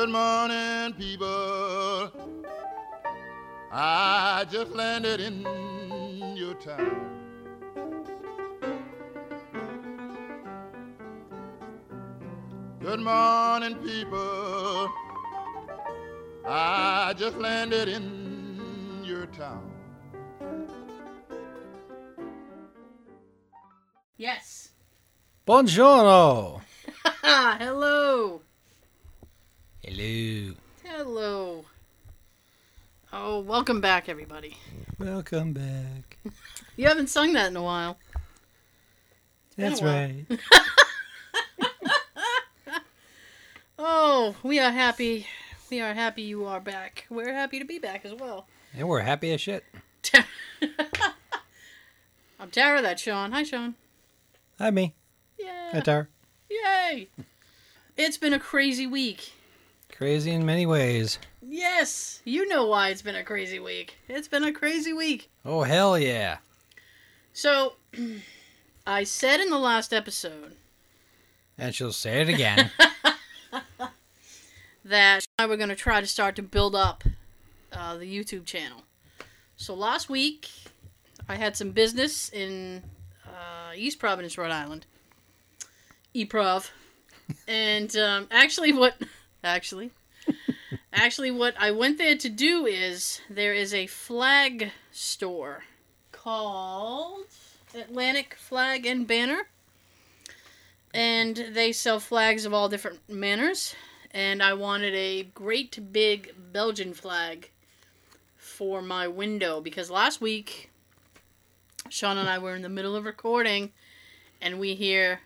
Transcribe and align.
Good 0.00 0.08
morning, 0.08 0.94
people. 0.94 2.10
I 3.70 4.46
just 4.50 4.72
landed 4.72 5.20
in 5.20 5.42
your 6.34 6.54
town. 6.54 7.20
Good 12.80 13.00
morning, 13.00 13.74
people. 13.84 14.90
I 16.46 17.12
just 17.18 17.36
landed 17.36 17.88
in 17.88 19.02
your 19.04 19.26
town. 19.26 19.70
Yes. 24.16 24.70
Buongiorno. 25.46 26.62
Hello. 27.22 27.99
Hello. 30.00 30.54
Hello. 30.82 31.64
Oh, 33.12 33.40
welcome 33.40 33.82
back, 33.82 34.08
everybody. 34.08 34.56
Welcome 34.98 35.52
back. 35.52 36.16
You 36.76 36.86
haven't 36.88 37.08
sung 37.08 37.34
that 37.34 37.50
in 37.50 37.56
a 37.56 37.62
while. 37.62 37.98
been 39.58 39.66
a 39.66 39.68
That's 39.68 39.82
while. 39.82 39.92
right. 39.92 40.24
Oh, 43.78 44.34
we 44.42 44.58
are 44.58 44.70
happy. 44.70 45.26
We 45.70 45.82
are 45.82 45.92
happy 45.92 46.22
you 46.22 46.46
are 46.46 46.60
back. 46.60 47.06
We're 47.10 47.34
happy 47.34 47.58
to 47.58 47.66
be 47.66 47.78
back 47.78 48.06
as 48.06 48.14
well. 48.14 48.46
And 48.74 48.88
we're 48.88 49.00
happy 49.00 49.30
as 49.32 49.42
shit. 49.42 49.64
I'm 52.40 52.50
Tara, 52.50 52.80
that's 52.80 53.02
Sean. 53.02 53.32
Hi, 53.32 53.42
Sean. 53.42 53.74
Hi, 54.58 54.70
me. 54.70 54.94
Yeah. 55.38 55.72
Hi, 55.72 55.80
Tara. 55.80 56.08
Yay. 56.48 57.08
It's 57.98 58.16
been 58.16 58.32
a 58.32 58.40
crazy 58.40 58.86
week. 58.86 59.32
Crazy 60.00 60.30
in 60.30 60.46
many 60.46 60.64
ways. 60.64 61.18
Yes, 61.46 62.22
you 62.24 62.48
know 62.48 62.64
why 62.64 62.88
it's 62.88 63.02
been 63.02 63.16
a 63.16 63.22
crazy 63.22 63.58
week. 63.58 63.98
It's 64.08 64.28
been 64.28 64.44
a 64.44 64.50
crazy 64.50 64.94
week. 64.94 65.28
Oh, 65.44 65.62
hell 65.62 65.98
yeah. 65.98 66.38
So, 67.34 67.74
I 68.86 69.04
said 69.04 69.40
in 69.40 69.50
the 69.50 69.58
last 69.58 69.92
episode 69.92 70.56
And 71.58 71.74
she'll 71.74 71.92
say 71.92 72.22
it 72.22 72.30
again. 72.30 72.70
that 74.86 75.26
I 75.38 75.44
were 75.44 75.58
going 75.58 75.68
to 75.68 75.76
try 75.76 76.00
to 76.00 76.06
start 76.06 76.34
to 76.36 76.42
build 76.42 76.74
up 76.74 77.04
uh, 77.70 77.98
the 77.98 78.06
YouTube 78.06 78.46
channel. 78.46 78.84
So 79.58 79.74
last 79.74 80.08
week, 80.08 80.48
I 81.28 81.34
had 81.34 81.58
some 81.58 81.72
business 81.72 82.30
in 82.30 82.84
uh, 83.26 83.72
East 83.76 83.98
Providence, 83.98 84.38
Rhode 84.38 84.50
Island. 84.50 84.86
EPROV. 86.14 86.70
and 87.46 87.94
um, 87.98 88.28
actually, 88.30 88.72
what. 88.72 88.94
Actually. 89.42 89.90
Actually, 90.92 91.30
what 91.30 91.54
I 91.58 91.70
went 91.70 91.98
there 91.98 92.16
to 92.16 92.28
do 92.28 92.66
is 92.66 93.20
there 93.30 93.54
is 93.54 93.72
a 93.72 93.86
flag 93.86 94.72
store 94.90 95.64
called 96.12 97.26
Atlantic 97.74 98.34
Flag 98.34 98.86
and 98.86 99.06
Banner. 99.06 99.48
And 100.92 101.36
they 101.52 101.72
sell 101.72 102.00
flags 102.00 102.44
of 102.44 102.52
all 102.52 102.68
different 102.68 102.98
manners 103.08 103.74
and 104.10 104.42
I 104.42 104.54
wanted 104.54 104.94
a 104.94 105.22
great 105.22 105.92
big 105.92 106.34
Belgian 106.52 106.94
flag 106.94 107.50
for 108.36 108.82
my 108.82 109.06
window 109.06 109.60
because 109.60 109.90
last 109.90 110.20
week 110.20 110.70
Sean 111.88 112.18
and 112.18 112.28
I 112.28 112.38
were 112.38 112.56
in 112.56 112.62
the 112.62 112.68
middle 112.68 112.96
of 112.96 113.04
recording 113.04 113.70
and 114.40 114.58
we 114.58 114.74
hear 114.74 115.20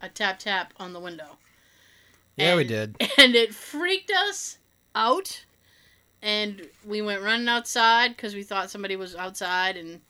a 0.00 0.08
tap 0.08 0.38
tap 0.38 0.72
on 0.78 0.92
the 0.92 1.00
window. 1.00 1.38
Yeah, 2.38 2.56
we 2.56 2.64
did. 2.64 2.96
And 3.18 3.34
it 3.34 3.54
freaked 3.54 4.10
us 4.10 4.58
out 4.94 5.44
and 6.22 6.68
we 6.84 7.02
went 7.02 7.22
running 7.22 7.48
outside 7.48 8.16
because 8.16 8.34
we 8.34 8.42
thought 8.42 8.70
somebody 8.70 8.96
was 8.96 9.14
outside 9.14 9.76
and 9.76 10.00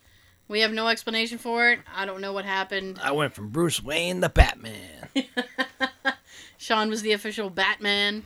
we 0.49 0.61
have 0.61 0.72
no 0.72 0.89
explanation 0.89 1.39
for 1.39 1.71
it. 1.71 1.81
I 1.94 2.06
don't 2.06 2.21
know 2.21 2.33
what 2.33 2.44
happened. 2.44 2.99
I 3.03 3.12
went 3.12 3.34
from 3.34 3.49
Bruce 3.49 3.83
Wayne 3.83 4.21
to 4.22 4.28
Batman. 4.28 5.09
Sean 6.56 6.89
was 6.89 7.03
the 7.03 7.12
official 7.12 7.50
Batman, 7.50 8.25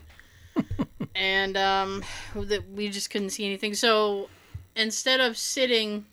and 1.14 1.56
um, 1.56 2.04
that 2.34 2.70
we 2.70 2.88
just 2.88 3.10
couldn't 3.10 3.30
see 3.30 3.44
anything. 3.44 3.74
So 3.74 4.28
instead 4.76 5.20
of 5.20 5.36
sitting 5.36 6.06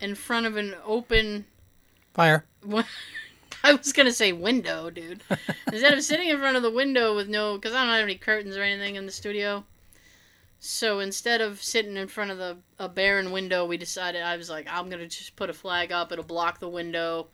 in 0.00 0.14
front 0.14 0.46
of 0.46 0.56
an 0.56 0.74
open, 0.84 1.46
Fire. 2.12 2.44
I 3.64 3.74
was 3.74 3.92
gonna 3.92 4.12
say 4.12 4.32
window, 4.32 4.90
dude. 4.90 5.22
Instead 5.66 5.94
of 5.94 6.02
sitting 6.02 6.28
in 6.28 6.38
front 6.38 6.56
of 6.56 6.62
the 6.62 6.70
window 6.70 7.14
with 7.14 7.28
no, 7.28 7.56
because 7.56 7.74
I 7.74 7.84
don't 7.84 7.94
have 7.94 8.02
any 8.02 8.16
curtains 8.16 8.56
or 8.56 8.62
anything 8.62 8.96
in 8.96 9.06
the 9.06 9.12
studio. 9.12 9.64
So 10.58 11.00
instead 11.00 11.40
of 11.40 11.62
sitting 11.62 11.96
in 11.96 12.08
front 12.08 12.30
of 12.30 12.38
the 12.38 12.56
a 12.78 12.88
barren 12.88 13.32
window, 13.32 13.66
we 13.66 13.76
decided 13.76 14.22
I 14.22 14.36
was 14.36 14.48
like, 14.50 14.66
I'm 14.70 14.88
gonna 14.90 15.08
just 15.08 15.36
put 15.36 15.50
a 15.50 15.54
flag 15.54 15.92
up. 15.92 16.12
It'll 16.12 16.24
block 16.24 16.58
the 16.58 16.68
window. 16.68 17.28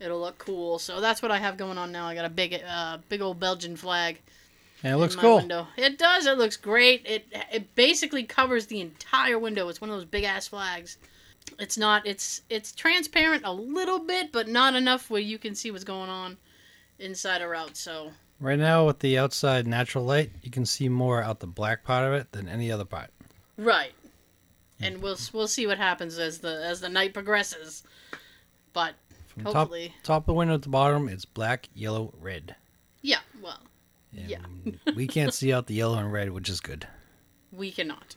It'll 0.00 0.20
look 0.20 0.38
cool. 0.38 0.78
So 0.78 1.00
that's 1.00 1.22
what 1.22 1.30
I 1.30 1.38
have 1.38 1.56
going 1.56 1.78
on 1.78 1.92
now. 1.92 2.06
I 2.06 2.14
got 2.14 2.24
a 2.24 2.30
big, 2.30 2.62
uh, 2.66 2.98
big 3.08 3.20
old 3.20 3.40
Belgian 3.40 3.76
flag. 3.76 4.20
And 4.82 4.94
it 4.94 4.96
looks 4.96 5.16
cool. 5.16 5.38
Window. 5.38 5.66
It 5.76 5.98
does. 5.98 6.26
It 6.26 6.38
looks 6.38 6.56
great. 6.56 7.04
It 7.04 7.26
it 7.52 7.74
basically 7.74 8.22
covers 8.22 8.66
the 8.66 8.80
entire 8.80 9.38
window. 9.38 9.68
It's 9.68 9.80
one 9.80 9.90
of 9.90 9.96
those 9.96 10.04
big 10.04 10.24
ass 10.24 10.48
flags. 10.48 10.98
It's 11.58 11.76
not. 11.78 12.06
It's 12.06 12.42
it's 12.48 12.72
transparent 12.72 13.42
a 13.44 13.52
little 13.52 13.98
bit, 14.00 14.32
but 14.32 14.48
not 14.48 14.74
enough 14.74 15.10
where 15.10 15.20
you 15.20 15.38
can 15.38 15.54
see 15.54 15.70
what's 15.70 15.84
going 15.84 16.10
on 16.10 16.36
inside 16.98 17.42
or 17.42 17.54
out. 17.54 17.76
So 17.76 18.12
Right 18.40 18.58
now, 18.58 18.86
with 18.86 19.00
the 19.00 19.18
outside 19.18 19.66
natural 19.66 20.04
light, 20.04 20.30
you 20.42 20.50
can 20.50 20.64
see 20.64 20.88
more 20.88 21.22
out 21.22 21.40
the 21.40 21.46
black 21.46 21.82
part 21.84 22.06
of 22.06 22.12
it 22.14 22.30
than 22.32 22.48
any 22.48 22.70
other 22.70 22.84
part. 22.84 23.10
right, 23.56 23.92
and 24.80 24.94
mm-hmm. 24.96 25.02
we'll 25.04 25.18
we'll 25.32 25.48
see 25.48 25.66
what 25.66 25.78
happens 25.78 26.18
as 26.18 26.38
the 26.38 26.62
as 26.64 26.80
the 26.80 26.88
night 26.88 27.12
progresses. 27.14 27.82
But 28.72 28.94
From 29.28 29.44
hopefully, 29.46 29.88
top, 29.88 30.04
top 30.04 30.22
of 30.22 30.26
the 30.26 30.34
window 30.34 30.54
to 30.56 30.60
the 30.62 30.68
bottom, 30.68 31.08
it's 31.08 31.24
black, 31.24 31.68
yellow, 31.74 32.12
red. 32.20 32.54
yeah. 33.02 33.20
Well, 33.42 33.60
And 34.16 34.30
Yeah. 34.30 34.92
we 34.94 35.06
can't 35.08 35.34
see 35.34 35.52
out 35.52 35.66
the 35.66 35.74
yellow 35.74 35.98
and 35.98 36.12
red, 36.12 36.30
which 36.30 36.48
is 36.48 36.60
good. 36.60 36.86
we 37.50 37.72
cannot. 37.72 38.14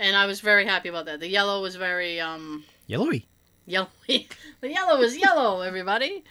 And 0.00 0.16
I 0.16 0.24
was 0.24 0.40
very 0.40 0.64
happy 0.64 0.88
about 0.88 1.04
that. 1.04 1.20
The 1.20 1.28
yellow 1.28 1.60
was 1.60 1.76
very 1.76 2.20
um 2.20 2.64
Yellowy. 2.86 3.26
Yellow. 3.66 3.88
the 4.08 4.26
yellow 4.62 5.00
is 5.02 5.16
yellow, 5.16 5.60
everybody. 5.60 6.24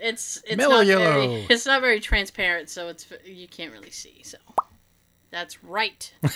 It's 0.00 0.42
it's 0.46 0.56
Mellow 0.56 0.78
not 0.78 0.86
yellow. 0.86 1.28
Very, 1.28 1.46
it's 1.50 1.66
not 1.66 1.82
very 1.82 2.00
transparent, 2.00 2.70
so 2.70 2.88
it's 2.88 3.06
you 3.24 3.46
can't 3.46 3.70
really 3.70 3.90
see. 3.90 4.22
So 4.24 4.38
that's 5.30 5.62
right. 5.62 6.12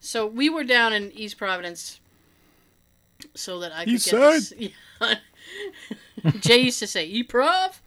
so 0.00 0.24
we 0.24 0.48
were 0.48 0.64
down 0.64 0.92
in 0.92 1.10
East 1.12 1.36
Providence, 1.36 1.98
so 3.34 3.58
that 3.58 3.72
I 3.72 3.84
could 3.84 3.94
East 3.94 4.12
get 4.12 4.20
this. 4.20 4.52
Yeah. 4.56 5.14
Jay 6.40 6.60
used 6.60 6.78
to 6.78 6.86
say 6.86 7.10
"Eprov," 7.10 7.80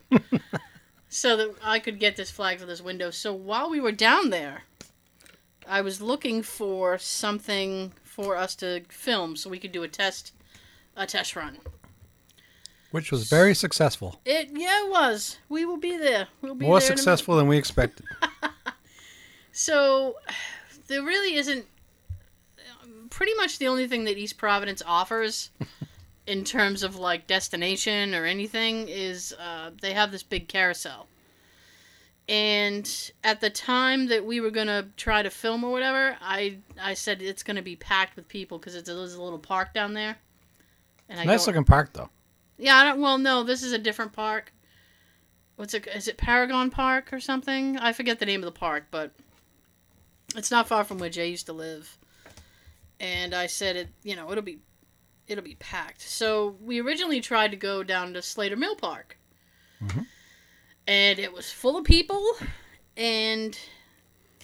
so 1.08 1.38
that 1.38 1.56
I 1.64 1.80
could 1.80 1.98
get 1.98 2.18
this 2.18 2.30
flag 2.30 2.60
for 2.60 2.66
this 2.66 2.82
window. 2.82 3.10
So 3.10 3.34
while 3.34 3.70
we 3.70 3.80
were 3.80 3.94
down 3.94 4.32
there, 4.32 4.64
I 5.70 5.82
was 5.82 6.02
looking 6.02 6.42
for 6.42 6.98
something 6.98 7.94
for 8.04 8.36
us 8.36 8.56
to 8.56 8.82
film, 8.90 9.36
so 9.36 9.50
we 9.50 9.60
could 9.60 9.72
do 9.72 9.84
a 9.84 9.88
test, 9.88 10.34
a 10.96 11.06
test 11.06 11.36
run. 11.36 11.60
Which 12.92 13.12
was 13.12 13.30
very 13.30 13.54
successful. 13.54 14.20
It 14.26 14.50
yeah, 14.54 14.86
it 14.86 14.90
was. 14.90 15.38
We 15.48 15.64
will 15.64 15.78
be 15.78 15.96
there. 15.96 16.28
We'll 16.42 16.56
be 16.56 16.66
More 16.66 16.80
there 16.80 16.88
in 16.88 16.94
a 16.94 16.96
minute. 16.96 16.98
successful 17.00 17.36
than 17.38 17.48
we 17.48 17.58
expected. 17.58 18.06
So 19.60 20.16
there 20.88 21.04
really 21.04 21.36
isn't. 21.36 21.66
Pretty 23.10 23.34
much 23.34 23.60
the 23.60 23.68
only 23.68 23.90
thing 23.90 24.06
that 24.06 24.18
East 24.18 24.38
Providence 24.38 24.82
offers, 24.86 25.50
in 26.28 26.46
terms 26.46 26.82
of 26.82 26.96
like 26.96 27.28
destination 27.28 28.16
or 28.16 28.24
anything, 28.24 28.88
is 28.88 29.34
uh, 29.34 29.72
they 29.82 29.92
have 29.92 30.14
this 30.14 30.24
big 30.24 30.48
carousel. 30.48 31.08
And 32.30 33.12
at 33.24 33.42
the 33.42 33.50
time 33.50 34.08
that 34.08 34.24
we 34.24 34.40
were 34.40 34.52
gonna 34.52 34.88
try 34.98 35.24
to 35.24 35.30
film 35.32 35.64
or 35.64 35.72
whatever, 35.72 36.16
I 36.22 36.60
I 36.80 36.94
said 36.94 37.22
it's 37.22 37.42
gonna 37.42 37.64
be 37.64 37.76
packed 37.76 38.16
with 38.16 38.28
people 38.28 38.60
because 38.60 38.76
it's 38.76 38.88
there's 38.88 39.16
a 39.16 39.22
little 39.22 39.40
park 39.40 39.74
down 39.74 39.94
there. 39.94 40.18
And 41.10 41.20
I 41.20 41.24
nice 41.24 41.48
looking 41.48 41.64
park, 41.64 41.94
though. 41.94 42.10
Yeah, 42.60 42.76
I 42.78 42.84
don't. 42.84 43.02
Well, 43.02 43.18
no, 43.18 43.44
this 43.44 43.64
is 43.64 43.72
a 43.72 43.80
different 43.80 44.14
park. 44.14 44.54
What's 45.56 45.74
it? 45.74 45.88
Is 45.88 46.08
it 46.08 46.18
Paragon 46.18 46.70
Park 46.70 47.12
or 47.12 47.20
something? 47.20 47.78
I 47.80 47.94
forget 47.94 48.20
the 48.20 48.26
name 48.26 48.42
of 48.42 48.46
the 48.46 48.58
park, 48.60 48.86
but 48.92 49.12
it's 50.36 50.52
not 50.52 50.68
far 50.68 50.84
from 50.84 51.00
where 51.00 51.10
Jay 51.10 51.30
used 51.30 51.48
to 51.48 51.54
live. 51.54 51.98
And 53.00 53.34
I 53.34 53.48
said 53.48 53.76
it. 53.76 53.88
You 54.04 54.16
know, 54.16 54.32
it'll 54.32 54.44
be, 54.44 54.60
it'll 55.28 55.44
be 55.44 55.56
packed. 55.56 56.02
So 56.02 56.58
we 56.62 56.80
originally 56.80 57.22
tried 57.22 57.50
to 57.52 57.58
go 57.58 57.82
down 57.82 58.14
to 58.14 58.22
Slater 58.22 58.56
Mill 58.56 58.76
Park, 58.76 59.18
Mhm. 59.82 60.06
And 60.90 61.20
it 61.20 61.32
was 61.32 61.52
full 61.52 61.78
of 61.78 61.86
people, 61.86 62.34
and 62.98 63.58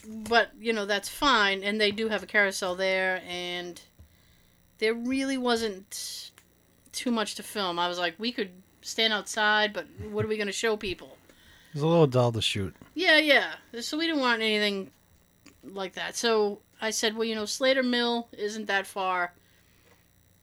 but 0.06 0.51
you 0.59 0.71
know 0.71 0.86
that's 0.86 1.09
fine. 1.09 1.63
And 1.63 1.81
they 1.81 1.89
do 1.92 2.07
have 2.07 2.21
a 2.21 2.27
carousel 2.27 2.75
there, 2.75 3.24
and 3.27 3.81
there 4.77 4.94
really 4.94 5.39
wasn't 5.39 6.31
too 6.92 7.09
much 7.09 7.36
to 7.36 7.44
film. 7.44 7.80
I 7.80 7.88
was 7.88 7.97
like, 7.97 8.13
we 8.19 8.31
could 8.31 8.51
stand 8.81 9.12
outside, 9.12 9.74
but 9.74 9.88
what 10.12 10.24
are 10.24 10.27
we 10.27 10.38
going 10.38 10.45
to 10.45 10.53
show 10.53 10.77
people? 10.77 11.18
It 11.71 11.75
was 11.75 11.83
a 11.83 11.88
little 11.88 12.07
dull 12.07 12.31
to 12.31 12.42
shoot. 12.42 12.75
Yeah, 12.94 13.18
yeah. 13.18 13.56
So 13.81 13.98
we 13.98 14.06
didn't 14.06 14.21
want 14.21 14.44
anything 14.44 14.91
like 15.63 15.94
that. 15.94 16.15
So 16.15 16.59
I 16.80 16.91
said, 16.91 17.15
well, 17.15 17.25
you 17.25 17.33
know, 17.33 17.45
Slater 17.45 17.83
Mill 17.83 18.27
isn't 18.38 18.68
that 18.68 18.86
far. 18.86 19.33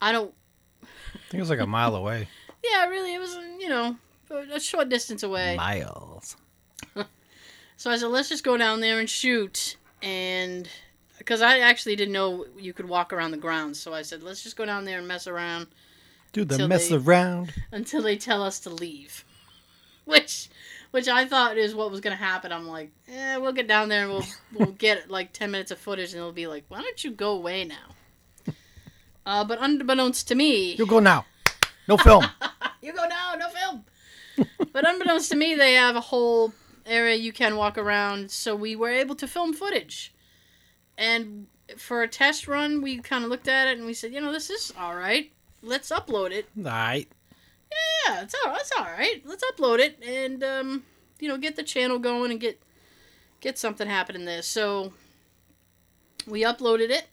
I 0.01 0.11
don't. 0.11 0.35
I 0.83 1.19
think 1.31 1.35
it 1.35 1.41
was 1.41 1.51
like 1.51 1.61
a 1.61 1.67
mile 1.67 1.95
away. 1.95 2.29
Yeah, 2.65 2.87
really, 2.87 3.13
it 3.13 3.19
was 3.19 3.35
you 3.59 3.69
know 3.69 3.97
a 4.33 4.61
short 4.61 4.89
distance 4.89 5.23
away. 5.23 5.57
Miles. 5.57 6.37
So 7.77 7.91
I 7.91 7.97
said, 7.97 8.11
let's 8.11 8.29
just 8.29 8.45
go 8.45 8.57
down 8.57 8.81
there 8.81 9.01
and 9.01 9.11
shoot. 9.11 9.77
And 10.03 10.69
because 11.19 11.43
I 11.43 11.59
actually 11.61 11.97
didn't 11.97 12.13
know 12.13 12.47
you 12.57 12.73
could 12.73 12.89
walk 12.89 13.13
around 13.13 13.33
the 13.33 13.39
grounds, 13.39 13.81
so 13.81 13.93
I 13.93 14.03
said, 14.03 14.23
let's 14.23 14.41
just 14.45 14.57
go 14.57 14.65
down 14.65 14.85
there 14.85 14.99
and 14.99 15.09
mess 15.09 15.27
around 15.27 15.67
Do 16.33 16.45
the 16.45 16.69
mess 16.69 16.91
they- 16.91 16.95
around. 16.97 17.53
until 17.73 18.01
they 18.03 18.17
tell 18.17 18.41
us 18.41 18.61
to 18.61 18.71
leave. 18.71 19.25
Which, 20.05 20.49
which 20.93 21.09
I 21.09 21.25
thought 21.25 21.57
is 21.59 21.75
what 21.75 21.91
was 21.91 22.01
gonna 22.01 22.15
happen. 22.15 22.53
I'm 22.53 22.69
like, 22.69 22.93
eh, 23.09 23.37
we'll 23.39 23.53
get 23.53 23.67
down 23.67 23.89
there 23.89 24.03
and 24.05 24.13
we'll 24.13 24.27
we'll 24.55 24.73
get 24.77 25.11
like 25.11 25.33
ten 25.33 25.51
minutes 25.51 25.71
of 25.73 25.79
footage, 25.79 26.11
and 26.13 26.19
it'll 26.19 26.31
be 26.33 26.47
like, 26.47 26.65
why 26.69 26.83
don't 26.83 27.03
you 27.03 27.11
go 27.11 27.33
away 27.33 27.65
now? 27.65 28.55
Uh, 29.27 29.45
but 29.45 29.59
unbeknownst 29.61 30.29
to 30.29 30.35
me, 30.37 30.75
You 30.75 30.87
go 30.87 30.99
now. 31.01 31.25
No 31.89 31.97
film. 31.97 32.25
you 32.81 32.93
go 32.93 33.07
now, 33.09 33.35
no 33.39 33.49
film. 33.49 33.85
But 34.37 34.87
unbeknownst 34.87 35.31
to 35.31 35.37
me, 35.37 35.55
they 35.55 35.75
have 35.75 35.97
a 35.97 36.01
whole 36.01 36.53
area 36.87 37.17
you 37.17 37.33
can 37.33 37.57
walk 37.57 37.79
around, 37.79 38.31
so 38.31 38.55
we 38.55 38.77
were 38.77 38.91
able 38.91 39.15
to 39.17 39.27
film 39.27 39.53
footage. 39.53 40.13
And 40.99 41.47
for 41.77 42.03
a 42.03 42.09
test 42.09 42.49
run, 42.49 42.83
we 42.83 42.99
kind 42.99 43.25
of 43.25 43.31
looked 43.31 43.49
at 43.49 43.69
it 43.69 43.79
and 43.79 43.87
we 43.87 43.95
said, 43.95 44.13
you 44.13 44.21
know, 44.21 44.33
this 44.33 44.51
is 44.51 44.73
all 44.79 44.95
right. 44.95 45.33
Let's 45.63 45.91
upload 45.91 46.33
it. 46.33 46.49
Alright. 46.59 47.09
Yeah, 47.71 48.15
yeah, 48.15 48.23
it's 48.23 48.35
all, 48.45 48.55
it's 48.55 48.73
all 48.79 48.85
right. 48.85 49.23
Let's 49.25 49.45
upload 49.45 49.79
it 49.79 50.03
and 50.03 50.43
um, 50.43 50.85
you 51.21 51.29
know, 51.29 51.39
get 51.39 51.57
the 51.57 51.63
channel 51.63 51.99
going 51.99 52.31
and 52.31 52.41
get 52.41 52.61
get 53.41 53.59
something 53.59 53.89
happening 53.89 54.25
there. 54.25 54.43
So 54.43 54.93
we 56.27 56.43
uploaded 56.43 56.91
it. 56.91 57.07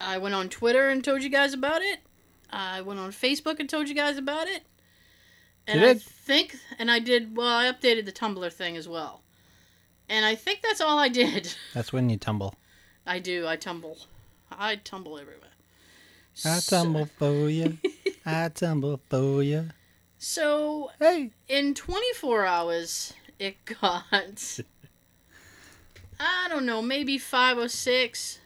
I 0.00 0.18
went 0.18 0.34
on 0.34 0.48
Twitter 0.48 0.88
and 0.88 1.02
told 1.02 1.22
you 1.22 1.30
guys 1.30 1.54
about 1.54 1.82
it. 1.82 2.00
I 2.50 2.82
went 2.82 3.00
on 3.00 3.10
Facebook 3.10 3.58
and 3.58 3.68
told 3.68 3.88
you 3.88 3.94
guys 3.94 4.16
about 4.16 4.46
it. 4.46 4.62
And 5.66 5.84
I 5.84 5.94
think 5.94 6.56
and 6.78 6.90
I 6.90 6.98
did 6.98 7.36
well, 7.36 7.48
I 7.48 7.64
updated 7.72 8.04
the 8.04 8.12
Tumblr 8.12 8.52
thing 8.52 8.76
as 8.76 8.86
well. 8.88 9.22
And 10.08 10.24
I 10.26 10.34
think 10.34 10.60
that's 10.62 10.80
all 10.82 10.98
I 10.98 11.08
did. 11.08 11.54
That's 11.74 11.90
when 11.92 12.10
you 12.10 12.18
tumble. 12.18 12.54
I 13.06 13.18
do, 13.20 13.46
I 13.46 13.56
tumble. 13.56 13.96
I 14.52 14.76
tumble 14.76 15.18
everywhere. 15.18 15.48
I 16.44 16.58
So- 16.58 16.76
tumble 16.76 17.06
for 17.06 17.48
you. 17.48 17.78
I 18.26 18.50
tumble 18.50 19.00
for 19.08 19.42
you. 19.42 19.70
So 20.18 20.90
Hey. 20.98 21.30
in 21.48 21.72
24 21.74 22.44
hours, 22.44 23.14
it 23.38 23.56
got, 23.64 24.04
I 26.20 26.48
don't 26.48 26.66
know, 26.66 26.82
maybe 26.82 27.18
five 27.18 27.58
or 27.58 27.68
six. 27.68 28.40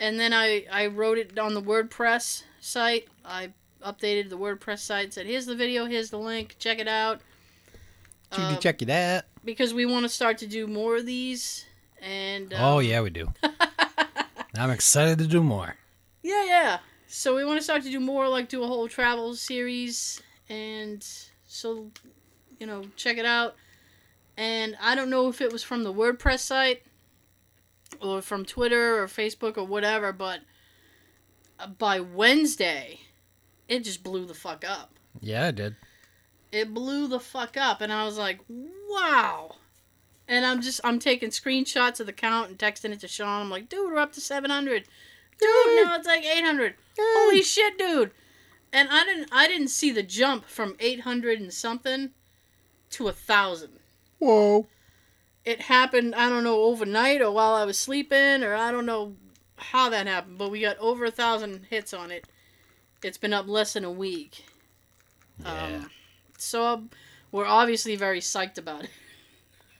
And 0.00 0.18
then 0.18 0.32
I, 0.32 0.66
I 0.70 0.86
wrote 0.86 1.18
it 1.18 1.38
on 1.38 1.54
the 1.54 1.62
WordPress 1.62 2.42
site. 2.60 3.08
I 3.24 3.52
updated 3.84 4.30
the 4.30 4.38
WordPress 4.38 4.80
site, 4.80 5.14
said, 5.14 5.26
here's 5.26 5.46
the 5.46 5.54
video, 5.54 5.86
here's 5.86 6.10
the 6.10 6.18
link, 6.18 6.56
check 6.58 6.78
it 6.78 6.88
out. 6.88 7.20
Uh, 8.30 8.56
check 8.56 8.82
it 8.82 8.90
out. 8.90 9.24
because 9.44 9.72
we 9.72 9.86
want 9.86 10.04
to 10.04 10.08
start 10.08 10.38
to 10.38 10.46
do 10.46 10.66
more 10.66 10.96
of 10.96 11.06
these. 11.06 11.64
And 12.02 12.52
um, 12.52 12.60
Oh, 12.62 12.78
yeah, 12.80 13.00
we 13.00 13.10
do. 13.10 13.32
I'm 14.56 14.70
excited 14.70 15.18
to 15.18 15.26
do 15.26 15.42
more. 15.42 15.76
Yeah, 16.22 16.44
yeah. 16.44 16.78
So 17.06 17.34
we 17.34 17.44
want 17.44 17.58
to 17.58 17.64
start 17.64 17.82
to 17.84 17.90
do 17.90 18.00
more, 18.00 18.28
like 18.28 18.48
do 18.48 18.62
a 18.62 18.66
whole 18.66 18.86
travel 18.88 19.34
series, 19.34 20.20
and 20.48 21.02
so 21.46 21.90
you 22.58 22.66
know, 22.66 22.84
check 22.96 23.16
it 23.16 23.24
out. 23.24 23.54
And 24.36 24.76
I 24.80 24.94
don't 24.94 25.08
know 25.08 25.28
if 25.28 25.40
it 25.40 25.50
was 25.52 25.62
from 25.62 25.84
the 25.84 25.92
WordPress 25.92 26.40
site 26.40 26.82
or 28.02 28.20
from 28.20 28.44
Twitter 28.44 29.02
or 29.02 29.06
Facebook 29.06 29.56
or 29.56 29.64
whatever, 29.64 30.12
but 30.12 30.40
uh, 31.58 31.68
by 31.68 31.98
Wednesday, 32.00 33.00
it 33.68 33.84
just 33.84 34.02
blew 34.02 34.24
the 34.24 34.34
fuck 34.34 34.64
up. 34.66 34.94
Yeah, 35.20 35.48
it 35.48 35.56
did. 35.56 35.76
It 36.50 36.72
blew 36.72 37.06
the 37.06 37.20
fuck 37.20 37.56
up, 37.56 37.80
and 37.80 37.92
I 37.92 38.04
was 38.04 38.16
like, 38.16 38.40
wow. 38.48 39.56
And 40.26 40.44
I'm 40.44 40.60
just 40.60 40.80
I'm 40.84 40.98
taking 40.98 41.30
screenshots 41.30 42.00
of 42.00 42.06
the 42.06 42.12
count 42.12 42.48
and 42.48 42.58
texting 42.58 42.92
it 42.92 43.00
to 43.00 43.08
Sean. 43.08 43.42
I'm 43.42 43.50
like, 43.50 43.68
dude, 43.68 43.92
we're 43.92 43.98
up 43.98 44.12
to 44.14 44.20
700. 44.20 44.84
Dude, 45.40 45.50
now 45.84 45.96
it's 45.96 46.06
like 46.06 46.24
800. 46.24 46.74
Holy 46.98 47.42
shit, 47.42 47.78
dude! 47.78 48.10
And 48.72 48.88
I 48.90 49.04
didn't 49.04 49.28
I 49.32 49.46
didn't 49.46 49.68
see 49.68 49.90
the 49.90 50.02
jump 50.02 50.44
from 50.44 50.76
800 50.80 51.40
and 51.40 51.52
something 51.52 52.10
to 52.90 53.08
a 53.08 53.12
thousand. 53.12 53.78
Whoa. 54.18 54.66
It 55.44 55.62
happened 55.62 56.14
I 56.14 56.28
don't 56.28 56.44
know 56.44 56.62
overnight 56.62 57.22
or 57.22 57.30
while 57.30 57.54
I 57.54 57.64
was 57.64 57.78
sleeping 57.78 58.42
or 58.42 58.54
I 58.54 58.70
don't 58.70 58.86
know 58.86 59.14
how 59.56 59.88
that 59.90 60.06
happened, 60.06 60.38
but 60.38 60.50
we 60.50 60.60
got 60.60 60.78
over 60.78 61.04
a 61.04 61.10
thousand 61.10 61.66
hits 61.70 61.94
on 61.94 62.10
it. 62.10 62.26
It's 63.02 63.18
been 63.18 63.32
up 63.32 63.46
less 63.48 63.74
than 63.74 63.84
a 63.84 63.90
week. 63.90 64.44
Yeah. 65.42 65.64
Um, 65.64 65.90
so 66.36 66.66
um, 66.66 66.90
we're 67.30 67.46
obviously 67.46 67.96
very 67.96 68.20
psyched 68.20 68.58
about 68.58 68.84
it. 68.84 68.90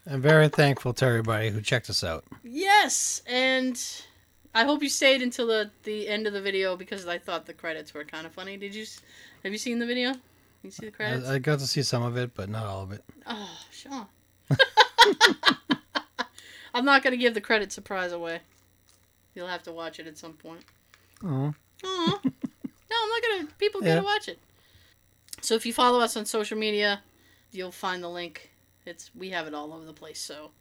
I'm 0.09 0.21
very 0.21 0.47
thankful 0.47 0.93
to 0.93 1.05
everybody 1.05 1.49
who 1.49 1.61
checked 1.61 1.89
us 1.89 2.03
out. 2.03 2.23
Yes, 2.43 3.21
and 3.27 3.79
I 4.55 4.63
hope 4.63 4.81
you 4.81 4.89
stayed 4.89 5.21
until 5.21 5.47
the, 5.47 5.69
the 5.83 6.07
end 6.07 6.25
of 6.25 6.33
the 6.33 6.41
video 6.41 6.75
because 6.75 7.05
I 7.07 7.19
thought 7.19 7.45
the 7.45 7.53
credits 7.53 7.93
were 7.93 8.03
kind 8.03 8.25
of 8.25 8.33
funny. 8.33 8.57
Did 8.57 8.73
you? 8.73 8.85
Have 9.43 9.51
you 9.51 9.57
seen 9.57 9.79
the 9.79 9.85
video? 9.85 10.13
You 10.63 10.71
see 10.71 10.85
the 10.85 10.91
credits? 10.91 11.27
I, 11.27 11.35
I 11.35 11.39
got 11.39 11.59
to 11.59 11.67
see 11.67 11.83
some 11.83 12.03
of 12.03 12.17
it, 12.17 12.33
but 12.33 12.49
not 12.49 12.65
all 12.65 12.83
of 12.83 12.91
it. 12.91 13.03
Oh, 13.27 13.59
Sean. 13.71 14.07
I'm 16.73 16.85
not 16.85 17.03
gonna 17.03 17.17
give 17.17 17.33
the 17.33 17.41
credit 17.41 17.71
surprise 17.71 18.11
away. 18.11 18.39
You'll 19.35 19.47
have 19.47 19.63
to 19.63 19.71
watch 19.71 19.99
it 19.99 20.07
at 20.07 20.17
some 20.17 20.33
point. 20.33 20.61
Oh. 21.23 21.53
Aw. 21.83 22.21
No, 22.89 22.95
I'm 23.03 23.09
not 23.09 23.21
gonna. 23.21 23.47
People 23.57 23.81
Yeah. 23.83 23.95
gotta 23.95 24.05
watch 24.05 24.27
it. 24.27 24.39
So 25.41 25.55
if 25.55 25.65
you 25.65 25.73
follow 25.73 25.99
us 25.99 26.17
on 26.17 26.25
social 26.25 26.57
media, 26.57 27.01
you'll 27.51 27.71
find 27.71 28.03
the 28.03 28.09
link. 28.09 28.49
It's 28.85 29.11
we 29.15 29.29
have 29.29 29.47
it 29.47 29.53
all 29.53 29.71
over 29.73 29.85
the 29.85 29.93
place. 29.93 30.19
So 30.19 30.51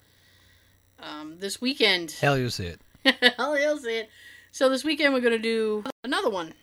um, 1.00 1.38
this 1.38 1.60
weekend, 1.60 2.12
Hell, 2.12 2.36
you'll 2.38 2.50
see 2.50 2.66
it. 2.66 2.80
hell, 3.36 3.58
you'll 3.58 3.78
see 3.78 3.98
it. 3.98 4.10
So 4.52 4.68
this 4.68 4.84
weekend 4.84 5.14
we're 5.14 5.20
gonna 5.20 5.38
do 5.38 5.84
another 6.04 6.30
one. 6.30 6.54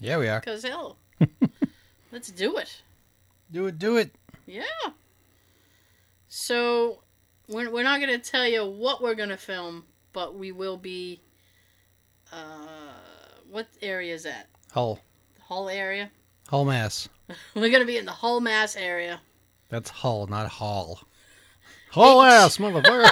Yeah, 0.00 0.18
we 0.18 0.28
are. 0.28 0.40
Cause 0.40 0.62
hell, 0.62 0.96
let's 2.12 2.30
do 2.30 2.56
it. 2.56 2.82
Do 3.50 3.66
it, 3.66 3.78
do 3.78 3.96
it. 3.96 4.14
Yeah. 4.46 4.64
So 6.28 7.00
we're 7.48 7.70
we're 7.70 7.82
not 7.84 8.00
gonna 8.00 8.18
tell 8.18 8.46
you 8.46 8.64
what 8.66 9.02
we're 9.02 9.14
gonna 9.14 9.36
film, 9.36 9.84
but 10.12 10.34
we 10.34 10.52
will 10.52 10.76
be. 10.76 11.20
Uh, 12.32 12.96
what 13.50 13.68
area 13.82 14.12
is 14.14 14.24
that? 14.24 14.48
Hull. 14.74 14.98
Hull 15.42 15.68
area. 15.68 16.10
Hull, 16.48 16.64
Mass. 16.64 17.08
We're 17.54 17.70
gonna 17.70 17.84
be 17.84 17.96
in 17.96 18.06
the 18.06 18.10
Hull, 18.10 18.40
Mass 18.40 18.74
area. 18.74 19.20
That's 19.68 19.88
Hull, 19.88 20.26
not 20.26 20.48
Hall. 20.48 21.00
Hull 21.92 22.22
ass, 22.22 22.56
motherfucker. 22.56 23.08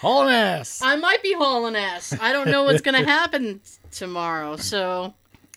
Hull 0.00 0.22
ass. 0.22 0.80
I 0.82 0.96
might 0.96 1.22
be 1.22 1.34
hauling 1.34 1.76
ass. 1.76 2.14
I 2.18 2.32
don't 2.32 2.48
know 2.48 2.64
what's 2.64 2.80
gonna 2.80 3.04
happen 3.04 3.60
tomorrow. 3.90 4.56
So, 4.56 5.12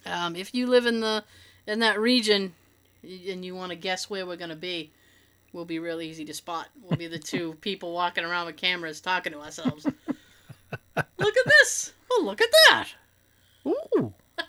um, 0.05 0.35
if 0.35 0.53
you 0.53 0.67
live 0.67 0.87
in 0.87 0.99
the 0.99 1.23
in 1.65 1.79
that 1.79 1.97
region 1.97 2.53
and 3.03 3.45
you 3.45 3.55
want 3.55 3.69
to 3.69 3.77
guess 3.77 4.09
where 4.09 4.25
we're 4.25 4.35
gonna 4.35 4.57
be, 4.57 4.91
we'll 5.53 5.63
be 5.63 5.79
real 5.79 6.01
easy 6.01 6.25
to 6.25 6.33
spot. 6.33 6.67
We'll 6.81 6.97
be 6.97 7.07
the 7.07 7.17
two 7.17 7.53
people 7.61 7.93
walking 7.93 8.25
around 8.25 8.47
with 8.47 8.57
cameras 8.57 8.99
talking 8.99 9.31
to 9.31 9.39
ourselves. 9.39 9.85
look 9.85 11.37
at 11.37 11.45
this! 11.45 11.93
Oh, 12.11 12.23
look 12.25 12.41
at 12.41 12.49
that! 12.67 12.89
Ooh. 13.67 14.13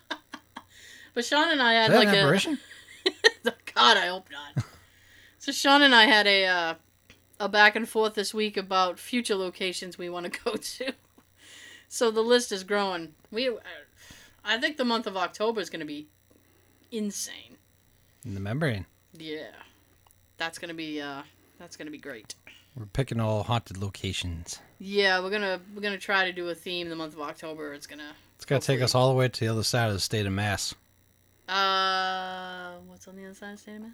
But 1.14 1.26
Sean 1.26 1.50
and 1.50 1.61
I 1.61 1.75
Is 1.75 1.83
had 1.83 1.90
that 1.92 1.99
like 1.99 2.09
an 2.09 2.14
a 2.14 2.19
apparition? 2.19 2.59
God, 3.75 3.97
I 3.99 4.07
hope 4.07 4.28
not. 4.33 4.64
so 5.38 5.52
Sean 5.52 5.83
and 5.83 5.95
I 5.95 6.04
had 6.07 6.26
a 6.26 6.47
uh, 6.47 6.75
a 7.38 7.49
back 7.50 7.76
and 7.76 7.87
forth 7.87 8.14
this 8.14 8.33
week 8.33 8.57
about 8.57 8.99
future 8.99 9.35
locations 9.35 9.99
we 9.99 10.09
want 10.09 10.33
to 10.33 10.40
go 10.45 10.54
to. 10.57 10.95
So 11.88 12.11
the 12.11 12.23
list 12.23 12.50
is 12.50 12.64
growing. 12.64 13.12
We, 13.31 13.50
I 14.42 14.57
think 14.57 14.78
the 14.78 14.87
month 14.87 15.07
of 15.07 15.14
October 15.14 15.61
is 15.61 15.69
going 15.69 15.81
to 15.81 15.87
be 15.87 16.07
insane. 16.90 17.59
In 18.25 18.33
the 18.33 18.40
membrane. 18.40 18.87
Yeah, 19.12 19.50
that's 20.38 20.59
gonna 20.59 20.73
be 20.73 20.99
uh, 21.00 21.23
that's 21.59 21.76
gonna 21.76 21.90
be 21.90 21.99
great. 21.99 22.35
We're 22.76 22.87
picking 22.87 23.21
all 23.21 23.43
haunted 23.43 23.76
locations. 23.79 24.59
Yeah, 24.79 25.21
we're 25.21 25.31
gonna 25.31 25.61
we're 25.75 25.83
gonna 25.83 25.99
try 25.99 26.25
to 26.25 26.33
do 26.33 26.49
a 26.49 26.55
theme 26.55 26.88
the 26.88 26.97
month 26.97 27.14
of 27.14 27.21
October. 27.21 27.75
It's 27.75 27.87
gonna 27.87 28.12
It's 28.37 28.45
got 28.47 28.62
to 28.62 28.67
take 28.67 28.81
us 28.81 28.95
all 28.95 29.09
the 29.11 29.14
way 29.14 29.29
to 29.29 29.41
the 29.41 29.49
other 29.49 29.62
side 29.62 29.88
of 29.88 29.95
the 29.95 30.00
state 30.00 30.25
of 30.26 30.33
Mass. 30.33 30.75
uh, 31.49 32.73
what's 32.87 33.07
on 33.09 33.17
the 33.17 33.25
other 33.26 33.35
side 33.35 33.50
of 33.50 33.57
the 33.57 33.62
State 33.62 33.76
of 33.76 33.83
Mass? 33.83 33.91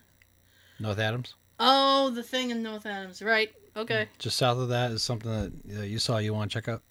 North 0.79 0.99
Adams. 0.99 1.35
Oh, 1.59 2.11
the 2.11 2.23
thing 2.23 2.51
in 2.51 2.63
North 2.63 2.87
Adams, 2.87 3.21
right? 3.21 3.53
Okay. 3.77 4.09
Just 4.19 4.37
south 4.37 4.59
of 4.59 4.69
that 4.69 4.93
is 4.93 5.03
something 5.03 5.31
that 5.31 5.79
uh, 5.81 5.83
you 5.83 5.99
saw 5.99 6.19
you 6.19 6.33
want 6.33 6.51
to 6.51 6.55
check 6.57 6.69
out. 6.69 6.83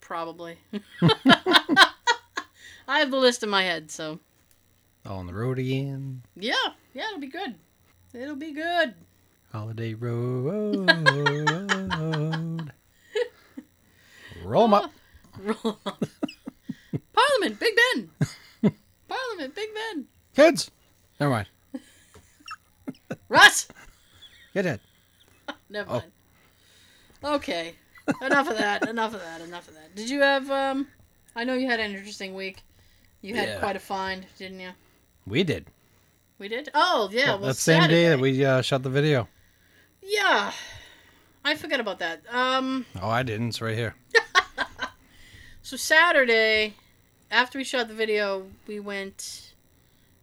Probably. 0.00 0.58
I 2.88 3.00
have 3.00 3.10
the 3.10 3.18
list 3.18 3.42
in 3.42 3.50
my 3.50 3.62
head, 3.62 3.90
so 3.90 4.18
on 5.06 5.26
the 5.26 5.34
road 5.34 5.58
again. 5.58 6.22
yeah, 6.36 6.54
yeah, 6.92 7.06
it'll 7.08 7.20
be 7.20 7.28
good. 7.28 7.54
It'll 8.12 8.36
be 8.36 8.52
good. 8.52 8.94
Holiday 9.52 9.94
Road. 9.94 10.88
Roll 14.44 14.64
'em 14.64 14.74
up. 14.74 14.90
Roll 15.42 15.78
up. 15.86 16.04
Parliament, 17.12 17.60
Big 17.60 17.74
Ben. 17.76 18.10
Parliament, 19.08 19.54
Big 19.54 19.68
Ben. 19.74 20.06
Kids. 20.34 20.70
Never 21.18 21.30
mind. 21.32 21.48
Russ. 23.28 23.68
Get 24.54 24.66
it. 24.66 24.80
Never 25.68 25.90
Oh. 25.90 25.92
mind. 25.94 26.12
Okay. 27.42 27.74
enough 28.22 28.48
of 28.48 28.56
that. 28.58 28.88
Enough 28.88 29.14
of 29.14 29.20
that. 29.20 29.40
Enough 29.40 29.68
of 29.68 29.74
that. 29.74 29.94
Did 29.94 30.08
you 30.08 30.20
have 30.20 30.50
um? 30.50 30.86
I 31.36 31.44
know 31.44 31.54
you 31.54 31.66
had 31.68 31.80
an 31.80 31.92
interesting 31.94 32.34
week. 32.34 32.62
You 33.22 33.34
had 33.34 33.48
Yeah. 33.48 33.58
quite 33.58 33.76
a 33.76 33.80
find, 33.80 34.24
didn't 34.38 34.60
you? 34.60 34.70
We 35.26 35.42
did. 35.44 35.66
We 36.38 36.48
did. 36.48 36.70
Oh 36.74 37.08
yeah. 37.12 37.30
Well, 37.34 37.48
that 37.48 37.56
same 37.56 37.88
day 37.88 38.08
that 38.08 38.20
we 38.20 38.44
uh, 38.44 38.62
shot 38.62 38.82
the 38.82 38.90
video. 38.90 39.28
Yeah. 40.08 40.52
I 41.44 41.54
forgot 41.54 41.80
about 41.80 41.98
that. 42.00 42.22
Um. 42.30 42.86
Oh, 43.00 43.08
I 43.08 43.22
didn't. 43.22 43.48
It's 43.48 43.60
right 43.60 43.76
here. 43.76 43.94
So 45.62 45.76
Saturday, 45.76 46.72
after 47.30 47.58
we 47.58 47.64
shot 47.64 47.88
the 47.88 47.94
video, 47.94 48.46
we 48.66 48.80
went. 48.80 49.52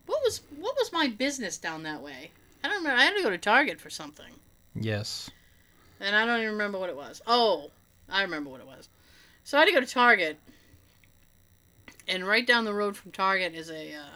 What 0.07 0.19
was 0.23 0.41
what 0.57 0.75
was 0.75 0.91
my 0.91 1.07
business 1.07 1.59
down 1.59 1.83
that 1.83 2.01
way? 2.01 2.31
I 2.63 2.67
don't 2.67 2.77
remember. 2.77 2.99
I 2.99 3.05
had 3.05 3.15
to 3.15 3.21
go 3.21 3.29
to 3.29 3.37
Target 3.37 3.79
for 3.79 3.91
something, 3.91 4.31
Yes. 4.73 5.29
and 5.99 6.15
I 6.15 6.25
don't 6.25 6.39
even 6.39 6.53
remember 6.53 6.79
what 6.79 6.89
it 6.89 6.95
was. 6.95 7.21
Oh, 7.27 7.69
I 8.09 8.23
remember 8.23 8.49
what 8.49 8.59
it 8.59 8.65
was. 8.65 8.89
So 9.43 9.57
I 9.57 9.61
had 9.61 9.65
to 9.67 9.71
go 9.73 9.81
to 9.81 9.85
Target, 9.85 10.39
and 12.07 12.25
right 12.25 12.47
down 12.47 12.65
the 12.65 12.73
road 12.73 12.97
from 12.97 13.11
Target 13.11 13.53
is 13.53 13.69
a 13.69 13.93
uh, 13.93 14.15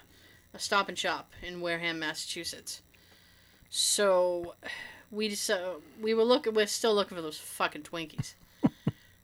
a 0.56 0.60
Stop 0.60 0.90
and 0.90 0.98
Shop 0.98 1.32
in 1.44 1.62
Wareham, 1.62 2.00
Massachusetts. 2.00 2.82
So 3.70 4.56
we 5.12 5.30
just 5.30 5.50
uh, 5.50 5.74
we 6.02 6.14
were 6.14 6.24
looking. 6.24 6.54
We're 6.54 6.68
still 6.68 6.94
looking 6.94 7.16
for 7.16 7.22
those 7.22 7.38
fucking 7.38 7.84
Twinkies. 7.84 8.34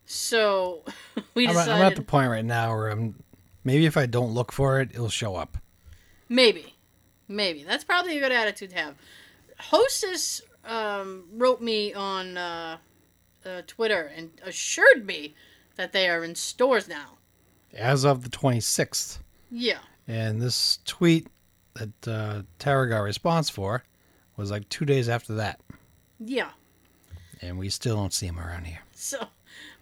So 0.08 0.84
we 1.34 1.48
I'm. 1.48 1.58
I'm 1.58 1.82
at 1.82 1.96
the 1.96 2.04
point 2.04 2.30
right 2.30 2.46
now 2.46 2.76
where 2.76 2.90
I'm. 2.90 3.16
Maybe 3.64 3.88
if 3.88 3.98
I 3.98 4.06
don't 4.06 4.36
look 4.36 4.52
for 4.52 4.80
it, 4.80 4.92
it'll 4.94 5.10
show 5.10 5.36
up. 5.36 5.58
Maybe, 6.30 6.76
maybe 7.28 7.64
that's 7.64 7.84
probably 7.84 8.16
a 8.18 8.20
good 8.20 8.32
attitude 8.32 8.70
to 8.70 8.76
have. 8.76 8.96
Hostess 9.58 10.44
um, 10.64 11.24
wrote 11.34 11.62
me 11.62 11.92
on 11.94 12.38
uh, 12.38 12.78
uh, 13.46 13.62
Twitter 13.66 14.12
and 14.16 14.30
assured 14.44 15.06
me 15.06 15.34
that 15.76 15.92
they 15.92 16.08
are 16.08 16.24
in 16.24 16.36
stores 16.36 16.88
now. 16.88 17.18
As 17.74 18.06
of 18.06 18.24
the 18.24 18.30
26th. 18.30 19.20
Yeah, 19.52 19.80
And 20.08 20.42
this 20.42 20.80
tweet 20.86 21.28
that 21.76 22.08
uh, 22.08 22.42
Tara 22.60 22.90
got 22.90 23.00
a 23.00 23.04
response 23.04 23.50
for 23.50 23.84
was 24.38 24.52
like 24.52 24.68
two 24.70 24.86
days 24.86 25.08
after 25.08 25.36
that. 25.36 25.60
Yeah. 26.20 26.52
And 27.42 27.58
we 27.60 27.70
still 27.70 27.96
don't 27.96 28.14
see 28.14 28.28
them 28.28 28.40
around 28.40 28.66
here. 28.66 28.80
So, 28.98 29.28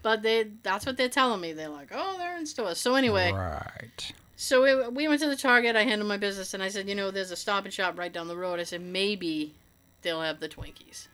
but 0.02 0.22
they—that's 0.24 0.86
what 0.86 0.98
they're 0.98 1.08
telling 1.08 1.40
me. 1.40 1.54
They're 1.54 1.70
like, 1.70 1.90
oh, 1.94 2.18
they're 2.18 2.36
in 2.38 2.46
stores. 2.46 2.78
So 2.80 2.96
anyway, 2.96 3.32
Right. 3.32 4.12
so 4.36 4.64
we, 4.64 4.88
we 4.90 5.08
went 5.08 5.22
to 5.22 5.30
the 5.30 5.36
Target. 5.38 5.76
I 5.76 5.84
handled 5.84 6.10
my 6.10 6.18
business, 6.18 6.54
and 6.54 6.62
I 6.64 6.68
said, 6.70 6.90
you 6.90 6.96
know, 6.96 7.10
there's 7.12 7.32
a 7.32 7.36
Stop 7.36 7.64
and 7.66 7.74
Shop 7.74 7.98
right 7.98 8.12
down 8.12 8.28
the 8.28 8.36
road. 8.36 8.60
I 8.60 8.64
said 8.64 8.82
maybe 8.82 9.54
they'll 10.02 10.22
have 10.22 10.40
the 10.40 10.50
Twinkies. 10.50 11.08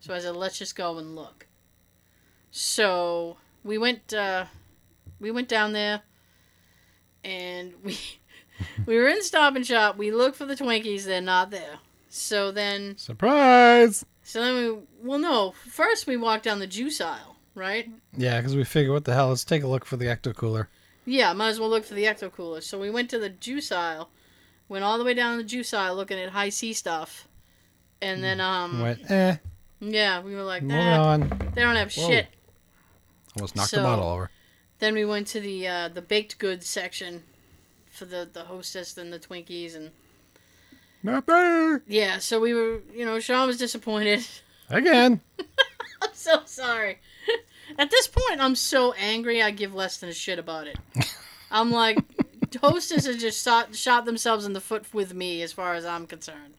So 0.00 0.12
I 0.14 0.18
said, 0.18 0.34
let's 0.34 0.58
just 0.58 0.74
go 0.74 0.98
and 0.98 1.14
look. 1.14 1.46
So 2.50 3.36
we 3.62 3.78
went. 3.78 4.12
Uh, 4.12 4.46
we 5.20 5.30
went 5.30 5.48
down 5.48 5.72
there, 5.72 6.00
and 7.22 7.74
we 7.84 7.98
we 8.86 8.96
were 8.96 9.08
in 9.08 9.22
Stop 9.22 9.56
and 9.56 9.66
Shop. 9.66 9.96
We 9.96 10.10
looked 10.10 10.36
for 10.36 10.46
the 10.46 10.56
Twinkies. 10.56 11.04
They're 11.04 11.20
not 11.20 11.50
there. 11.50 11.78
So 12.08 12.50
then, 12.50 12.96
Surprise! 12.98 14.04
So 14.24 14.40
then 14.40 14.54
we 14.54 15.08
well 15.08 15.18
no. 15.18 15.52
First 15.68 16.06
we 16.06 16.16
walked 16.16 16.44
down 16.44 16.58
the 16.58 16.66
juice 16.66 17.00
aisle, 17.00 17.36
right? 17.54 17.90
Yeah, 18.16 18.38
because 18.40 18.54
we 18.56 18.64
figured, 18.64 18.92
what 18.92 19.04
the 19.04 19.14
hell? 19.14 19.28
Let's 19.30 19.44
take 19.44 19.62
a 19.62 19.66
look 19.66 19.84
for 19.84 19.96
the 19.96 20.06
ecto 20.06 20.34
cooler. 20.34 20.68
Yeah, 21.04 21.32
might 21.32 21.48
as 21.48 21.58
well 21.60 21.68
look 21.68 21.84
for 21.84 21.94
the 21.94 22.04
ecto 22.04 22.30
cooler. 22.30 22.60
So 22.60 22.78
we 22.78 22.90
went 22.90 23.10
to 23.10 23.18
the 23.18 23.28
juice 23.28 23.72
aisle, 23.72 24.10
went 24.68 24.84
all 24.84 24.98
the 24.98 25.04
way 25.04 25.14
down 25.14 25.38
the 25.38 25.44
juice 25.44 25.74
aisle 25.74 25.96
looking 25.96 26.18
at 26.18 26.30
Hi-C 26.30 26.72
stuff, 26.74 27.26
and 28.00 28.22
then 28.22 28.40
um 28.40 28.80
Went, 28.80 29.10
eh, 29.10 29.36
yeah 29.80 30.20
we 30.20 30.34
were 30.36 30.44
like 30.44 30.62
moving 30.62 30.76
nah, 30.84 31.08
on. 31.14 31.20
they 31.54 31.62
don't 31.62 31.76
have 31.76 31.92
Whoa. 31.92 32.08
shit. 32.08 32.28
Almost 33.36 33.56
knocked 33.56 33.70
So- 33.70 33.78
the 33.78 33.82
bottle 33.82 34.06
over. 34.08 34.30
Then 34.78 34.94
we 34.94 35.04
went 35.04 35.28
to 35.28 35.40
the 35.40 35.66
uh, 35.68 35.88
the 35.88 36.02
baked 36.02 36.38
goods 36.38 36.66
section 36.66 37.22
for 37.90 38.04
the 38.04 38.28
the 38.32 38.44
hostess 38.44 38.96
and 38.98 39.12
the 39.12 39.18
Twinkies 39.20 39.76
and 39.76 39.90
Not 41.02 41.26
there! 41.26 41.82
yeah. 41.86 42.18
So 42.18 42.40
we 42.40 42.54
were 42.54 42.80
you 42.94 43.04
know 43.04 43.18
Sean 43.20 43.46
was 43.46 43.58
disappointed. 43.58 44.26
Again. 44.70 45.20
I'm 46.02 46.10
so 46.14 46.40
sorry. 46.46 46.98
At 47.78 47.90
this 47.90 48.06
point, 48.08 48.40
I'm 48.40 48.54
so 48.54 48.92
angry. 48.94 49.42
I 49.42 49.50
give 49.50 49.74
less 49.74 49.98
than 49.98 50.08
a 50.10 50.14
shit 50.14 50.38
about 50.38 50.66
it. 50.66 50.78
I'm 51.50 51.70
like, 51.70 51.98
hostess 52.60 53.06
has 53.06 53.18
just 53.18 53.42
shot, 53.44 53.74
shot 53.74 54.04
themselves 54.04 54.44
in 54.46 54.52
the 54.52 54.60
foot 54.60 54.92
with 54.94 55.14
me, 55.14 55.42
as 55.42 55.52
far 55.52 55.74
as 55.74 55.84
I'm 55.84 56.06
concerned. 56.06 56.54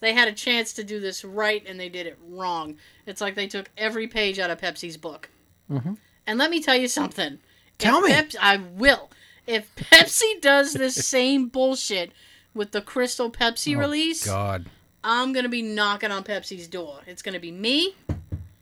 They 0.00 0.12
had 0.12 0.26
a 0.28 0.32
chance 0.32 0.72
to 0.74 0.84
do 0.84 0.98
this 0.98 1.24
right, 1.24 1.62
and 1.66 1.78
they 1.78 1.88
did 1.88 2.06
it 2.06 2.18
wrong. 2.28 2.76
It's 3.06 3.20
like 3.20 3.34
they 3.36 3.46
took 3.46 3.70
every 3.78 4.08
page 4.08 4.38
out 4.40 4.50
of 4.50 4.60
Pepsi's 4.60 4.96
book. 4.96 5.30
Mhm. 5.70 5.96
And 6.26 6.38
let 6.38 6.50
me 6.50 6.60
tell 6.60 6.76
you 6.76 6.88
something. 6.88 7.38
Tell 7.78 7.98
If 7.98 8.04
me. 8.04 8.12
Pep- 8.12 8.30
I 8.40 8.56
will. 8.56 9.10
If 9.46 9.74
Pepsi 9.76 10.40
does 10.40 10.72
this 10.72 10.94
same 11.06 11.46
bullshit 11.48 12.12
with 12.54 12.72
the 12.72 12.80
Crystal 12.82 13.30
Pepsi 13.30 13.76
Oh, 13.76 13.80
release, 13.80 14.26
God. 14.26 14.66
I'm 15.04 15.32
gonna 15.32 15.48
be 15.48 15.62
knocking 15.62 16.10
on 16.10 16.22
Pepsi's 16.24 16.68
door. 16.68 17.00
It's 17.06 17.22
gonna 17.22 17.40
be 17.40 17.50
me 17.50 17.94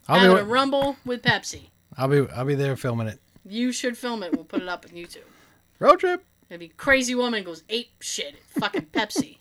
I'll 0.09 0.19
having 0.21 0.37
be, 0.37 0.43
a 0.43 0.45
rumble 0.45 0.97
with 1.05 1.23
Pepsi. 1.23 1.63
I'll 1.97 2.09
be, 2.09 2.27
I'll 2.35 2.45
be 2.45 2.55
there 2.55 2.77
filming 2.77 3.09
it. 3.09 3.21
You 3.45 3.73
should 3.73 3.97
film 3.99 4.23
it. 4.23 4.33
We'll 4.33 4.45
put 4.45 4.63
it 4.63 4.69
up 4.69 4.87
on 4.89 4.97
YouTube. 4.97 5.25
Road 5.79 6.01
trip, 6.01 6.25
Maybe 6.51 6.69
crazy 6.77 7.15
woman 7.15 7.45
goes 7.45 7.63
ape 7.69 7.91
shit 8.01 8.37
fucking 8.59 8.87
Pepsi. 8.93 9.39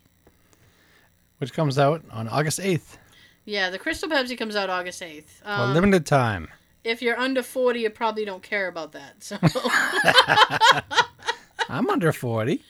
which 1.40 1.54
comes 1.54 1.78
out 1.80 2.04
on 2.12 2.28
August 2.28 2.60
8th 2.60 2.98
Yeah, 3.46 3.70
the 3.70 3.80
Crystal 3.80 4.10
Pepsi 4.10 4.38
comes 4.38 4.56
out 4.56 4.70
August 4.70 5.02
eighth. 5.02 5.42
Um, 5.46 5.74
limited 5.74 6.06
time. 6.06 6.50
if 6.84 7.02
you're 7.02 7.18
under 7.20 7.42
forty, 7.44 7.82
you 7.82 7.90
probably 7.90 8.26
don't 8.26 8.44
care 8.44 8.68
about 8.68 8.92
that. 8.94 9.24
So, 9.24 9.38
I'm 11.70 11.90
under 11.90 12.12
40. 12.12 12.62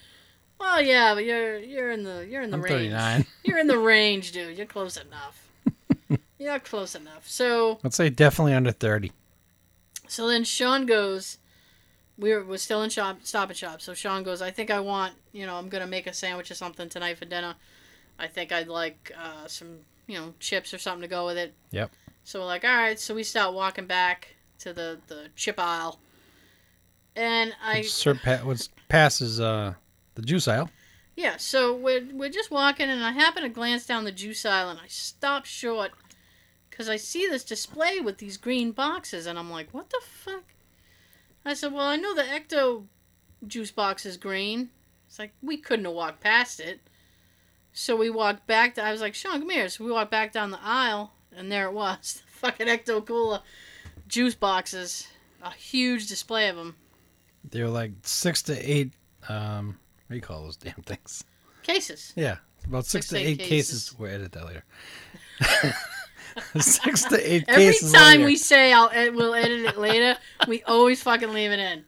Well, 0.59 0.81
yeah, 0.81 1.13
but 1.13 1.25
you're 1.25 1.57
you're 1.59 1.91
in 1.91 2.03
the 2.03 2.25
you're 2.29 2.41
in 2.41 2.49
the 2.51 2.57
I'm 2.57 2.61
range. 2.63 2.91
39. 2.93 3.25
You're 3.43 3.59
in 3.59 3.67
the 3.67 3.77
range, 3.93 4.31
dude. 4.31 4.57
You're 4.57 4.65
close 4.67 4.97
enough. 4.97 5.47
you're 6.37 6.59
close 6.59 6.93
enough. 6.95 7.27
So, 7.27 7.79
Let's 7.83 7.95
say 7.95 8.09
definitely 8.09 8.53
under 8.53 8.71
30. 8.71 9.11
so 10.07 10.27
then 10.27 10.43
Sean 10.43 10.85
goes. 10.85 11.37
We 12.17 12.33
were, 12.33 12.43
we're 12.43 12.57
still 12.57 12.81
in 12.83 12.89
shop, 12.89 13.19
stop 13.23 13.47
and 13.47 13.57
shop. 13.57 13.79
So 13.81 13.93
Sean 13.93 14.23
goes, 14.23 14.41
I 14.41 14.51
think 14.51 14.69
I 14.69 14.81
want, 14.81 15.13
you 15.31 15.45
know, 15.45 15.55
I'm 15.55 15.69
gonna 15.69 15.87
make 15.87 16.05
a 16.05 16.11
sandwich 16.13 16.51
or 16.51 16.55
something 16.55 16.89
tonight 16.89 17.17
for 17.17 17.23
dinner. 17.23 17.55
I 18.19 18.27
think 18.27 18.51
I'd 18.51 18.67
like 18.67 19.13
uh, 19.17 19.47
some, 19.47 19.77
you 20.05 20.19
know, 20.19 20.33
chips 20.41 20.73
or 20.73 20.79
something 20.79 21.03
to 21.03 21.07
go 21.07 21.25
with 21.25 21.37
it. 21.37 21.53
Yep. 21.71 21.91
So 22.25 22.41
we're 22.41 22.45
like, 22.47 22.65
all 22.65 22.75
right. 22.75 22.99
So 22.99 23.15
we 23.15 23.23
start 23.23 23.53
walking 23.53 23.85
back 23.85 24.35
to 24.59 24.73
the 24.73 24.99
the 25.07 25.27
chip 25.37 25.55
aisle, 25.57 25.99
and 27.15 27.53
I 27.63 27.81
Sir 27.83 28.15
surpa- 28.15 28.43
which 28.43 28.67
passes 28.89 29.39
uh, 29.39 29.75
the 30.19 30.25
juice 30.25 30.47
aisle. 30.47 30.69
yeah. 31.15 31.37
So 31.37 31.75
we're 31.75 32.05
we're 32.13 32.29
just 32.29 32.51
walking, 32.51 32.89
and 32.89 33.03
I 33.03 33.11
happen 33.11 33.43
to 33.43 33.49
glance 33.49 33.85
down 33.85 34.03
the 34.03 34.11
juice 34.11 34.45
aisle, 34.45 34.69
and 34.69 34.79
I 34.79 34.87
stop 34.87 35.45
short 35.45 35.91
because 36.69 36.89
I 36.89 36.97
see 36.97 37.27
this 37.27 37.43
display 37.43 37.99
with 37.99 38.17
these 38.17 38.37
green 38.37 38.71
boxes, 38.71 39.25
and 39.25 39.37
I'm 39.37 39.51
like, 39.51 39.73
what 39.73 39.89
the 39.89 40.01
fuck? 40.03 40.43
I 41.45 41.53
said, 41.53 41.73
well, 41.73 41.85
I 41.85 41.95
know 41.95 42.13
the 42.13 42.23
Ecto 42.23 42.85
juice 43.47 43.71
box 43.71 44.05
is 44.05 44.17
green. 44.17 44.69
It's 45.07 45.19
like 45.19 45.33
we 45.41 45.57
couldn't 45.57 45.85
have 45.85 45.93
walked 45.93 46.21
past 46.21 46.59
it. 46.59 46.79
So 47.73 47.95
we 47.95 48.09
walked 48.09 48.45
back. 48.47 48.75
To, 48.75 48.83
I 48.83 48.91
was 48.91 49.01
like, 49.01 49.15
Sean, 49.15 49.39
come 49.39 49.49
here. 49.49 49.69
So 49.69 49.83
we 49.83 49.91
walked 49.91 50.11
back 50.11 50.31
down 50.31 50.51
the 50.51 50.59
aisle, 50.61 51.13
and 51.35 51.51
there 51.51 51.65
it 51.65 51.73
was, 51.73 52.21
the 52.41 52.47
fucking 52.47 52.67
Ecto 52.67 53.05
Cooler 53.05 53.41
juice 54.07 54.35
boxes, 54.35 55.07
a 55.41 55.51
huge 55.51 56.07
display 56.07 56.49
of 56.49 56.55
them. 56.55 56.75
They 57.49 57.61
were 57.61 57.69
like 57.69 57.91
six 58.03 58.41
to 58.43 58.57
eight. 58.57 58.91
Um, 59.27 59.77
what 60.09 60.13
do 60.13 60.15
you 60.15 60.21
call 60.21 60.43
those 60.43 60.57
damn 60.57 60.73
things? 60.85 61.23
Cases. 61.63 62.13
Yeah, 62.15 62.37
about 62.67 62.85
six, 62.85 63.07
Six 63.07 63.09
to 63.09 63.17
eight 63.17 63.31
eight 63.31 63.39
cases. 63.47 63.49
cases. 63.89 63.95
We'll 63.99 64.11
edit 64.11 64.31
that 64.33 64.45
later. 64.45 64.63
six 66.59 67.03
to 67.05 67.33
eight 67.33 67.45
Every 67.47 67.65
cases. 67.65 67.93
Every 67.93 67.99
time 68.05 68.17
later. 68.17 68.25
we 68.25 68.35
say 68.35 68.73
I'll 68.73 68.89
ed- 68.91 69.15
we'll 69.15 69.33
edit 69.33 69.61
it 69.65 69.77
later, 69.77 70.17
we 70.47 70.63
always 70.63 71.01
fucking 71.03 71.31
leave 71.33 71.51
it 71.51 71.59
in. 71.59 71.85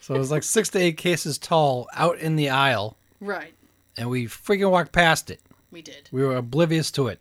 So 0.00 0.14
it 0.14 0.18
was 0.18 0.30
like 0.30 0.42
six 0.42 0.68
to 0.70 0.78
eight 0.78 0.98
cases 0.98 1.38
tall 1.38 1.88
out 1.94 2.18
in 2.18 2.36
the 2.36 2.50
aisle, 2.50 2.98
Right. 3.20 3.54
and 3.96 4.10
we 4.10 4.26
freaking 4.26 4.70
walked 4.70 4.92
past 4.92 5.30
it. 5.30 5.40
We 5.70 5.80
did. 5.80 6.10
We 6.12 6.22
were 6.22 6.36
oblivious 6.36 6.90
to 6.92 7.08
it. 7.08 7.20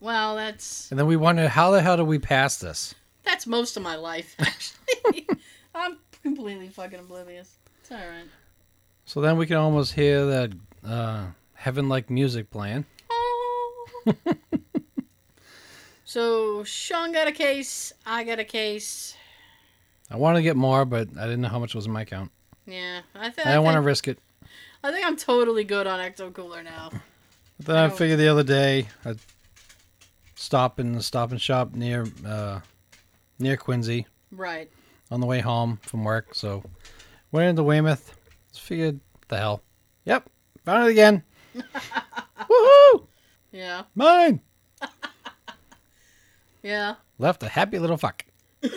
Well, 0.00 0.36
that's 0.36 0.90
And 0.90 1.00
then 1.00 1.06
we 1.06 1.16
wondered, 1.16 1.48
how 1.48 1.70
the 1.70 1.80
hell 1.80 1.96
did 1.96 2.02
we 2.06 2.18
pass 2.18 2.58
this? 2.58 2.94
that's 3.24 3.46
most 3.46 3.76
of 3.78 3.82
my 3.82 3.94
life 3.96 4.34
actually. 4.38 5.26
I'm 5.74 5.96
completely 6.22 6.68
fucking 6.68 6.98
oblivious. 6.98 7.56
It's 7.80 7.90
all 7.92 7.96
right. 7.98 8.24
So 9.08 9.22
then 9.22 9.38
we 9.38 9.46
can 9.46 9.56
almost 9.56 9.94
hear 9.94 10.26
that 10.26 10.52
uh, 10.86 11.28
heaven 11.54 11.88
like 11.88 12.10
music 12.10 12.50
playing. 12.50 12.84
Oh. 13.10 13.86
So 16.04 16.64
Sean 16.64 17.12
got 17.12 17.28
a 17.28 17.32
case. 17.32 17.92
I 18.06 18.24
got 18.24 18.38
a 18.38 18.44
case. 18.44 19.14
I 20.10 20.16
want 20.16 20.36
to 20.36 20.42
get 20.42 20.56
more, 20.56 20.86
but 20.86 21.06
I 21.18 21.24
didn't 21.24 21.42
know 21.42 21.48
how 21.48 21.58
much 21.58 21.74
was 21.74 21.84
in 21.84 21.92
my 21.92 22.00
account. 22.00 22.30
Yeah, 22.66 23.00
I, 23.14 23.28
th- 23.28 23.46
I 23.46 23.50
I 23.50 23.54
don't 23.54 23.64
want 23.64 23.74
to 23.74 23.82
risk 23.82 24.08
it. 24.08 24.18
I 24.82 24.90
think 24.90 25.06
I'm 25.06 25.16
totally 25.16 25.64
good 25.64 25.86
on 25.86 26.00
Ecto 26.00 26.32
Cooler 26.32 26.62
now. 26.62 26.88
But 27.58 27.66
then 27.66 27.76
I 27.76 27.84
I, 27.84 27.88
figured 27.90 28.18
the 28.18 28.28
other 28.28 28.42
day 28.42 28.88
I'd 29.04 29.18
stop 30.34 30.80
in 30.80 30.94
the 30.94 31.02
stop 31.02 31.30
and 31.30 31.38
shop 31.38 31.74
near 31.74 32.06
uh, 32.26 32.60
near 33.38 33.58
Quincy 33.58 34.06
Right. 34.32 34.70
on 35.10 35.20
the 35.20 35.26
way 35.26 35.40
home 35.40 35.78
from 35.82 36.04
work. 36.04 36.34
So 36.34 36.64
went 37.32 37.48
into 37.50 37.62
Weymouth. 37.62 38.17
Just 38.58 38.66
figured, 38.66 38.98
the 39.28 39.36
hell? 39.36 39.62
Yep, 40.04 40.28
found 40.64 40.88
it 40.88 40.90
again. 40.90 41.22
Woohoo! 41.54 43.06
Yeah. 43.52 43.84
Mine. 43.94 44.40
Yeah. 46.60 46.96
Left 47.20 47.40
a 47.44 47.48
happy 47.48 47.78
little 47.78 47.96
fuck. 47.96 48.24
I 48.64 48.68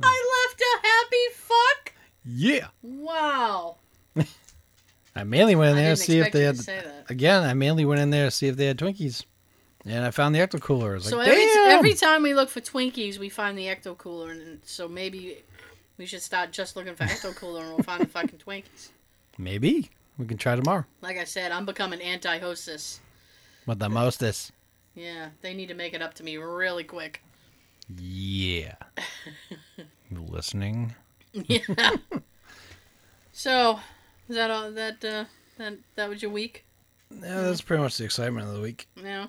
left 0.00 0.60
a 0.60 0.86
happy 0.86 1.26
fuck. 1.34 1.92
Yeah. 2.24 2.68
Wow. 2.82 3.78
I 5.16 5.24
mainly 5.24 5.56
went 5.56 5.70
in 5.72 5.76
there 5.76 5.96
to 5.96 5.96
see 5.96 6.20
if 6.20 6.30
they 6.30 6.44
had. 6.44 6.56
to 6.56 6.62
say 6.62 6.80
that. 6.84 7.10
Again, 7.10 7.42
I 7.42 7.54
mainly 7.54 7.84
went 7.84 8.00
in 8.00 8.10
there 8.10 8.26
to 8.26 8.30
see 8.30 8.46
if 8.46 8.56
they 8.56 8.66
had 8.66 8.78
Twinkies, 8.78 9.24
and 9.84 10.04
I 10.04 10.12
found 10.12 10.36
the 10.36 10.38
ecto 10.38 10.60
cooler. 10.60 11.00
So 11.00 11.16
like, 11.16 11.28
every 11.28 11.48
every 11.72 11.94
time 11.94 12.22
we 12.22 12.32
look 12.32 12.48
for 12.48 12.60
Twinkies, 12.60 13.18
we 13.18 13.28
find 13.28 13.58
the 13.58 13.66
Ecto 13.66 13.98
Cooler, 13.98 14.30
and 14.30 14.60
so 14.62 14.88
maybe 14.88 15.38
we 16.00 16.06
should 16.06 16.22
start 16.22 16.50
just 16.50 16.76
looking 16.76 16.94
for 16.94 17.04
Ecto 17.04 17.36
Cooler, 17.36 17.60
and 17.60 17.74
we'll 17.74 17.82
find 17.82 18.00
the 18.00 18.06
fucking 18.08 18.38
Twinkies. 18.38 18.88
Maybe 19.36 19.90
we 20.16 20.24
can 20.24 20.38
try 20.38 20.56
tomorrow. 20.56 20.86
Like 21.02 21.18
I 21.18 21.24
said, 21.24 21.52
I'm 21.52 21.66
becoming 21.66 22.00
anti-hostess. 22.00 23.00
What 23.66 23.78
the 23.78 23.90
mostest? 23.90 24.52
Yeah, 24.94 25.28
they 25.42 25.52
need 25.52 25.68
to 25.68 25.74
make 25.74 25.92
it 25.92 26.00
up 26.00 26.14
to 26.14 26.24
me 26.24 26.38
really 26.38 26.84
quick. 26.84 27.22
Yeah. 27.98 28.76
you 29.76 30.22
listening? 30.26 30.94
Yeah. 31.34 31.96
so, 33.32 33.78
is 34.26 34.36
that 34.36 34.50
all? 34.50 34.72
That 34.72 35.04
uh, 35.04 35.24
that 35.58 35.74
that 35.96 36.08
was 36.08 36.22
your 36.22 36.30
week? 36.30 36.64
Yeah, 37.10 37.42
that's 37.42 37.60
pretty 37.60 37.82
much 37.82 37.98
the 37.98 38.04
excitement 38.04 38.48
of 38.48 38.54
the 38.54 38.62
week. 38.62 38.88
Yeah. 38.96 39.26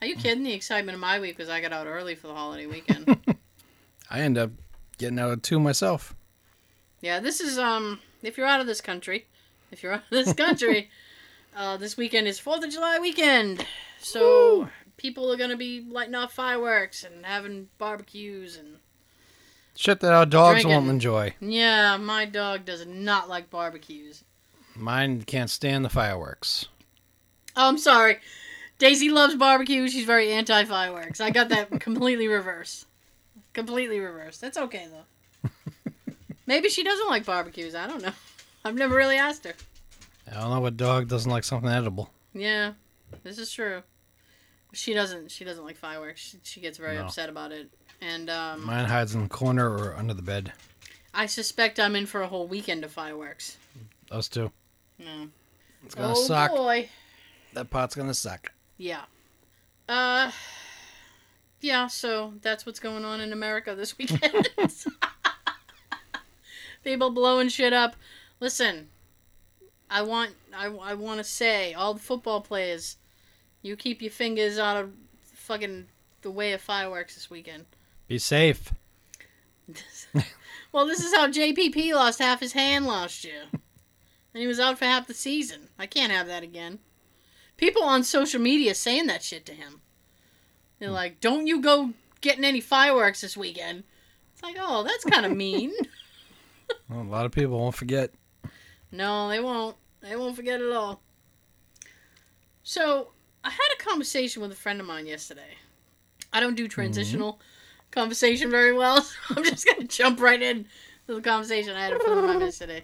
Are 0.00 0.06
you 0.06 0.14
kidding? 0.14 0.44
The 0.44 0.52
excitement 0.52 0.94
of 0.94 1.00
my 1.00 1.18
week 1.18 1.38
was 1.38 1.48
I 1.48 1.60
got 1.60 1.72
out 1.72 1.88
early 1.88 2.14
for 2.14 2.28
the 2.28 2.34
holiday 2.34 2.66
weekend. 2.66 3.18
I 4.10 4.20
end 4.20 4.38
up 4.38 4.52
getting 4.98 5.18
out 5.18 5.30
of 5.32 5.42
two 5.42 5.60
myself. 5.60 6.14
yeah, 7.00 7.20
this 7.20 7.40
is 7.40 7.58
um. 7.58 8.00
If 8.22 8.36
you're 8.38 8.46
out 8.46 8.60
of 8.60 8.66
this 8.66 8.80
country, 8.80 9.26
if 9.70 9.82
you're 9.82 9.92
out 9.94 10.02
of 10.10 10.10
this 10.10 10.32
country, 10.32 10.90
uh, 11.56 11.76
this 11.76 11.96
weekend 11.96 12.26
is 12.26 12.38
Fourth 12.38 12.64
of 12.64 12.70
July 12.70 12.98
weekend. 12.98 13.64
So 14.00 14.20
Woo. 14.60 14.68
people 14.96 15.30
are 15.32 15.36
gonna 15.36 15.56
be 15.56 15.84
lighting 15.88 16.14
off 16.14 16.32
fireworks 16.32 17.04
and 17.04 17.24
having 17.26 17.68
barbecues 17.78 18.56
and 18.56 18.78
Shit 19.78 20.00
that 20.00 20.12
our 20.14 20.24
dogs 20.24 20.62
Drinking. 20.62 20.72
won't 20.74 20.88
enjoy. 20.90 21.34
yeah, 21.40 21.98
my 21.98 22.24
dog 22.24 22.64
does 22.64 22.86
not 22.86 23.28
like 23.28 23.50
barbecues. 23.50 24.24
Mine 24.74 25.22
can't 25.22 25.50
stand 25.50 25.84
the 25.84 25.90
fireworks. 25.90 26.66
Oh, 27.56 27.68
I'm 27.68 27.78
sorry. 27.78 28.18
Daisy 28.78 29.10
loves 29.10 29.34
barbecue. 29.34 29.86
She's 29.88 30.04
very 30.06 30.32
anti 30.32 30.64
fireworks. 30.64 31.20
I 31.20 31.30
got 31.30 31.50
that 31.50 31.78
completely 31.80 32.26
reverse. 32.28 32.86
Completely 33.56 34.00
reversed. 34.00 34.42
That's 34.42 34.58
okay 34.58 34.86
though. 34.92 35.50
Maybe 36.46 36.68
she 36.68 36.84
doesn't 36.84 37.08
like 37.08 37.24
barbecues. 37.24 37.74
I 37.74 37.86
don't 37.86 38.02
know. 38.02 38.12
I've 38.66 38.74
never 38.74 38.94
really 38.94 39.16
asked 39.16 39.44
her. 39.46 39.54
I 40.30 40.34
don't 40.40 40.50
know 40.50 40.60
what 40.60 40.76
dog 40.76 41.08
doesn't 41.08 41.30
like 41.30 41.42
something 41.42 41.70
edible. 41.70 42.10
Yeah, 42.34 42.72
this 43.22 43.38
is 43.38 43.50
true. 43.50 43.82
She 44.74 44.92
doesn't. 44.92 45.30
She 45.30 45.42
doesn't 45.46 45.64
like 45.64 45.78
fireworks. 45.78 46.20
She, 46.20 46.36
she 46.42 46.60
gets 46.60 46.76
very 46.76 46.96
No. 46.96 47.04
upset 47.04 47.30
about 47.30 47.50
it. 47.50 47.70
And 48.02 48.28
um, 48.28 48.66
Mine 48.66 48.84
hides 48.84 49.14
in 49.14 49.22
the 49.22 49.28
corner 49.30 49.70
or 49.70 49.94
under 49.96 50.12
the 50.12 50.20
bed. 50.20 50.52
I 51.14 51.24
suspect 51.24 51.80
I'm 51.80 51.96
in 51.96 52.04
for 52.04 52.20
a 52.20 52.28
whole 52.28 52.46
weekend 52.46 52.84
of 52.84 52.92
fireworks. 52.92 53.56
Us 54.10 54.28
too. 54.28 54.52
No. 54.98 55.28
It's 55.82 55.94
gonna 55.94 56.12
oh 56.12 56.22
suck. 56.26 56.50
boy. 56.50 56.90
That 57.54 57.70
pot's 57.70 57.94
gonna 57.94 58.12
suck. 58.12 58.52
Yeah. 58.76 59.04
Uh. 59.88 60.30
Yeah. 61.60 61.86
So 61.86 62.34
that's 62.42 62.66
what's 62.66 62.80
going 62.80 63.04
on 63.04 63.20
in 63.20 63.32
America 63.32 63.74
this 63.74 63.96
weekend. 63.98 64.48
People 66.84 67.10
blowing 67.10 67.48
shit 67.48 67.72
up. 67.72 67.96
Listen, 68.40 68.88
I 69.90 70.02
want 70.02 70.32
I, 70.54 70.66
I 70.66 70.94
want 70.94 71.18
to 71.18 71.24
say 71.24 71.74
all 71.74 71.94
the 71.94 72.00
football 72.00 72.40
players, 72.40 72.96
you 73.62 73.76
keep 73.76 74.02
your 74.02 74.10
fingers 74.10 74.58
out 74.58 74.76
of 74.76 74.92
fucking 75.22 75.86
the 76.22 76.30
way 76.30 76.52
of 76.52 76.60
fireworks 76.60 77.14
this 77.14 77.30
weekend. 77.30 77.66
Be 78.08 78.18
safe. 78.18 78.72
Well, 80.76 80.86
this 80.86 81.02
is 81.02 81.14
how 81.14 81.28
JPP 81.28 81.94
lost 81.94 82.18
half 82.18 82.40
his 82.40 82.52
hand 82.52 82.84
last 82.84 83.24
year. 83.24 83.44
And 83.52 83.62
he 84.42 84.46
was 84.46 84.60
out 84.60 84.78
for 84.78 84.84
half 84.84 85.06
the 85.06 85.14
season. 85.14 85.70
I 85.78 85.86
can't 85.86 86.12
have 86.12 86.26
that 86.26 86.42
again. 86.42 86.80
People 87.56 87.82
on 87.82 88.04
social 88.04 88.42
media 88.42 88.74
saying 88.74 89.06
that 89.06 89.22
shit 89.22 89.46
to 89.46 89.52
him. 89.52 89.80
They're 90.78 90.90
like, 90.90 91.20
don't 91.20 91.46
you 91.46 91.60
go 91.60 91.92
getting 92.20 92.44
any 92.44 92.60
fireworks 92.60 93.20
this 93.20 93.36
weekend. 93.36 93.84
It's 94.34 94.42
like, 94.42 94.56
oh, 94.58 94.82
that's 94.82 95.04
kind 95.04 95.26
of 95.26 95.32
mean. 95.32 95.72
Well, 96.88 97.02
a 97.02 97.04
lot 97.04 97.26
of 97.26 97.30
people 97.30 97.60
won't 97.60 97.76
forget. 97.76 98.10
no, 98.90 99.28
they 99.28 99.38
won't. 99.38 99.76
They 100.00 100.16
won't 100.16 100.34
forget 100.34 100.60
it 100.60 100.72
all. 100.72 101.00
So, 102.64 103.12
I 103.44 103.50
had 103.50 103.68
a 103.78 103.84
conversation 103.84 104.42
with 104.42 104.50
a 104.50 104.56
friend 104.56 104.80
of 104.80 104.86
mine 104.86 105.06
yesterday. 105.06 105.58
I 106.32 106.40
don't 106.40 106.56
do 106.56 106.66
transitional 106.66 107.40
conversation 107.92 108.50
very 108.50 108.72
well, 108.72 109.00
so 109.02 109.14
I'm 109.36 109.44
just 109.44 109.64
going 109.64 109.78
to 109.80 109.86
jump 109.86 110.20
right 110.20 110.42
in 110.42 110.64
to 111.06 111.14
the 111.14 111.20
conversation 111.20 111.76
I 111.76 111.84
had 111.84 111.92
a 111.92 112.00
friend 112.00 112.18
of 112.18 112.24
mine 112.24 112.40
yesterday. 112.40 112.82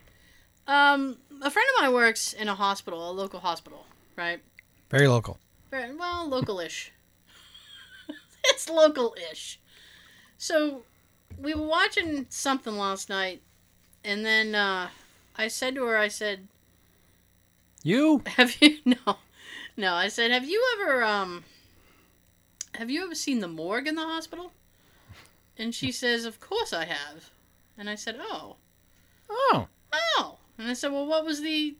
Um, 0.68 1.18
a 1.42 1.50
friend 1.50 1.68
of 1.76 1.82
mine 1.82 1.92
works 1.92 2.32
in 2.34 2.48
a 2.48 2.54
hospital, 2.54 3.10
a 3.10 3.12
local 3.12 3.40
hospital, 3.40 3.84
right? 4.14 4.40
Very 4.90 5.08
local. 5.08 5.40
Very, 5.72 5.92
well, 5.96 6.28
local-ish. 6.28 6.91
it's 8.46 8.68
local-ish. 8.68 9.58
So, 10.38 10.82
we 11.40 11.54
were 11.54 11.66
watching 11.66 12.26
something 12.28 12.76
last 12.76 13.08
night, 13.08 13.42
and 14.04 14.24
then 14.24 14.54
uh, 14.54 14.88
I 15.36 15.48
said 15.48 15.74
to 15.76 15.84
her, 15.84 15.96
I 15.96 16.08
said, 16.08 16.48
You? 17.82 18.22
"Have 18.26 18.60
you 18.60 18.78
no, 18.84 19.16
no?" 19.76 19.94
I 19.94 20.08
said, 20.08 20.30
"Have 20.30 20.48
you 20.48 20.62
ever 20.74 21.02
um, 21.04 21.44
have 22.74 22.90
you 22.90 23.04
ever 23.04 23.14
seen 23.14 23.40
the 23.40 23.48
morgue 23.48 23.86
in 23.88 23.94
the 23.94 24.02
hospital?" 24.02 24.52
And 25.56 25.74
she 25.74 25.92
says, 25.92 26.24
"Of 26.24 26.40
course 26.40 26.72
I 26.72 26.84
have." 26.86 27.30
And 27.78 27.88
I 27.88 27.94
said, 27.94 28.16
"Oh, 28.20 28.56
Oh. 29.30 29.68
oh." 29.92 30.38
And 30.58 30.68
I 30.68 30.74
said, 30.74 30.92
"Well, 30.92 31.06
what 31.06 31.24
was 31.24 31.40
the 31.40 31.74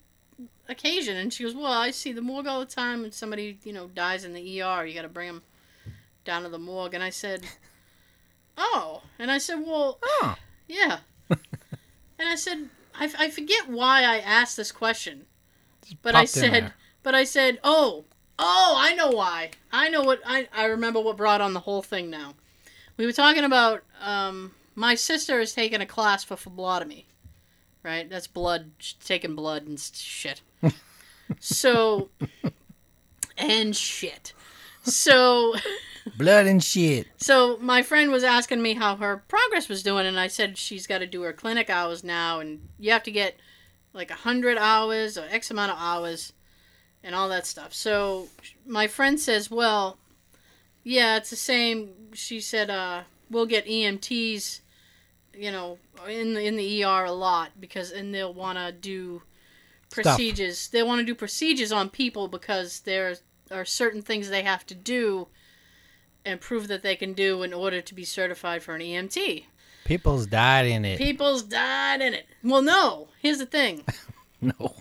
occasion?" 0.68 1.16
And 1.16 1.32
she 1.32 1.44
goes, 1.44 1.54
"Well, 1.54 1.66
I 1.72 1.90
see 1.90 2.12
the 2.12 2.22
morgue 2.22 2.46
all 2.46 2.60
the 2.60 2.66
time. 2.66 3.02
When 3.02 3.12
somebody, 3.12 3.58
you 3.64 3.72
know, 3.72 3.88
dies 3.88 4.24
in 4.24 4.32
the 4.32 4.62
ER, 4.62 4.84
you 4.86 4.94
got 4.94 5.02
to 5.02 5.08
bring 5.08 5.28
them 5.28 5.42
down 6.24 6.42
to 6.42 6.48
the 6.48 6.58
morgue." 6.58 6.94
And 6.94 7.02
I 7.02 7.10
said, 7.10 7.46
"Oh." 8.56 9.02
And 9.18 9.30
I 9.30 9.38
said, 9.38 9.56
"Well, 9.66 9.98
Oh. 10.02 10.36
yeah." 10.68 10.98
and 11.30 12.28
I 12.28 12.34
said, 12.34 12.68
I, 12.94 13.10
I 13.18 13.30
forget 13.30 13.68
why 13.68 14.02
I 14.02 14.18
asked 14.18 14.56
this 14.56 14.72
question, 14.72 15.26
but 16.02 16.14
I 16.14 16.24
said, 16.24 16.72
but 17.02 17.14
I 17.14 17.24
said, 17.24 17.58
oh, 17.64 18.04
oh, 18.38 18.74
I 18.78 18.94
know 18.94 19.10
why. 19.10 19.50
I 19.72 19.88
know 19.88 20.02
what 20.02 20.20
I 20.26 20.48
I 20.52 20.66
remember 20.66 21.00
what 21.00 21.16
brought 21.16 21.40
on 21.40 21.52
the 21.54 21.60
whole 21.60 21.82
thing 21.82 22.10
now. 22.10 22.34
We 22.96 23.06
were 23.06 23.12
talking 23.12 23.44
about 23.44 23.82
um, 24.00 24.52
my 24.74 24.94
sister 24.94 25.40
is 25.40 25.54
taking 25.54 25.80
a 25.80 25.86
class 25.86 26.22
for 26.22 26.36
phlebotomy, 26.36 27.06
right? 27.82 28.08
That's 28.08 28.26
blood, 28.26 28.72
taking 29.04 29.34
blood 29.34 29.66
and 29.66 29.80
shit. 29.80 30.42
so, 31.40 32.10
and 33.36 33.74
shit. 33.74 34.32
So. 34.82 35.54
Blood 36.16 36.46
and 36.46 36.62
shit. 36.62 37.06
So 37.16 37.58
my 37.60 37.82
friend 37.82 38.10
was 38.10 38.24
asking 38.24 38.60
me 38.60 38.74
how 38.74 38.96
her 38.96 39.18
progress 39.28 39.68
was 39.68 39.82
doing, 39.82 40.06
and 40.06 40.18
I 40.18 40.26
said 40.26 40.58
she's 40.58 40.86
got 40.86 40.98
to 40.98 41.06
do 41.06 41.22
her 41.22 41.32
clinic 41.32 41.70
hours 41.70 42.02
now, 42.02 42.40
and 42.40 42.68
you 42.78 42.90
have 42.90 43.04
to 43.04 43.10
get 43.10 43.36
like 43.92 44.10
a 44.10 44.14
hundred 44.14 44.58
hours 44.58 45.16
or 45.16 45.26
X 45.30 45.50
amount 45.50 45.72
of 45.72 45.78
hours, 45.78 46.32
and 47.04 47.14
all 47.14 47.28
that 47.28 47.46
stuff. 47.46 47.72
So 47.72 48.28
my 48.66 48.86
friend 48.86 49.18
says, 49.20 49.50
"Well, 49.50 49.98
yeah, 50.82 51.16
it's 51.16 51.30
the 51.30 51.36
same." 51.36 51.90
She 52.14 52.40
said, 52.40 52.68
"Uh, 52.70 53.02
we'll 53.30 53.46
get 53.46 53.66
EMTs, 53.66 54.60
you 55.34 55.52
know, 55.52 55.78
in 56.08 56.34
the 56.34 56.44
in 56.44 56.56
the 56.56 56.82
ER 56.84 57.04
a 57.04 57.12
lot 57.12 57.52
because, 57.60 57.92
and 57.92 58.12
they'll 58.12 58.34
want 58.34 58.58
to 58.58 58.72
do 58.72 59.22
procedures. 59.90 60.68
They 60.68 60.82
want 60.82 61.00
to 61.00 61.06
do 61.06 61.14
procedures 61.14 61.70
on 61.70 61.90
people 61.90 62.26
because 62.26 62.80
there 62.80 63.16
are 63.52 63.64
certain 63.64 64.02
things 64.02 64.28
they 64.28 64.42
have 64.42 64.66
to 64.66 64.74
do." 64.74 65.28
And 66.24 66.40
prove 66.40 66.68
that 66.68 66.82
they 66.82 66.96
can 66.96 67.12
do 67.12 67.42
in 67.42 67.52
order 67.52 67.80
to 67.80 67.94
be 67.94 68.04
certified 68.04 68.62
for 68.62 68.74
an 68.74 68.80
EMT. 68.80 69.44
People's 69.84 70.26
died 70.26 70.66
in 70.66 70.84
it. 70.84 70.98
People's 70.98 71.42
died 71.42 72.00
in 72.00 72.14
it. 72.14 72.26
Well, 72.42 72.62
no. 72.62 73.08
Here's 73.20 73.38
the 73.38 73.46
thing. 73.46 73.84
no. 74.40 74.74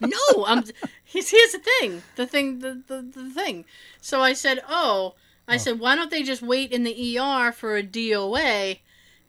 no, 0.00 0.44
I'm. 0.46 0.64
Here's, 1.04 1.30
here's 1.30 1.52
the 1.52 1.58
thing. 1.58 2.02
The 2.16 2.26
thing. 2.26 2.60
The, 2.60 2.82
the 2.86 3.02
the 3.02 3.30
thing. 3.30 3.64
So 4.00 4.20
I 4.20 4.32
said, 4.32 4.60
oh, 4.68 5.14
I 5.48 5.56
said, 5.56 5.80
why 5.80 5.96
don't 5.96 6.10
they 6.10 6.22
just 6.22 6.42
wait 6.42 6.72
in 6.72 6.84
the 6.84 7.18
ER 7.18 7.52
for 7.52 7.76
a 7.76 7.82
DOA, 7.82 8.78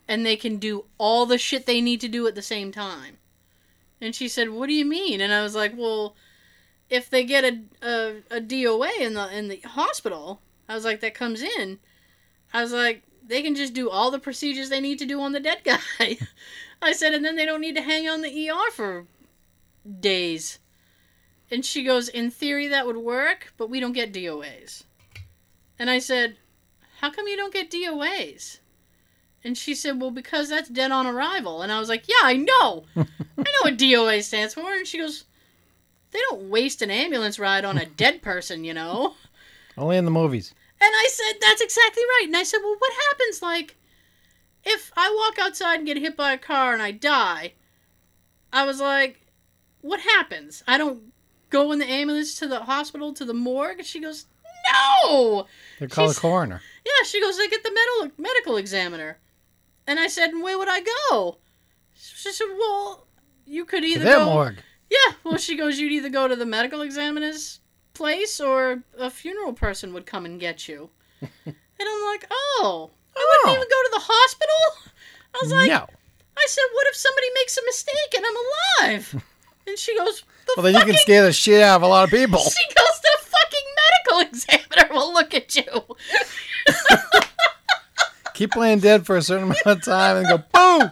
and 0.07 0.25
they 0.25 0.35
can 0.35 0.57
do 0.57 0.85
all 0.97 1.25
the 1.25 1.37
shit 1.37 1.65
they 1.65 1.81
need 1.81 2.01
to 2.01 2.07
do 2.07 2.27
at 2.27 2.35
the 2.35 2.41
same 2.41 2.71
time. 2.71 3.17
And 4.01 4.13
she 4.13 4.27
said, 4.27 4.49
what 4.49 4.67
do 4.67 4.73
you 4.73 4.85
mean? 4.85 5.21
And 5.21 5.33
I 5.33 5.41
was 5.41 5.55
like, 5.55 5.73
well, 5.75 6.15
if 6.89 7.09
they 7.09 7.23
get 7.23 7.43
a 7.43 7.59
a, 7.81 8.37
a 8.37 8.41
DOA 8.41 8.99
in 8.99 9.13
the 9.13 9.35
in 9.35 9.47
the 9.47 9.57
hospital, 9.61 10.41
I 10.69 10.75
was 10.75 10.85
like, 10.85 11.01
that 11.01 11.15
comes 11.15 11.41
in. 11.41 11.79
I 12.53 12.61
was 12.61 12.71
like, 12.71 13.01
they 13.25 13.41
can 13.41 13.55
just 13.55 13.73
do 13.73 13.89
all 13.89 14.11
the 14.11 14.19
procedures 14.19 14.69
they 14.69 14.79
need 14.79 14.99
to 14.99 15.05
do 15.05 15.19
on 15.19 15.31
the 15.31 15.39
dead 15.39 15.63
guy. 15.63 16.17
I 16.81 16.93
said, 16.93 17.13
and 17.13 17.25
then 17.25 17.35
they 17.35 17.45
don't 17.45 17.59
need 17.59 17.75
to 17.75 17.81
hang 17.81 18.07
on 18.07 18.21
the 18.21 18.49
ER 18.49 18.71
for 18.71 19.05
days. 19.99 20.59
And 21.51 21.65
she 21.65 21.83
goes, 21.83 22.07
in 22.07 22.29
theory 22.29 22.67
that 22.67 22.85
would 22.85 22.97
work, 22.97 23.53
but 23.57 23.69
we 23.69 23.79
don't 23.79 23.93
get 23.93 24.13
DOAs. 24.13 24.83
And 25.79 25.89
I 25.89 25.99
said, 25.99 26.37
how 27.01 27.09
come 27.09 27.27
you 27.27 27.35
don't 27.35 27.53
get 27.53 27.71
DOAs? 27.71 28.59
And 29.43 29.57
she 29.57 29.73
said, 29.73 29.99
well, 29.99 30.11
because 30.11 30.49
that's 30.49 30.69
dead 30.69 30.91
on 30.91 31.07
arrival. 31.07 31.61
And 31.61 31.71
I 31.71 31.79
was 31.79 31.89
like, 31.89 32.07
yeah, 32.07 32.21
I 32.23 32.35
know. 32.35 32.83
I 32.95 33.05
know 33.37 33.61
what 33.63 33.77
DOA 33.77 34.21
stands 34.21 34.53
for. 34.53 34.71
And 34.71 34.85
she 34.85 34.99
goes, 34.99 35.23
they 36.11 36.19
don't 36.29 36.49
waste 36.49 36.81
an 36.81 36.91
ambulance 36.91 37.39
ride 37.39 37.65
on 37.65 37.77
a 37.77 37.85
dead 37.85 38.21
person, 38.21 38.63
you 38.63 38.73
know? 38.73 39.15
Only 39.77 39.97
in 39.97 40.05
the 40.05 40.11
movies. 40.11 40.53
And 40.81 40.91
I 40.93 41.09
said, 41.11 41.39
that's 41.41 41.61
exactly 41.61 42.03
right. 42.03 42.23
And 42.27 42.37
I 42.37 42.43
said, 42.43 42.59
well, 42.63 42.75
what 42.77 42.93
happens, 43.09 43.41
like, 43.41 43.75
if 44.63 44.91
I 44.95 45.13
walk 45.13 45.37
outside 45.45 45.75
and 45.75 45.85
get 45.85 45.97
hit 45.97 46.15
by 46.15 46.33
a 46.33 46.37
car 46.37 46.73
and 46.73 46.81
I 46.81 46.91
die? 46.91 47.53
I 48.53 48.65
was 48.65 48.79
like, 48.79 49.19
what 49.81 49.99
happens? 49.99 50.63
I 50.67 50.77
don't 50.77 51.13
go 51.49 51.71
in 51.71 51.79
the 51.79 51.85
ambulance 51.85 52.39
to 52.39 52.47
the 52.47 52.61
hospital, 52.61 53.13
to 53.13 53.25
the 53.25 53.33
morgue? 53.33 53.79
And 53.79 53.87
she 53.87 53.99
goes, 53.99 54.25
no! 55.03 55.47
They 55.79 55.87
call 55.87 56.09
a 56.09 56.13
coroner. 56.13 56.61
Yeah, 56.85 57.05
she 57.05 57.21
goes, 57.21 57.37
I 57.39 57.47
get 57.47 57.63
the 57.63 57.73
medical, 57.73 58.23
medical 58.23 58.57
examiner. 58.57 59.17
And 59.85 59.99
I 59.99 60.07
said, 60.07 60.31
where 60.31 60.57
would 60.57 60.69
I 60.69 60.81
go? 61.09 61.39
She 61.93 62.31
said, 62.31 62.47
well, 62.57 63.07
you 63.45 63.65
could 63.65 63.81
To 63.81 63.87
either 63.87 64.05
their 64.05 64.17
go... 64.17 64.25
morgue. 64.25 64.57
Yeah, 64.89 65.13
well, 65.23 65.37
she 65.37 65.55
goes, 65.55 65.77
you'd 65.77 65.91
either 65.91 66.09
go 66.09 66.27
to 66.27 66.35
the 66.35 66.45
medical 66.45 66.81
examiner's 66.81 67.59
place 67.99 68.39
or 68.39 68.81
a 68.97 69.09
funeral 69.11 69.51
person 69.51 69.93
would 69.93 70.05
come 70.05 70.23
and 70.25 70.39
get 70.39 70.69
you. 70.69 70.89
and 71.21 71.29
I'm 71.45 72.05
like, 72.05 72.25
oh, 72.31 72.89
I 73.15 73.19
oh. 73.19 73.43
wouldn't 73.43 73.45
Oh. 73.45 73.51
even 73.51 73.69
go 73.69 73.83
to 73.83 73.91
the 73.93 74.05
hospital? 74.13 74.93
I 75.35 75.39
was 75.43 75.51
like, 75.51 75.67
no. 75.67 75.85
I 76.37 76.45
said, 76.47 76.63
what 76.73 76.87
if 76.87 76.95
somebody 76.95 77.27
makes 77.35 77.57
a 77.57 77.61
mistake 77.65 78.15
and 78.15 78.25
I'm 78.25 78.35
alive? 78.87 79.23
And 79.67 79.77
she 79.77 79.95
goes, 79.95 80.23
the 80.47 80.53
Well, 80.57 80.63
then 80.63 80.73
you 80.73 80.83
can 80.83 80.95
scare 80.97 81.23
the 81.23 81.31
shit 81.31 81.61
out 81.61 81.75
of 81.75 81.83
a 81.83 81.87
lot 81.87 82.03
of 82.05 82.09
people. 82.09 82.39
She 82.43 82.65
goes, 82.73 83.01
the 83.03 83.17
fucking 83.21 83.67
medical 83.83 84.31
examiner 84.31 84.93
will 84.95 85.13
look 85.13 85.35
at 85.35 85.55
you. 85.55 85.63
Keep 88.33 88.51
playing 88.51 88.79
dead 88.79 89.05
for 89.05 89.15
a 89.15 89.21
certain 89.21 89.43
amount 89.43 89.59
of 89.67 89.83
time 89.83 90.17
and 90.17 90.27
go, 90.27 90.37
boom! 90.37 90.91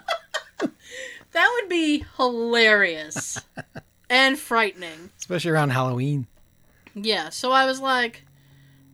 that 1.32 1.52
would 1.56 1.70
be 1.70 2.06
hilarious 2.18 3.40
and 4.12 4.38
frightening. 4.38 5.10
Especially 5.18 5.50
around 5.50 5.72
Halloween. 5.72 6.28
Yeah, 7.00 7.30
so 7.30 7.52
I 7.52 7.66
was 7.66 7.80
like, 7.80 8.24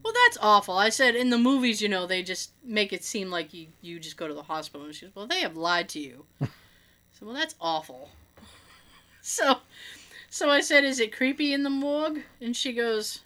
well, 0.04 0.14
that's 0.26 0.38
awful. 0.42 0.76
I 0.78 0.90
said, 0.90 1.16
in 1.16 1.30
the 1.30 1.38
movies, 1.38 1.82
you 1.82 1.88
know, 1.88 2.06
they 2.06 2.22
just 2.24 2.52
make 2.64 2.92
it 2.92 3.04
seem 3.04 3.30
like 3.32 3.54
you, 3.54 3.68
you 3.82 4.00
just 4.00 4.18
go 4.18 4.28
to 4.28 4.34
the 4.34 4.44
hospital. 4.44 4.86
And 4.86 4.94
she 4.96 5.06
goes, 5.06 5.16
well, 5.16 5.28
they 5.28 5.40
have 5.40 5.56
lied 5.56 5.88
to 5.90 6.00
you. 6.00 6.26
so, 6.42 7.26
well, 7.26 7.36
that's 7.36 7.56
awful. 7.62 8.10
So, 9.26 9.56
so 10.30 10.50
I 10.50 10.60
said, 10.60 10.84
is 10.84 11.00
it 11.00 11.16
creepy 11.16 11.54
in 11.54 11.64
the 11.64 11.70
morgue? 11.70 12.24
And 12.42 12.54
she 12.54 12.74
goes, 12.74 13.22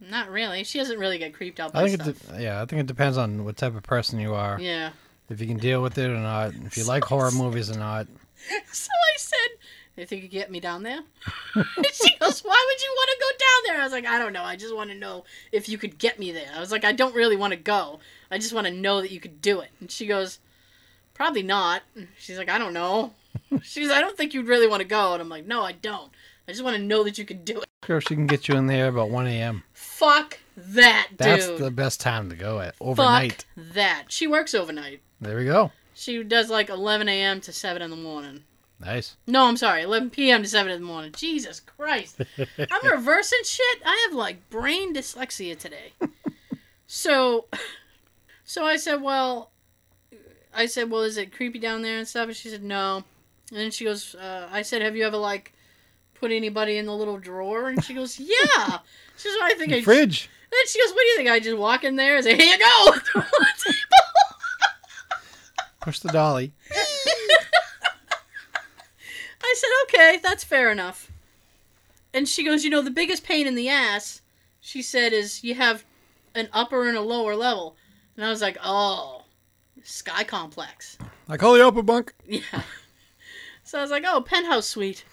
not 0.00 0.30
really. 0.30 0.64
She 0.64 0.78
doesn't 0.78 0.98
really 0.98 1.18
get 1.18 1.34
creeped 1.34 1.60
out 1.60 1.74
by 1.74 1.82
I 1.82 1.84
think 1.88 2.00
it, 2.00 2.16
stuff. 2.16 2.36
de- 2.36 2.42
yeah, 2.44 2.62
I 2.62 2.64
think 2.64 2.80
it 2.80 2.86
depends 2.86 3.18
on 3.18 3.44
what 3.44 3.58
type 3.58 3.76
of 3.76 3.82
person 3.82 4.18
you 4.18 4.32
are. 4.34 4.58
yeah. 4.58 4.92
If 5.28 5.42
you 5.42 5.46
can 5.46 5.58
deal 5.58 5.82
with 5.82 5.98
it 5.98 6.08
or 6.10 6.16
not. 6.18 6.54
If 6.64 6.78
you 6.78 6.84
like 6.84 7.04
horror 7.04 7.30
movies 7.34 7.70
or 7.70 7.78
not. 7.78 8.06
So 8.72 8.88
I 8.90 9.16
said, 9.18 9.48
you 9.96 10.06
think 10.06 10.22
you 10.22 10.28
could 10.28 10.34
get 10.34 10.50
me 10.50 10.60
down 10.60 10.82
there? 10.82 11.00
and 11.54 11.66
she 11.92 12.16
goes, 12.18 12.40
why 12.40 12.66
would 12.66 12.82
you 12.82 12.94
want 12.96 13.10
to 13.10 13.18
go 13.20 13.30
down 13.38 13.62
there? 13.66 13.80
I 13.80 13.84
was 13.84 13.92
like, 13.92 14.06
I 14.06 14.18
don't 14.18 14.32
know. 14.32 14.42
I 14.42 14.56
just 14.56 14.74
want 14.74 14.90
to 14.90 14.96
know 14.96 15.24
if 15.52 15.68
you 15.68 15.78
could 15.78 15.98
get 15.98 16.18
me 16.18 16.32
there. 16.32 16.50
I 16.54 16.60
was 16.60 16.72
like, 16.72 16.84
I 16.84 16.92
don't 16.92 17.14
really 17.14 17.36
want 17.36 17.52
to 17.52 17.58
go. 17.58 18.00
I 18.30 18.38
just 18.38 18.52
want 18.52 18.66
to 18.66 18.72
know 18.72 19.00
that 19.00 19.10
you 19.10 19.20
could 19.20 19.40
do 19.40 19.60
it. 19.60 19.70
And 19.80 19.90
she 19.90 20.06
goes, 20.06 20.40
probably 21.14 21.42
not. 21.42 21.82
She's 22.18 22.38
like, 22.38 22.48
I 22.48 22.58
don't 22.58 22.74
know. 22.74 23.12
She's, 23.62 23.90
I 23.90 24.00
don't 24.00 24.16
think 24.16 24.34
you'd 24.34 24.48
really 24.48 24.66
want 24.66 24.80
to 24.80 24.88
go. 24.88 25.12
And 25.12 25.22
I'm 25.22 25.28
like, 25.28 25.46
no, 25.46 25.62
I 25.62 25.72
don't. 25.72 26.10
I 26.46 26.52
just 26.52 26.64
want 26.64 26.76
to 26.76 26.82
know 26.82 27.04
that 27.04 27.16
you 27.16 27.24
could 27.24 27.44
do 27.44 27.60
it. 27.60 27.64
Sure, 27.86 28.00
she 28.00 28.14
can 28.14 28.26
get 28.26 28.48
you 28.48 28.56
in 28.56 28.66
there 28.66 28.88
about 28.88 29.10
1 29.10 29.26
a.m. 29.26 29.62
Fuck 29.72 30.38
that, 30.56 31.08
dude. 31.10 31.18
That's 31.18 31.46
the 31.48 31.70
best 31.70 32.00
time 32.00 32.30
to 32.30 32.36
go 32.36 32.60
at. 32.60 32.74
Overnight. 32.80 33.44
Fuck 33.54 33.74
that. 33.74 34.04
She 34.08 34.26
works 34.26 34.54
overnight. 34.54 35.00
There 35.20 35.36
we 35.36 35.44
go. 35.44 35.70
She 35.94 36.22
does 36.22 36.50
like 36.50 36.68
11 36.68 37.08
a.m. 37.08 37.40
to 37.42 37.52
7 37.52 37.80
in 37.80 37.90
the 37.90 37.96
morning. 37.96 38.44
Nice. 38.84 39.16
No, 39.26 39.46
I'm 39.46 39.56
sorry, 39.56 39.82
11 39.82 40.10
p.m. 40.10 40.42
to 40.42 40.48
7 40.48 40.70
in 40.70 40.80
the 40.80 40.86
morning. 40.86 41.12
Jesus 41.16 41.60
Christ. 41.60 42.20
I'm 42.38 42.90
reversing 42.90 43.38
shit. 43.44 43.78
I 43.84 44.06
have 44.08 44.16
like 44.16 44.50
brain 44.50 44.94
dyslexia 44.94 45.58
today. 45.58 45.92
So, 46.86 47.46
so 48.44 48.64
I 48.64 48.76
said, 48.76 49.00
well, 49.00 49.50
I 50.54 50.66
said, 50.66 50.90
well, 50.90 51.02
is 51.02 51.16
it 51.16 51.32
creepy 51.32 51.58
down 51.58 51.82
there 51.82 51.98
and 51.98 52.06
stuff? 52.06 52.28
And 52.28 52.36
she 52.36 52.48
said, 52.50 52.62
no. 52.62 53.04
And 53.50 53.58
then 53.58 53.70
she 53.70 53.84
goes, 53.84 54.14
uh, 54.14 54.48
I 54.52 54.62
said, 54.62 54.82
have 54.82 54.96
you 54.96 55.04
ever 55.04 55.16
like 55.16 55.52
put 56.14 56.30
anybody 56.30 56.76
in 56.76 56.86
the 56.86 56.94
little 56.94 57.18
drawer? 57.18 57.68
And 57.68 57.82
she 57.82 57.94
goes, 57.94 58.18
yeah. 58.20 58.78
She 59.16 59.28
says, 59.28 59.36
I 59.42 59.54
think 59.54 59.72
I. 59.72 59.82
Fridge. 59.82 60.28
Then 60.50 60.60
she 60.68 60.80
goes, 60.80 60.92
what 60.92 61.00
do 61.00 61.06
you 61.06 61.16
think? 61.16 61.30
I 61.30 61.40
just 61.40 61.56
walk 61.56 61.84
in 61.84 61.96
there 61.96 62.16
and 62.16 62.24
say, 62.24 62.36
here 62.36 62.46
you 62.46 62.58
go. 62.58 62.92
Throw 62.92 63.22
it 63.22 63.26
on 63.26 63.46
the 63.56 63.62
table. 63.64 63.78
Push 65.80 66.00
the 66.00 66.08
dolly. 66.10 66.52
I 69.44 69.54
said, 69.56 69.68
okay, 69.84 70.20
that's 70.22 70.44
fair 70.44 70.70
enough. 70.70 71.10
And 72.12 72.28
she 72.28 72.44
goes, 72.44 72.64
you 72.64 72.70
know, 72.70 72.82
the 72.82 72.90
biggest 72.90 73.24
pain 73.24 73.46
in 73.46 73.54
the 73.54 73.68
ass, 73.68 74.22
she 74.60 74.82
said, 74.82 75.12
is 75.12 75.44
you 75.44 75.54
have 75.54 75.84
an 76.34 76.48
upper 76.52 76.88
and 76.88 76.96
a 76.96 77.02
lower 77.02 77.36
level. 77.36 77.76
And 78.16 78.24
I 78.24 78.30
was 78.30 78.40
like, 78.40 78.56
oh, 78.62 79.24
sky 79.82 80.24
complex. 80.24 80.96
I 81.28 81.36
call 81.36 81.54
the 81.54 81.66
upper 81.66 81.82
bunk. 81.82 82.14
Yeah. 82.26 82.40
So 83.66 83.78
I 83.78 83.80
was 83.80 83.90
like, 83.90 84.04
oh, 84.06 84.20
penthouse 84.20 84.66
suite. 84.66 85.06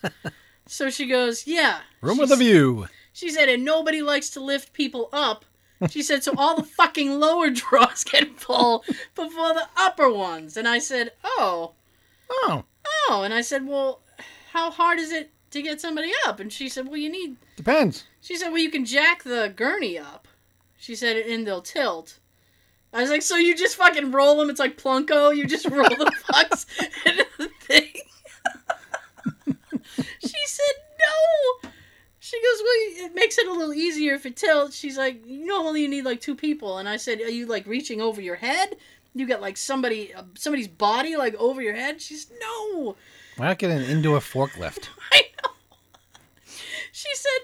so 0.66 0.88
she 0.88 1.06
goes, 1.06 1.48
yeah. 1.48 1.80
Room 2.00 2.14
She 2.14 2.20
with 2.20 2.30
a 2.30 2.36
view. 2.36 2.86
She 3.12 3.28
said, 3.28 3.48
and 3.48 3.64
nobody 3.64 4.02
likes 4.02 4.30
to 4.30 4.40
lift 4.40 4.72
people 4.72 5.08
up. 5.12 5.44
She 5.90 6.04
said, 6.04 6.22
so 6.22 6.32
all 6.36 6.54
the 6.54 6.62
fucking 6.62 7.18
lower 7.18 7.50
drawers 7.54 8.04
get 8.04 8.38
full 8.38 8.84
before 9.16 9.52
the 9.52 9.66
upper 9.76 10.12
ones. 10.12 10.56
And 10.56 10.68
I 10.68 10.78
said, 10.78 11.10
oh. 11.24 11.72
Oh, 12.30 12.64
Oh, 13.08 13.22
and 13.24 13.32
I 13.34 13.40
said, 13.40 13.66
well, 13.66 14.00
how 14.52 14.70
hard 14.70 14.98
is 14.98 15.12
it 15.12 15.30
to 15.50 15.62
get 15.62 15.80
somebody 15.80 16.12
up? 16.26 16.40
And 16.40 16.52
she 16.52 16.68
said, 16.68 16.86
well, 16.86 16.96
you 16.96 17.10
need. 17.10 17.36
depends. 17.56 18.04
She 18.20 18.36
said, 18.36 18.48
well, 18.48 18.58
you 18.58 18.70
can 18.70 18.84
jack 18.84 19.22
the 19.22 19.52
gurney 19.54 19.98
up. 19.98 20.28
She 20.76 20.94
said, 20.94 21.16
and 21.16 21.46
they'll 21.46 21.62
tilt. 21.62 22.18
I 22.92 23.02
was 23.02 23.10
like, 23.10 23.22
so 23.22 23.36
you 23.36 23.56
just 23.56 23.76
fucking 23.76 24.12
roll 24.12 24.36
them? 24.36 24.48
It's 24.48 24.60
like 24.60 24.80
Plinko. 24.80 25.36
You 25.36 25.46
just 25.46 25.66
roll 25.70 25.84
the 25.84 26.12
fucks 26.28 26.66
into 27.04 27.26
the 27.38 27.48
thing. 27.60 27.92
she 30.20 30.38
said, 30.46 30.74
no. 30.98 31.70
She 32.20 32.38
goes, 32.38 32.62
well, 32.62 33.06
it 33.06 33.14
makes 33.14 33.38
it 33.38 33.46
a 33.46 33.52
little 33.52 33.74
easier 33.74 34.14
if 34.14 34.26
it 34.26 34.36
tilts. 34.36 34.76
She's 34.76 34.98
like, 34.98 35.26
you 35.26 35.46
know, 35.46 35.66
only 35.66 35.82
you 35.82 35.88
need 35.88 36.04
like 36.04 36.20
two 36.20 36.34
people. 36.34 36.78
And 36.78 36.88
I 36.88 36.96
said, 36.96 37.20
are 37.20 37.30
you 37.30 37.46
like 37.46 37.66
reaching 37.66 38.00
over 38.00 38.20
your 38.20 38.36
head? 38.36 38.76
You 39.14 39.26
got 39.26 39.40
like 39.40 39.56
somebody, 39.56 40.14
uh, 40.14 40.24
somebody's 40.34 40.68
body 40.68 41.16
like 41.16 41.34
over 41.36 41.60
your 41.62 41.74
head. 41.74 42.00
She's 42.00 42.30
no. 42.40 42.96
Why 43.36 43.48
not 43.48 43.58
get 43.58 43.70
an 43.70 43.82
indoor 43.82 44.18
forklift? 44.18 44.88
I 45.12 45.22
know. 45.42 45.50
She 46.92 47.14
said 47.14 47.38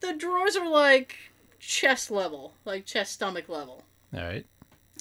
the 0.00 0.14
drawers 0.14 0.56
are 0.56 0.68
like 0.68 1.16
chest 1.58 2.10
level, 2.10 2.54
like 2.64 2.86
chest 2.86 3.12
stomach 3.12 3.48
level. 3.48 3.82
All 4.14 4.22
right. 4.22 4.46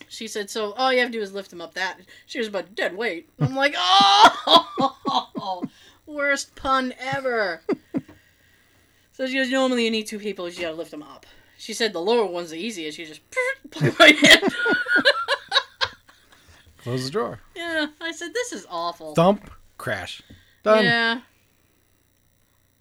She 0.07 0.27
said, 0.27 0.49
so 0.49 0.73
all 0.73 0.91
you 0.91 0.99
have 0.99 1.09
to 1.09 1.17
do 1.17 1.21
is 1.21 1.33
lift 1.33 1.49
them 1.49 1.61
up 1.61 1.73
that. 1.75 1.99
She 2.25 2.39
was 2.39 2.47
about 2.47 2.75
dead 2.75 2.95
weight. 2.97 3.29
I'm 3.39 3.55
like, 3.55 3.75
oh, 3.77 5.63
worst 6.05 6.55
pun 6.55 6.93
ever. 6.99 7.61
so 9.11 9.27
she 9.27 9.35
goes, 9.35 9.49
normally 9.49 9.85
you 9.85 9.91
need 9.91 10.07
two 10.07 10.19
people, 10.19 10.49
you 10.49 10.61
gotta 10.61 10.75
lift 10.75 10.91
them 10.91 11.03
up. 11.03 11.25
She 11.57 11.73
said 11.73 11.93
the 11.93 12.01
lower 12.01 12.25
one's 12.25 12.49
the 12.49 12.57
easiest. 12.57 12.97
You 12.97 13.05
just 13.05 13.21
plug 13.71 13.99
right 13.99 14.15
in. 14.15 14.49
Close 16.83 17.05
the 17.05 17.11
drawer. 17.11 17.39
yeah, 17.55 17.87
I 17.99 18.11
said, 18.11 18.33
this 18.33 18.51
is 18.51 18.65
awful. 18.69 19.13
Thump. 19.13 19.51
Crash. 19.77 20.21
Done. 20.63 20.83
Yeah. 20.83 21.21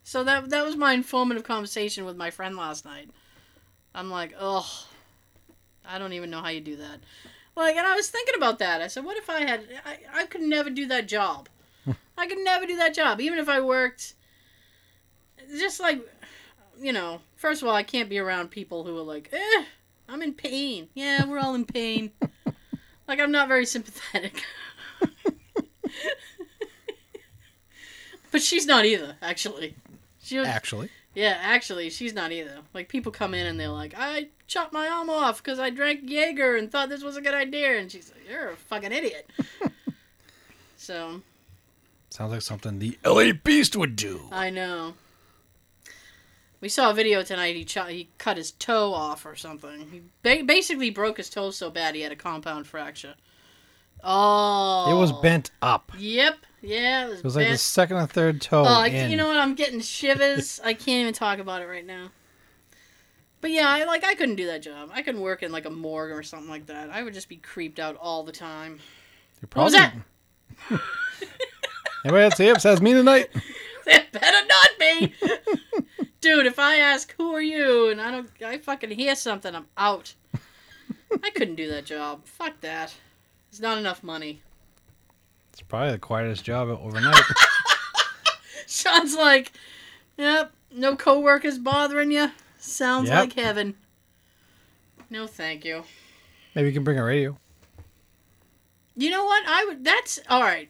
So 0.02 0.24
that 0.24 0.50
that 0.50 0.64
was 0.64 0.76
my 0.76 0.92
informative 0.92 1.44
conversation 1.44 2.04
with 2.04 2.16
my 2.16 2.30
friend 2.30 2.56
last 2.56 2.84
night. 2.84 3.10
I'm 3.94 4.10
like, 4.10 4.34
ugh, 4.38 4.66
I 5.86 5.98
don't 5.98 6.12
even 6.12 6.30
know 6.30 6.40
how 6.40 6.48
you 6.48 6.60
do 6.60 6.76
that. 6.76 7.00
Like, 7.56 7.76
and 7.76 7.86
I 7.86 7.94
was 7.94 8.08
thinking 8.08 8.34
about 8.36 8.58
that. 8.58 8.80
I 8.80 8.88
said, 8.88 9.04
what 9.04 9.16
if 9.16 9.30
I 9.30 9.40
had? 9.40 9.66
I, 9.84 10.22
I 10.22 10.26
could 10.26 10.42
never 10.42 10.70
do 10.70 10.86
that 10.86 11.08
job. 11.08 11.48
I 12.18 12.26
could 12.26 12.38
never 12.38 12.66
do 12.66 12.76
that 12.76 12.94
job, 12.94 13.20
even 13.20 13.38
if 13.38 13.48
I 13.48 13.60
worked 13.60 14.14
just 15.58 15.80
like, 15.80 16.00
you 16.80 16.92
know, 16.92 17.20
first 17.36 17.62
of 17.62 17.68
all, 17.68 17.74
I 17.74 17.82
can't 17.82 18.08
be 18.08 18.18
around 18.18 18.50
people 18.50 18.84
who 18.84 18.96
are 18.98 19.02
like, 19.02 19.30
eh, 19.32 19.64
I'm 20.08 20.22
in 20.22 20.34
pain. 20.34 20.88
Yeah, 20.94 21.24
we're 21.26 21.38
all 21.38 21.54
in 21.54 21.64
pain. 21.64 22.12
like, 23.10 23.20
I'm 23.20 23.32
not 23.32 23.48
very 23.48 23.66
sympathetic. 23.66 24.44
but 28.30 28.40
she's 28.40 28.66
not 28.66 28.84
either, 28.86 29.16
actually. 29.20 29.74
She 30.22 30.38
was, 30.38 30.46
Actually, 30.46 30.90
yeah, 31.12 31.36
actually, 31.40 31.90
she's 31.90 32.14
not 32.14 32.30
either. 32.30 32.58
Like, 32.72 32.88
people 32.88 33.10
come 33.10 33.34
in 33.34 33.46
and 33.46 33.58
they're 33.58 33.68
like, 33.68 33.94
I 33.98 34.28
chopped 34.46 34.72
my 34.72 34.86
arm 34.86 35.10
off 35.10 35.42
because 35.42 35.58
I 35.58 35.70
drank 35.70 36.08
Jaeger 36.08 36.54
and 36.56 36.70
thought 36.70 36.88
this 36.88 37.02
was 37.02 37.16
a 37.16 37.20
good 37.20 37.34
idea. 37.34 37.78
And 37.78 37.90
she's 37.90 38.12
like, 38.12 38.30
You're 38.30 38.50
a 38.50 38.56
fucking 38.56 38.92
idiot. 38.92 39.28
so, 40.76 41.20
sounds 42.10 42.32
like 42.32 42.42
something 42.42 42.78
the 42.78 42.96
LA 43.04 43.32
Beast 43.32 43.74
would 43.74 43.96
do. 43.96 44.28
I 44.30 44.50
know. 44.50 44.94
We 46.60 46.68
saw 46.68 46.90
a 46.90 46.94
video 46.94 47.22
tonight. 47.22 47.56
He 47.56 47.64
ch- 47.64 47.78
he 47.88 48.08
cut 48.18 48.36
his 48.36 48.52
toe 48.52 48.92
off 48.92 49.24
or 49.24 49.34
something. 49.34 49.88
He 49.90 50.02
ba- 50.22 50.44
basically 50.44 50.90
broke 50.90 51.16
his 51.16 51.30
toe 51.30 51.50
so 51.50 51.70
bad 51.70 51.94
he 51.94 52.02
had 52.02 52.12
a 52.12 52.16
compound 52.16 52.66
fracture. 52.66 53.14
Oh, 54.04 54.90
It 54.90 54.98
was 55.00 55.12
oh. 55.12 55.20
bent 55.22 55.50
up. 55.62 55.92
Yep. 55.98 56.36
Yeah, 56.62 57.06
it 57.06 57.10
was, 57.10 57.18
It 57.20 57.24
was 57.24 57.36
like 57.36 57.48
the 57.48 57.56
second 57.58 57.96
or 57.96 58.06
third 58.06 58.40
toe 58.42 58.64
Oh, 58.66 58.82
in. 58.84 59.10
you 59.10 59.16
know 59.16 59.26
what? 59.28 59.36
I'm 59.38 59.54
getting 59.54 59.80
shivers. 59.80 60.60
I 60.64 60.74
can't 60.74 61.00
even 61.02 61.14
talk 61.14 61.38
about 61.38 61.62
it 61.62 61.66
right 61.66 61.86
now. 61.86 62.10
But 63.40 63.50
yeah, 63.52 63.66
I 63.68 63.84
like 63.84 64.04
I 64.04 64.14
couldn't 64.14 64.36
do 64.36 64.46
that 64.48 64.60
job. 64.60 64.90
I 64.92 65.00
couldn't 65.00 65.22
work 65.22 65.42
in 65.42 65.50
like 65.52 65.64
a 65.64 65.70
morgue 65.70 66.12
or 66.12 66.22
something 66.22 66.50
like 66.50 66.66
that. 66.66 66.90
I 66.90 67.02
would 67.02 67.14
just 67.14 67.30
be 67.30 67.36
creeped 67.36 67.78
out 67.78 67.96
all 67.96 68.22
the 68.22 68.32
time. 68.32 68.78
You're 69.40 69.48
What 69.54 69.64
was 69.64 69.74
probably- 69.74 70.02
that? 70.70 70.80
Anybody 72.04 72.24
else 72.24 72.36
here 72.38 72.54
besides 72.54 72.82
me 72.82 72.92
tonight? 72.92 73.30
It 73.86 74.12
better 74.12 74.46
not 74.46 74.68
be. 74.78 75.14
Dude, 76.20 76.46
if 76.46 76.58
I 76.58 76.76
ask 76.76 77.14
who 77.16 77.32
are 77.34 77.40
you 77.40 77.88
and 77.88 78.00
I 78.00 78.10
don't 78.10 78.30
I 78.44 78.58
fucking 78.58 78.90
hear 78.90 79.16
something, 79.16 79.54
I'm 79.54 79.66
out. 79.76 80.14
I 81.22 81.30
couldn't 81.30 81.54
do 81.56 81.68
that 81.70 81.86
job. 81.86 82.24
Fuck 82.26 82.60
that. 82.60 82.94
It's 83.50 83.60
not 83.60 83.78
enough 83.78 84.02
money. 84.02 84.42
It's 85.52 85.62
probably 85.62 85.92
the 85.92 85.98
quietest 85.98 86.44
job 86.44 86.68
overnight. 86.68 87.20
Sean's 88.66 89.16
like, 89.16 89.52
Yep, 90.18 90.52
no 90.72 90.94
coworkers 90.96 91.58
bothering 91.58 92.10
you. 92.12 92.30
Sounds 92.58 93.08
Yep. 93.08 93.18
like 93.18 93.32
heaven. 93.32 93.74
No 95.08 95.26
thank 95.26 95.64
you. 95.64 95.84
Maybe 96.54 96.68
you 96.68 96.74
can 96.74 96.84
bring 96.84 96.98
a 96.98 97.04
radio. 97.04 97.36
You 98.96 99.08
know 99.10 99.24
what? 99.24 99.42
I 99.46 99.64
would 99.64 99.84
that's 99.84 100.20
all 100.28 100.42
right. 100.42 100.68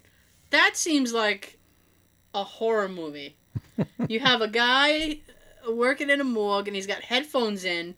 That 0.51 0.77
seems 0.77 1.13
like 1.13 1.59
a 2.35 2.45
horror 2.45 2.89
movie. 2.89 3.37
you 4.09 4.21
have 4.21 4.41
a 4.41 4.49
guy 4.49 5.19
working 5.69 6.11
in 6.11 6.21
a 6.21 6.25
morgue 6.25 6.69
and 6.69 6.75
he's 6.77 6.87
got 6.87 7.03
headphones 7.03 7.65
in, 7.65 7.95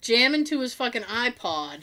jamming 0.00 0.44
to 0.44 0.60
his 0.60 0.74
fucking 0.74 1.02
iPod. 1.02 1.80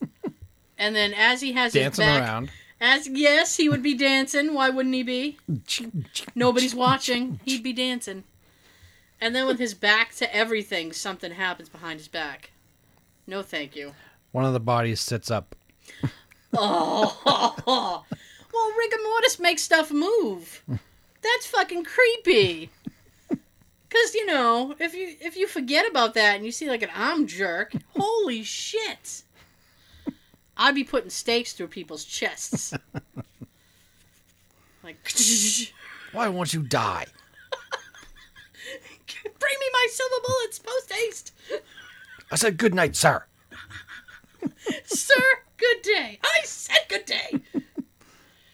And 0.78 0.96
then 0.96 1.12
as 1.12 1.42
he 1.42 1.52
has 1.52 1.74
Dancing 1.74 2.06
his 2.06 2.14
back, 2.16 2.22
around. 2.22 2.50
as 2.80 3.06
yes, 3.06 3.58
he 3.58 3.68
would 3.68 3.82
be 3.82 3.94
dancing. 3.94 4.54
Why 4.54 4.70
wouldn't 4.70 4.94
he 4.94 5.02
be? 5.02 5.36
Nobody's 6.34 6.74
watching. 6.74 7.38
He'd 7.44 7.62
be 7.62 7.74
dancing. 7.74 8.24
And 9.20 9.36
then 9.36 9.46
with 9.46 9.58
his 9.58 9.74
back 9.74 10.14
to 10.14 10.34
everything, 10.34 10.94
something 10.94 11.32
happens 11.32 11.68
behind 11.68 11.98
his 12.00 12.08
back. 12.08 12.52
No, 13.26 13.42
thank 13.42 13.76
you. 13.76 13.92
One 14.32 14.46
of 14.46 14.54
the 14.54 14.58
bodies 14.60 15.00
sits 15.02 15.30
up. 15.30 15.54
Oh, 16.52 18.04
well, 18.52 18.72
rigor 18.78 18.96
mortis 19.04 19.38
makes 19.38 19.62
stuff 19.62 19.92
move. 19.92 20.62
That's 20.66 21.46
fucking 21.46 21.84
creepy. 21.84 22.70
Cause 23.90 24.14
you 24.14 24.24
know, 24.26 24.74
if 24.78 24.94
you 24.94 25.16
if 25.20 25.36
you 25.36 25.46
forget 25.48 25.88
about 25.90 26.14
that 26.14 26.36
and 26.36 26.44
you 26.46 26.52
see 26.52 26.68
like 26.68 26.82
an 26.82 26.90
arm 26.94 27.26
jerk, 27.26 27.72
holy 27.96 28.42
shit! 28.44 29.24
I'd 30.56 30.74
be 30.74 30.84
putting 30.84 31.10
stakes 31.10 31.52
through 31.52 31.68
people's 31.68 32.04
chests. 32.04 32.74
Like, 34.82 34.96
Why 36.12 36.28
won't 36.28 36.54
you 36.54 36.62
die? 36.62 37.04
bring 39.22 39.56
me 39.60 39.66
my 39.72 39.86
silver 39.90 40.22
bullets 40.26 40.58
post 40.58 40.92
haste, 40.92 41.32
I 42.32 42.36
said 42.36 42.56
good 42.56 42.74
night, 42.74 42.96
sir. 42.96 43.24
sir. 44.84 45.22
Good 45.56 45.82
day. 45.82 46.18
I 46.22 46.40
said 46.44 46.78
good 46.88 47.04
day. 47.04 47.40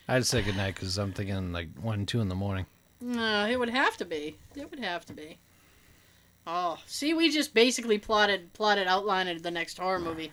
I'd 0.09 0.27
say 0.27 0.43
good 0.43 0.57
night 0.57 0.75
because 0.75 0.99
I'm 0.99 1.13
thinking 1.13 1.53
like 1.53 1.69
one, 1.81 2.07
two 2.07 2.21
in 2.21 2.29
the 2.29 2.35
morning. 2.35 2.67
No, 3.01 3.47
it 3.47 3.59
would 3.59 3.71
have 3.71 3.97
to 3.99 4.05
be. 4.05 4.37
It 4.55 4.71
would 4.71 4.81
have 4.81 5.05
to 5.07 5.13
be. 5.13 5.39
Oh, 6.47 6.79
see, 6.87 7.13
we 7.13 7.31
just 7.31 7.55
basically 7.55 7.99
plotted, 7.99 8.53
plotted, 8.53 8.87
outlined 8.87 9.41
the 9.41 9.51
next 9.51 9.79
horror 9.79 9.99
movie. 9.99 10.33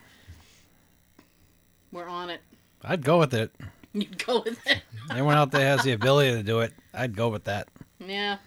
We're 1.91 2.07
on 2.07 2.29
it. 2.29 2.41
I'd 2.83 3.03
go 3.03 3.19
with 3.19 3.33
it. 3.33 3.51
You'd 3.93 4.23
go 4.23 4.41
with 4.41 4.59
it. 4.67 4.81
Anyone 5.11 5.35
out 5.35 5.51
there 5.51 5.67
has 5.67 5.83
the 5.83 5.91
ability 5.91 6.31
to 6.31 6.43
do 6.43 6.59
it, 6.59 6.73
I'd 6.93 7.15
go 7.15 7.29
with 7.29 7.45
that. 7.45 7.67
Yeah. 7.99 8.37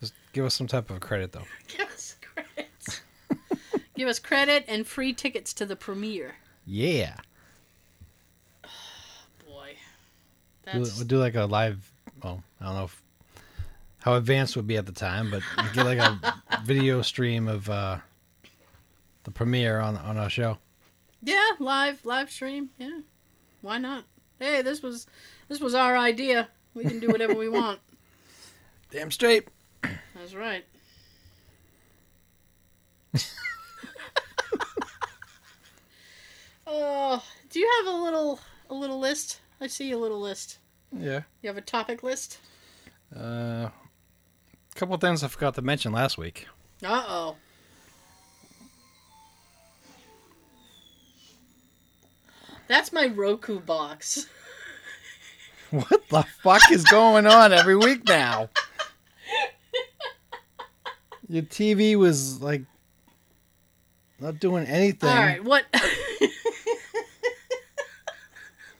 Just 0.00 0.14
give 0.32 0.44
us 0.44 0.54
some 0.54 0.66
type 0.66 0.90
of 0.90 1.00
credit, 1.00 1.32
though. 1.32 1.44
Give 1.68 1.86
us 1.88 2.16
credit. 2.20 3.02
Give 3.94 4.08
us 4.08 4.18
credit 4.18 4.64
and 4.68 4.86
free 4.86 5.12
tickets 5.12 5.52
to 5.54 5.66
the 5.66 5.76
premiere. 5.76 6.36
Yeah. 6.66 7.16
Boy, 9.46 9.76
that's 10.64 10.96
we'll 10.96 11.06
do 11.06 11.18
like 11.18 11.34
a 11.34 11.44
live. 11.44 11.90
Well, 12.22 12.42
I 12.60 12.64
don't 12.64 12.74
know 12.74 12.84
if, 12.84 13.01
how 14.02 14.14
advanced 14.14 14.56
would 14.56 14.66
be 14.66 14.76
at 14.76 14.86
the 14.86 14.92
time, 14.92 15.30
but 15.30 15.42
we'll 15.56 15.72
get 15.72 15.86
like 15.86 15.98
a 15.98 16.42
video 16.64 17.02
stream 17.02 17.48
of 17.48 17.68
uh, 17.70 17.98
the 19.24 19.30
premiere 19.30 19.80
on 19.80 19.96
on 19.96 20.18
our 20.18 20.28
show. 20.30 20.58
yeah, 21.22 21.50
live 21.58 22.04
live 22.04 22.30
stream. 22.30 22.70
Yeah, 22.78 23.00
why 23.60 23.78
not? 23.78 24.04
Hey, 24.38 24.62
this 24.62 24.82
was 24.82 25.06
this 25.48 25.60
was 25.60 25.74
our 25.74 25.96
idea. 25.96 26.48
We 26.74 26.84
can 26.84 27.00
do 27.00 27.08
whatever 27.08 27.34
we 27.34 27.48
want. 27.48 27.80
Damn 28.90 29.10
straight. 29.10 29.48
That's 29.82 30.34
right. 30.34 30.64
Oh, 36.66 37.22
do 37.50 37.58
you 37.58 37.70
have 37.78 37.94
a 37.94 37.96
little 37.98 38.40
a 38.70 38.74
little 38.74 38.98
list? 38.98 39.40
I 39.60 39.66
see 39.66 39.90
a 39.92 39.98
little 39.98 40.20
list. 40.20 40.58
Yeah. 40.96 41.22
You 41.42 41.48
have 41.48 41.56
a 41.56 41.60
topic 41.62 42.02
list? 42.02 42.38
Uh, 43.14 43.68
a 44.74 44.78
couple 44.78 44.94
of 44.94 45.00
things 45.00 45.22
I 45.22 45.28
forgot 45.28 45.54
to 45.54 45.62
mention 45.62 45.92
last 45.92 46.18
week. 46.18 46.46
Uh 46.84 47.04
oh. 47.06 47.36
That's 52.68 52.92
my 52.92 53.06
Roku 53.08 53.60
box. 53.60 54.26
What 55.70 56.06
the 56.10 56.22
fuck 56.42 56.70
is 56.70 56.84
going 56.84 57.26
on 57.26 57.50
every 57.50 57.76
week 57.76 58.06
now? 58.06 58.50
Your 61.30 61.44
TV 61.44 61.96
was 61.96 62.42
like 62.42 62.60
not 64.20 64.38
doing 64.38 64.66
anything. 64.66 65.08
All 65.08 65.16
right, 65.16 65.42
what? 65.42 65.64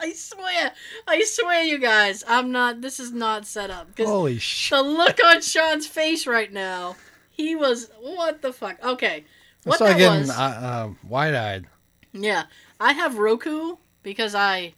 I 0.03 0.13
swear, 0.13 0.73
I 1.07 1.23
swear, 1.23 1.63
you 1.63 1.79
guys, 1.79 2.25
I'm 2.27 2.51
not. 2.51 2.81
This 2.81 2.99
is 2.99 3.13
not 3.13 3.47
set 3.47 3.71
up 3.71 3.97
Holy 3.99 4.39
shit. 4.39 4.77
the 4.77 4.83
look 4.83 5.19
on 5.25 5.41
Sean's 5.41 5.87
face 5.87 6.27
right 6.27 6.53
now, 6.53 6.97
he 7.31 7.55
was 7.55 7.89
what 8.01 8.43
the 8.43 8.53
fuck. 8.53 8.83
Okay, 8.85 9.25
I 9.65 9.69
what 9.69 9.77
started 9.77 9.95
that 9.95 9.99
getting 9.99 10.21
was? 10.23 10.31
uh, 10.31 10.43
uh, 10.43 10.91
wide-eyed. 11.09 11.67
Yeah, 12.13 12.45
I 12.81 12.93
have 12.93 13.17
Roku 13.19 13.77
because 14.03 14.35
I 14.35 14.75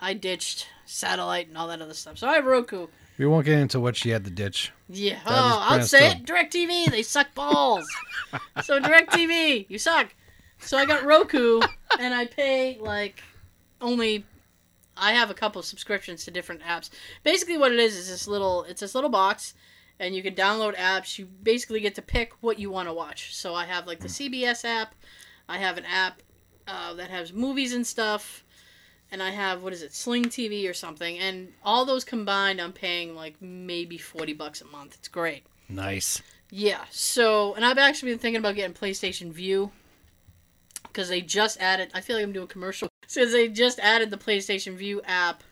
I 0.00 0.14
ditched 0.14 0.68
satellite 0.86 1.48
and 1.48 1.58
all 1.58 1.68
that 1.68 1.82
other 1.82 1.94
stuff. 1.94 2.18
So 2.18 2.28
I 2.28 2.34
have 2.34 2.46
Roku. 2.46 2.86
We 3.18 3.26
won't 3.26 3.44
get 3.44 3.58
into 3.58 3.80
what 3.80 3.96
she 3.96 4.10
had 4.10 4.24
to 4.24 4.30
ditch. 4.30 4.72
Yeah. 4.88 5.16
That 5.16 5.22
Oh, 5.26 5.58
I'll 5.62 5.82
say 5.82 6.12
it. 6.12 6.24
DirecTV, 6.24 6.90
they 6.90 7.02
suck 7.02 7.34
balls. 7.34 7.86
so 8.62 8.80
DirecTV, 8.80 9.66
you 9.68 9.78
suck. 9.78 10.14
So 10.60 10.78
I 10.78 10.86
got 10.86 11.04
Roku, 11.04 11.60
and 11.98 12.14
I 12.14 12.26
pay 12.26 12.78
like 12.80 13.22
only. 13.80 14.24
I 15.00 15.12
have 15.12 15.30
a 15.30 15.34
couple 15.34 15.58
of 15.58 15.66
subscriptions 15.66 16.24
to 16.24 16.30
different 16.30 16.62
apps. 16.62 16.90
Basically, 17.24 17.58
what 17.58 17.72
it 17.72 17.78
is 17.78 17.96
is 17.96 18.08
this 18.08 18.28
little. 18.28 18.64
It's 18.64 18.80
this 18.80 18.94
little 18.94 19.10
box, 19.10 19.54
and 19.98 20.14
you 20.14 20.22
can 20.22 20.34
download 20.34 20.76
apps. 20.76 21.18
You 21.18 21.26
basically 21.26 21.80
get 21.80 21.94
to 21.96 22.02
pick 22.02 22.34
what 22.40 22.58
you 22.58 22.70
want 22.70 22.88
to 22.88 22.94
watch. 22.94 23.34
So 23.34 23.54
I 23.54 23.64
have 23.64 23.86
like 23.86 24.00
the 24.00 24.08
CBS 24.08 24.64
app. 24.64 24.94
I 25.48 25.58
have 25.58 25.78
an 25.78 25.84
app 25.86 26.22
uh, 26.68 26.94
that 26.94 27.10
has 27.10 27.32
movies 27.32 27.72
and 27.72 27.86
stuff. 27.86 28.44
And 29.12 29.20
I 29.20 29.30
have 29.30 29.64
what 29.64 29.72
is 29.72 29.82
it, 29.82 29.92
Sling 29.92 30.26
TV 30.26 30.70
or 30.70 30.74
something, 30.74 31.18
and 31.18 31.52
all 31.64 31.84
those 31.84 32.04
combined, 32.04 32.60
I'm 32.60 32.72
paying 32.72 33.16
like 33.16 33.34
maybe 33.42 33.98
forty 33.98 34.32
bucks 34.32 34.60
a 34.60 34.66
month. 34.66 34.94
It's 34.94 35.08
great. 35.08 35.42
Nice. 35.68 36.22
Yeah. 36.50 36.84
So, 36.90 37.54
and 37.54 37.64
I've 37.64 37.78
actually 37.78 38.12
been 38.12 38.20
thinking 38.20 38.38
about 38.38 38.54
getting 38.54 38.74
PlayStation 38.74 39.32
Vue 39.32 39.72
because 40.92 41.08
they 41.08 41.20
just 41.20 41.60
added. 41.60 41.90
I 41.94 42.00
feel 42.00 42.16
like 42.16 42.24
I'm 42.24 42.32
doing 42.32 42.44
a 42.44 42.48
commercial 42.48 42.88
since 43.06 43.32
they 43.32 43.48
just 43.48 43.78
added 43.78 44.10
the 44.10 44.16
PlayStation 44.16 44.74
Vue 44.74 45.00
app 45.04 45.42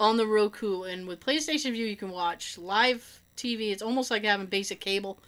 on 0.00 0.16
the 0.16 0.26
Roku, 0.26 0.82
and 0.82 1.06
with 1.06 1.20
PlayStation 1.20 1.72
Vue 1.72 1.86
you 1.86 1.96
can 1.96 2.10
watch 2.10 2.58
live 2.58 3.20
TV. 3.36 3.72
It's 3.72 3.82
almost 3.82 4.10
like 4.10 4.24
having 4.24 4.46
basic 4.46 4.80
cable. 4.80 5.18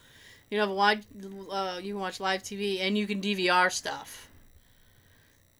You 0.49 0.57
know, 0.57 0.73
wide, 0.73 1.05
uh, 1.49 1.79
you 1.81 1.93
can 1.93 2.01
watch 2.01 2.19
live 2.19 2.43
TV 2.43 2.81
and 2.81 2.97
you 2.97 3.07
can 3.07 3.21
DVR 3.21 3.71
stuff. 3.71 4.27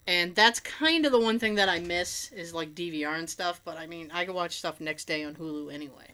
And 0.05 0.35
that's 0.35 0.59
kind 0.59 1.05
of 1.05 1.13
the 1.13 1.19
one 1.19 1.39
thing 1.39 1.55
that 1.55 1.69
I 1.69 1.79
miss 1.79 2.31
is 2.33 2.53
like 2.53 2.75
DVR 2.75 3.17
and 3.17 3.29
stuff. 3.29 3.61
But 3.63 3.77
I 3.77 3.87
mean, 3.87 4.11
I 4.13 4.25
can 4.25 4.33
watch 4.33 4.57
stuff 4.57 4.81
next 4.81 5.05
day 5.05 5.23
on 5.23 5.35
Hulu 5.35 5.73
anyway. 5.73 6.11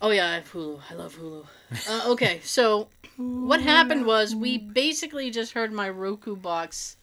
Oh 0.00 0.10
yeah, 0.10 0.30
I 0.30 0.34
have 0.36 0.50
Hulu. 0.52 0.80
I 0.90 0.94
love 0.94 1.16
Hulu. 1.16 1.46
Uh, 1.88 2.12
okay, 2.12 2.40
so 2.44 2.88
what 3.18 3.60
happened 3.60 4.06
was 4.06 4.34
we 4.34 4.58
basically 4.58 5.30
just 5.30 5.52
heard 5.52 5.72
my 5.72 5.90
Roku 5.90 6.36
box 6.36 6.96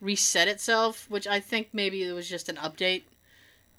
reset 0.00 0.48
itself, 0.48 1.06
which 1.10 1.26
I 1.26 1.40
think 1.40 1.68
maybe 1.72 2.02
it 2.02 2.12
was 2.12 2.28
just 2.28 2.48
an 2.48 2.56
update, 2.56 3.02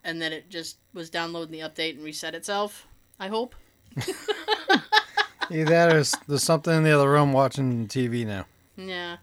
and 0.04 0.22
then 0.22 0.34
it 0.34 0.50
just 0.50 0.78
was 0.94 1.10
downloading 1.10 1.54
the 1.54 1.68
update 1.68 1.96
and 1.96 2.04
reset 2.04 2.36
itself. 2.36 2.88
I 3.20 3.28
hope. 3.30 3.56
Either 5.50 5.66
that 5.66 5.90
or 5.90 6.04
there's, 6.28 6.44
something 6.44 6.74
in 6.74 6.84
the 6.84 6.92
other 6.92 7.10
room 7.10 7.34
watching 7.34 7.88
TV 7.88 8.26
now. 8.26 8.46
Yeah. 8.78 9.18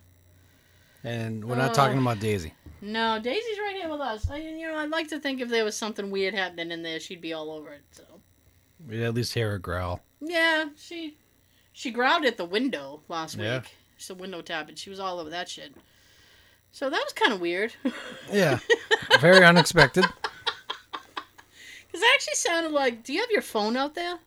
And 1.04 1.44
we're 1.44 1.56
not 1.56 1.70
Oh. 1.70 1.74
talking 1.74 1.98
about 1.98 2.20
Daisy. 2.20 2.52
No, 2.80 3.18
Daisy's 3.18 3.58
right 3.58 3.76
here 3.76 3.88
with 3.90 4.00
us. 4.00 4.30
I, 4.30 4.36
you 4.36 4.68
know, 4.68 4.76
I'd 4.76 4.90
like 4.90 5.08
to 5.08 5.18
think 5.18 5.40
if 5.40 5.48
there 5.48 5.64
was 5.64 5.76
something 5.76 6.10
weird 6.10 6.34
happening 6.34 6.70
in 6.70 6.82
there, 6.82 7.00
she'd 7.00 7.20
be 7.20 7.32
all 7.32 7.50
over 7.50 7.72
it. 7.72 7.82
So. 7.92 8.02
We'd 8.86 9.02
at 9.02 9.14
least 9.14 9.34
hear 9.34 9.50
her 9.50 9.58
growl. 9.58 10.00
Yeah, 10.20 10.66
she 10.76 11.16
she 11.78 11.92
growled 11.92 12.24
at 12.24 12.36
the 12.36 12.44
window 12.44 13.02
last 13.08 13.36
Yeah. 13.36 13.58
week. 13.60 13.76
Just 13.96 14.10
a 14.10 14.14
window 14.14 14.42
tap, 14.42 14.68
and 14.68 14.76
she 14.76 14.90
was 14.90 14.98
all 14.98 15.20
over 15.20 15.30
that 15.30 15.48
shit. 15.48 15.72
So 16.72 16.90
that 16.90 17.00
was 17.04 17.12
kind 17.12 17.32
of 17.32 17.40
weird. 17.40 17.72
Yeah. 18.32 18.58
Very 19.20 19.44
unexpected. 19.44 20.04
Because 21.86 22.02
it 22.02 22.14
actually 22.14 22.34
sounded 22.34 22.72
like, 22.72 23.02
do 23.02 23.14
you 23.14 23.20
have 23.20 23.30
your 23.30 23.40
phone 23.40 23.74
out 23.76 23.94
there? 23.94 24.18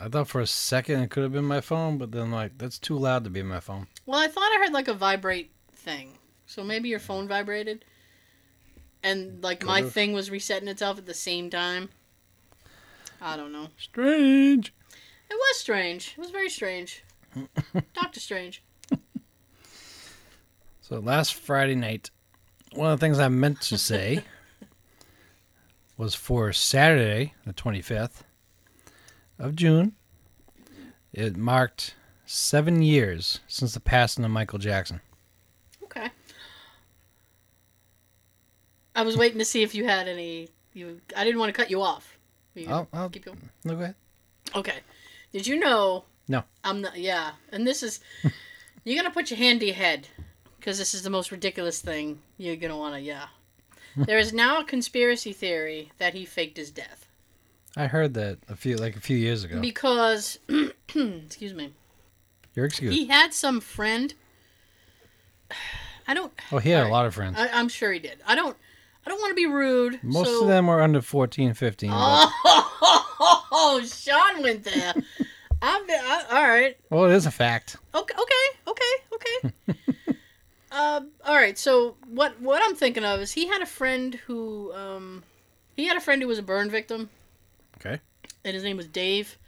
I 0.00 0.08
thought 0.08 0.28
for 0.28 0.40
a 0.40 0.46
second 0.46 1.02
it 1.02 1.10
could 1.10 1.22
have 1.22 1.32
been 1.32 1.44
my 1.44 1.60
phone, 1.60 1.98
but 1.98 2.10
then 2.10 2.30
like 2.30 2.56
that's 2.56 2.78
too 2.78 2.96
loud 2.96 3.24
to 3.24 3.30
be 3.30 3.42
my 3.42 3.60
phone. 3.60 3.86
Well, 4.06 4.18
I 4.18 4.28
thought 4.28 4.50
I 4.50 4.58
heard 4.64 4.72
like 4.72 4.88
a 4.88 4.94
vibrate 4.94 5.50
thing. 5.74 6.16
So 6.46 6.64
maybe 6.64 6.88
your 6.88 6.98
phone 7.00 7.28
vibrated. 7.28 7.84
And 9.02 9.42
like 9.44 9.62
my 9.62 9.80
Could've. 9.80 9.92
thing 9.92 10.12
was 10.14 10.30
resetting 10.30 10.68
itself 10.68 10.96
at 10.96 11.04
the 11.04 11.12
same 11.12 11.50
time. 11.50 11.90
I 13.20 13.36
don't 13.36 13.52
know. 13.52 13.68
Strange. 13.78 14.72
It 15.32 15.36
was 15.36 15.56
strange. 15.56 16.12
It 16.18 16.20
was 16.20 16.28
very 16.30 16.50
strange. 16.50 17.02
Doctor 17.94 18.20
Strange. 18.20 18.62
So 20.82 20.98
last 20.98 21.32
Friday 21.32 21.74
night, 21.74 22.10
one 22.74 22.92
of 22.92 23.00
the 23.00 23.06
things 23.06 23.18
I 23.18 23.28
meant 23.28 23.62
to 23.62 23.78
say 23.78 24.24
was 25.96 26.14
for 26.14 26.52
Saturday, 26.52 27.32
the 27.46 27.54
25th 27.54 28.24
of 29.38 29.56
June. 29.56 29.94
It 31.14 31.38
marked 31.38 31.94
seven 32.26 32.82
years 32.82 33.40
since 33.48 33.72
the 33.72 33.80
passing 33.80 34.26
of 34.26 34.30
Michael 34.30 34.58
Jackson. 34.58 35.00
Okay. 35.84 36.10
I 38.94 39.00
was 39.00 39.16
waiting 39.16 39.38
to 39.38 39.46
see 39.46 39.62
if 39.62 39.74
you 39.74 39.86
had 39.86 40.08
any. 40.08 40.50
You, 40.74 41.00
I 41.16 41.24
didn't 41.24 41.40
want 41.40 41.48
to 41.48 41.58
cut 41.58 41.70
you 41.70 41.80
off. 41.80 42.18
You 42.54 42.68
I'll, 42.68 42.88
I'll 42.92 43.08
keep 43.08 43.24
going. 43.24 43.48
no, 43.64 43.76
go 43.76 43.82
ahead. 43.84 43.94
Okay. 44.54 44.80
Did 45.32 45.46
you 45.46 45.58
know? 45.58 46.04
No. 46.28 46.44
I'm 46.62 46.80
not. 46.82 46.96
Yeah, 46.98 47.32
and 47.50 47.66
this 47.66 47.82
is. 47.82 48.00
you're 48.84 48.96
gonna 49.02 49.14
put 49.14 49.30
your 49.30 49.38
hand 49.38 49.60
to 49.60 49.66
your 49.66 49.74
head, 49.74 50.08
because 50.58 50.78
this 50.78 50.94
is 50.94 51.02
the 51.02 51.10
most 51.10 51.30
ridiculous 51.32 51.80
thing 51.80 52.20
you're 52.38 52.56
gonna 52.56 52.76
want 52.78 52.94
to. 52.94 53.00
Yeah. 53.00 53.26
there 53.96 54.18
is 54.18 54.32
now 54.32 54.60
a 54.60 54.64
conspiracy 54.64 55.32
theory 55.32 55.92
that 55.98 56.14
he 56.14 56.24
faked 56.24 56.56
his 56.56 56.70
death 56.70 57.06
I 57.76 57.86
heard 57.88 58.14
that 58.14 58.38
a 58.48 58.56
few 58.56 58.76
like 58.76 58.96
a 58.96 59.00
few 59.00 59.16
years 59.16 59.44
ago. 59.44 59.60
because, 59.60 60.38
excuse 60.94 61.54
me, 61.54 61.72
Your 62.54 62.66
excuse. 62.66 62.94
he 62.94 63.06
had 63.06 63.32
some 63.32 63.60
friend. 63.60 64.14
I 66.06 66.14
don't. 66.14 66.32
oh, 66.50 66.58
he 66.58 66.70
had 66.70 66.86
a 66.86 66.90
lot 66.90 67.06
of 67.06 67.14
friends. 67.14 67.36
I, 67.38 67.48
I'm 67.48 67.68
sure 67.68 67.92
he 67.92 67.98
did. 67.98 68.18
I 68.26 68.34
don't. 68.34 68.56
I 69.06 69.10
don't 69.10 69.20
want 69.20 69.30
to 69.30 69.34
be 69.34 69.46
rude. 69.46 70.02
Most 70.02 70.28
so- 70.28 70.42
of 70.42 70.48
them 70.48 70.66
were 70.66 70.80
under 70.80 71.00
14, 71.00 71.54
15. 71.54 71.90
but- 71.90 72.30
Oh, 73.24 73.82
Sean 73.86 74.42
went 74.42 74.64
there. 74.64 74.94
I'm 75.64 75.82
I, 75.88 76.24
all 76.30 76.42
right. 76.48 76.76
well, 76.90 77.04
it 77.04 77.14
is 77.14 77.26
a 77.26 77.30
fact. 77.30 77.76
Okay, 77.94 78.14
okay, 78.18 78.58
okay, 78.66 79.14
okay. 79.14 79.78
um, 80.72 81.08
all 81.24 81.34
right. 81.36 81.56
So 81.56 81.96
what 82.08 82.40
what 82.40 82.60
I'm 82.64 82.74
thinking 82.74 83.04
of 83.04 83.20
is 83.20 83.32
he 83.32 83.46
had 83.46 83.62
a 83.62 83.66
friend 83.66 84.14
who 84.26 84.72
um 84.74 85.22
he 85.76 85.86
had 85.86 85.96
a 85.96 86.00
friend 86.00 86.20
who 86.20 86.26
was 86.28 86.38
a 86.38 86.42
burn 86.42 86.68
victim, 86.70 87.10
Okay. 87.78 88.00
and 88.44 88.54
his 88.54 88.64
name 88.64 88.76
was 88.76 88.88
Dave. 88.88 89.38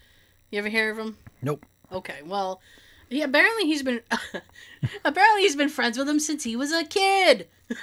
You 0.51 0.59
ever 0.61 0.69
hear 0.69 0.91
of 0.93 0.99
him? 0.99 1.17
Nope. 1.43 1.67
Okay. 1.91 2.21
Well, 2.25 2.61
he 3.09 3.23
apparently 3.23 3.67
he's 3.67 3.83
been 3.83 4.01
apparently 5.05 5.43
he's 5.43 5.57
been 5.57 5.69
friends 5.69 5.99
with 5.99 6.09
him 6.09 6.21
since 6.21 6.45
he 6.45 6.55
was 6.57 6.73
a 6.73 6.85
kid. 6.85 7.49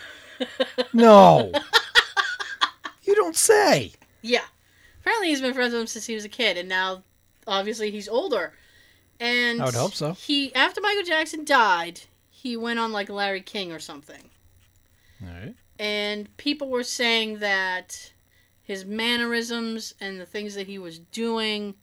No. 0.94 1.52
you 3.04 3.14
don't 3.14 3.36
say. 3.36 3.92
Yeah. 4.24 4.46
Apparently 5.02 5.30
he's 5.30 5.42
been 5.42 5.54
friends 5.54 5.74
with 5.74 5.82
him 5.82 5.88
since 5.88 6.06
he 6.06 6.16
was 6.16 6.26
a 6.26 6.30
kid, 6.30 6.58
and 6.58 6.70
now 6.70 7.04
obviously 7.48 7.92
he's 7.92 8.08
older. 8.08 8.54
And 9.20 9.62
I 9.62 9.66
would 9.66 9.76
hope 9.76 9.94
so. 9.94 10.14
He 10.14 10.54
after 10.56 10.82
Michael 10.82 11.04
Jackson 11.04 11.46
died, 11.46 12.02
he 12.30 12.58
went 12.58 12.80
on 12.80 12.92
like 12.92 13.10
Larry 13.10 13.42
King 13.42 13.72
or 13.72 13.80
something. 13.80 14.30
All 15.22 15.30
right. 15.30 15.56
And 15.80 16.36
people 16.38 16.70
were 16.70 16.84
saying 16.84 17.40
that 17.40 18.14
his 18.64 18.86
mannerisms 18.86 19.94
and 20.00 20.20
the 20.20 20.26
things 20.26 20.56
that 20.56 20.68
he 20.68 20.80
was 20.80 21.00
doing 21.00 21.76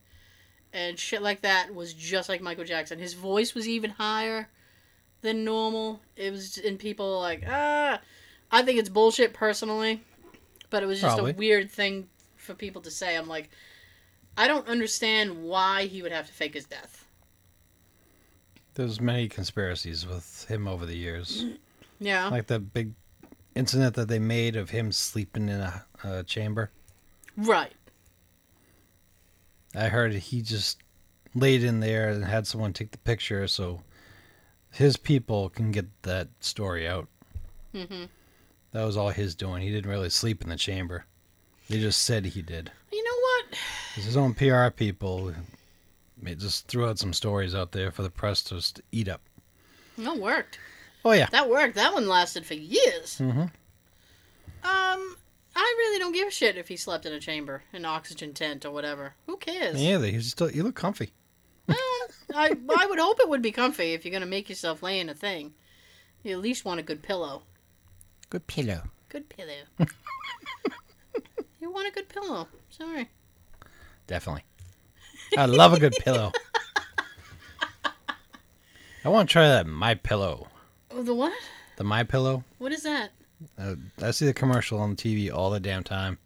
and 0.72 0.98
shit 0.98 1.22
like 1.22 1.42
that 1.42 1.74
was 1.74 1.94
just 1.94 2.28
like 2.28 2.40
Michael 2.40 2.64
Jackson. 2.64 2.98
His 2.98 3.14
voice 3.14 3.54
was 3.54 3.66
even 3.68 3.90
higher 3.90 4.48
than 5.22 5.44
normal. 5.44 6.00
It 6.16 6.30
was 6.30 6.58
and 6.58 6.78
people 6.78 7.10
were 7.10 7.18
like, 7.18 7.44
"Ah, 7.48 8.00
I 8.50 8.62
think 8.62 8.78
it's 8.78 8.88
bullshit 8.88 9.32
personally." 9.32 10.02
But 10.70 10.82
it 10.82 10.86
was 10.86 11.00
just 11.00 11.14
Probably. 11.16 11.32
a 11.32 11.36
weird 11.36 11.70
thing 11.70 12.08
for 12.48 12.54
people 12.54 12.82
to 12.82 12.90
say. 12.90 13.16
I'm 13.16 13.28
like, 13.28 13.50
I 14.36 14.48
don't 14.48 14.66
understand 14.66 15.44
why 15.44 15.86
he 15.86 16.02
would 16.02 16.10
have 16.10 16.26
to 16.26 16.32
fake 16.32 16.54
his 16.54 16.64
death. 16.64 17.04
There's 18.74 19.00
many 19.00 19.28
conspiracies 19.28 20.06
with 20.06 20.46
him 20.48 20.66
over 20.66 20.84
the 20.86 20.96
years. 20.96 21.44
Yeah. 22.00 22.28
Like 22.28 22.46
the 22.46 22.60
big 22.60 22.92
incident 23.56 23.96
that 23.96 24.06
they 24.06 24.20
made 24.20 24.54
of 24.54 24.70
him 24.70 24.92
sleeping 24.92 25.48
in 25.48 25.58
a, 25.58 25.84
a 26.04 26.22
chamber. 26.22 26.70
right. 27.36 27.72
I 29.74 29.88
heard 29.88 30.12
he 30.12 30.42
just 30.42 30.78
laid 31.34 31.64
in 31.64 31.80
there 31.80 32.08
and 32.08 32.24
had 32.24 32.46
someone 32.46 32.72
take 32.72 32.92
the 32.92 32.98
picture 32.98 33.48
so 33.48 33.82
his 34.70 34.96
people 34.96 35.48
can 35.48 35.72
get 35.72 35.86
that 36.02 36.28
story 36.38 36.86
out. 36.86 37.08
Mm-hmm. 37.74 38.04
That 38.70 38.84
was 38.84 38.96
all 38.96 39.10
his 39.10 39.34
doing. 39.34 39.62
He 39.62 39.72
didn't 39.72 39.90
really 39.90 40.10
sleep 40.10 40.40
in 40.40 40.50
the 40.50 40.56
chamber. 40.56 41.04
They 41.68 41.80
just 41.80 42.04
said 42.04 42.24
he 42.24 42.42
did. 42.42 42.70
You 42.90 43.04
know 43.04 43.20
what? 43.20 43.58
It's 43.96 44.06
his 44.06 44.16
own 44.16 44.34
PR 44.34 44.70
people. 44.70 45.32
They 46.22 46.34
just 46.34 46.66
threw 46.66 46.88
out 46.88 46.98
some 46.98 47.12
stories 47.12 47.54
out 47.54 47.72
there 47.72 47.90
for 47.90 48.02
the 48.02 48.10
press 48.10 48.42
to 48.44 48.56
just 48.56 48.80
eat 48.90 49.08
up. 49.08 49.20
That 49.98 50.16
worked. 50.16 50.58
Oh 51.04 51.12
yeah. 51.12 51.26
That 51.30 51.48
worked. 51.48 51.74
That 51.74 51.92
one 51.92 52.08
lasted 52.08 52.46
for 52.46 52.54
years. 52.54 53.18
Mm-hmm. 53.18 53.40
Um, 53.40 55.16
I 55.54 55.74
really 55.78 55.98
don't 55.98 56.12
give 56.12 56.28
a 56.28 56.30
shit 56.30 56.56
if 56.56 56.68
he 56.68 56.76
slept 56.76 57.06
in 57.06 57.12
a 57.12 57.20
chamber, 57.20 57.62
an 57.72 57.84
oxygen 57.84 58.32
tent 58.34 58.64
or 58.64 58.70
whatever. 58.70 59.14
Who 59.26 59.36
cares? 59.36 59.80
Yeah, 59.82 59.98
they 59.98 60.12
he's 60.12 60.30
still. 60.30 60.50
You 60.50 60.62
look 60.62 60.74
comfy. 60.74 61.12
Well, 61.66 61.76
I 62.34 62.56
I 62.78 62.86
would 62.86 62.98
hope 62.98 63.20
it 63.20 63.28
would 63.28 63.42
be 63.42 63.52
comfy 63.52 63.92
if 63.92 64.04
you're 64.04 64.12
gonna 64.12 64.26
make 64.26 64.48
yourself 64.48 64.82
lay 64.82 65.00
in 65.00 65.08
a 65.08 65.14
thing. 65.14 65.54
You 66.22 66.32
at 66.32 66.42
least 66.42 66.64
want 66.64 66.80
a 66.80 66.82
good 66.82 67.02
pillow. 67.02 67.42
Good 68.30 68.46
pillow. 68.46 68.82
Good 69.08 69.28
pillow. 69.28 69.64
want 71.78 71.88
a 71.88 71.92
good 71.92 72.08
pillow. 72.08 72.48
Sorry. 72.70 73.08
Definitely. 74.08 74.42
I 75.36 75.46
love 75.46 75.72
a 75.72 75.78
good 75.78 75.94
pillow. 76.00 76.32
I 79.04 79.08
want 79.08 79.28
to 79.28 79.32
try 79.32 79.46
that 79.46 79.66
My 79.66 79.94
Pillow. 79.94 80.48
Oh, 80.90 81.02
the 81.02 81.14
what? 81.14 81.32
The 81.76 81.84
My 81.84 82.02
Pillow. 82.02 82.42
What 82.58 82.72
is 82.72 82.82
that? 82.82 83.10
Uh, 83.56 83.76
I 84.02 84.10
see 84.10 84.26
the 84.26 84.34
commercial 84.34 84.80
on 84.80 84.96
TV 84.96 85.32
all 85.32 85.50
the 85.50 85.60
damn 85.60 85.84
time. 85.84 86.18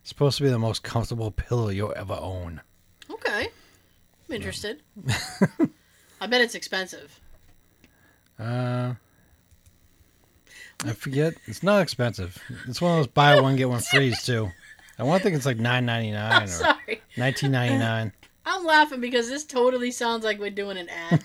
It's 0.00 0.10
supposed 0.10 0.36
to 0.36 0.44
be 0.44 0.50
the 0.50 0.58
most 0.58 0.82
comfortable 0.82 1.30
pillow 1.30 1.70
you'll 1.70 1.94
ever 1.96 2.18
own. 2.20 2.60
Okay. 3.10 3.48
I'm 4.28 4.34
interested. 4.34 4.82
I 6.20 6.26
bet 6.26 6.42
it's 6.42 6.54
expensive. 6.54 7.18
Uh, 8.38 8.94
I 10.84 10.92
forget. 10.92 11.34
It's 11.46 11.62
not 11.62 11.80
expensive. 11.80 12.38
It's 12.68 12.82
one 12.82 12.90
of 12.92 12.98
those 12.98 13.06
buy 13.06 13.40
one 13.40 13.56
get 13.56 13.70
one 13.70 13.80
frees 13.90 14.22
too. 14.22 14.50
I 14.98 15.02
want 15.02 15.20
to 15.20 15.24
think 15.24 15.36
it's 15.36 15.46
like 15.46 15.58
nine 15.58 15.86
ninety 15.86 16.12
nine 16.12 16.48
or 16.64 16.76
nineteen 17.16 17.52
ninety 17.52 17.78
nine. 17.78 18.12
I'm 18.46 18.64
laughing 18.64 19.00
because 19.00 19.28
this 19.28 19.44
totally 19.44 19.90
sounds 19.90 20.24
like 20.24 20.38
we're 20.38 20.50
doing 20.50 20.76
an 20.76 20.88
ad. 20.88 21.24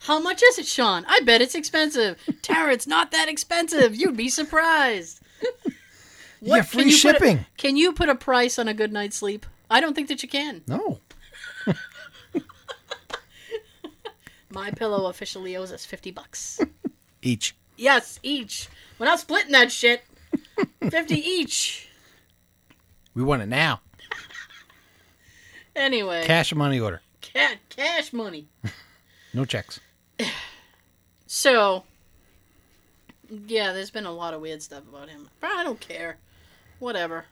How 0.00 0.20
much 0.20 0.42
is 0.42 0.58
it, 0.58 0.66
Sean? 0.66 1.04
I 1.08 1.20
bet 1.20 1.42
it's 1.42 1.54
expensive. 1.54 2.18
Tara, 2.42 2.72
it's 2.72 2.86
not 2.86 3.10
that 3.10 3.28
expensive. 3.28 3.94
You'd 3.94 4.16
be 4.16 4.28
surprised. 4.28 5.20
What, 6.40 6.56
yeah, 6.56 6.62
free 6.62 6.82
can 6.82 6.92
shipping. 6.92 7.38
A, 7.38 7.46
can 7.56 7.76
you 7.78 7.94
put 7.94 8.10
a 8.10 8.14
price 8.14 8.58
on 8.58 8.68
a 8.68 8.74
good 8.74 8.92
night's 8.92 9.16
sleep? 9.16 9.46
I 9.70 9.80
don't 9.80 9.94
think 9.94 10.08
that 10.08 10.22
you 10.22 10.28
can. 10.28 10.62
No. 10.68 11.00
My 14.50 14.70
pillow 14.70 15.08
officially 15.08 15.56
owes 15.56 15.72
us 15.72 15.86
fifty 15.86 16.10
bucks. 16.10 16.60
Each. 17.22 17.56
Yes, 17.78 18.20
each. 18.22 18.68
We're 18.98 19.06
not 19.06 19.18
splitting 19.18 19.52
that 19.52 19.72
shit. 19.72 20.04
fifty 20.90 21.16
each. 21.16 21.85
We 23.16 23.24
want 23.24 23.42
it 23.42 23.46
now. 23.48 23.80
Anyway, 25.74 26.22
Cash 26.24 26.54
money 26.54 26.78
order. 26.78 27.00
cat 27.20 27.58
cash 27.70 28.12
money. 28.12 28.46
No 29.34 29.44
checks. 29.44 29.80
So, 31.28 31.82
yeah, 33.28 33.72
there's 33.72 33.90
been 33.90 34.06
a 34.06 34.12
lot 34.12 34.32
of 34.32 34.40
weird 34.40 34.62
stuff 34.62 34.84
about 34.88 35.08
him. 35.08 35.28
But 35.40 35.50
I 35.50 35.64
don't 35.64 35.80
care. 35.80 36.16
Whatever. 36.78 37.24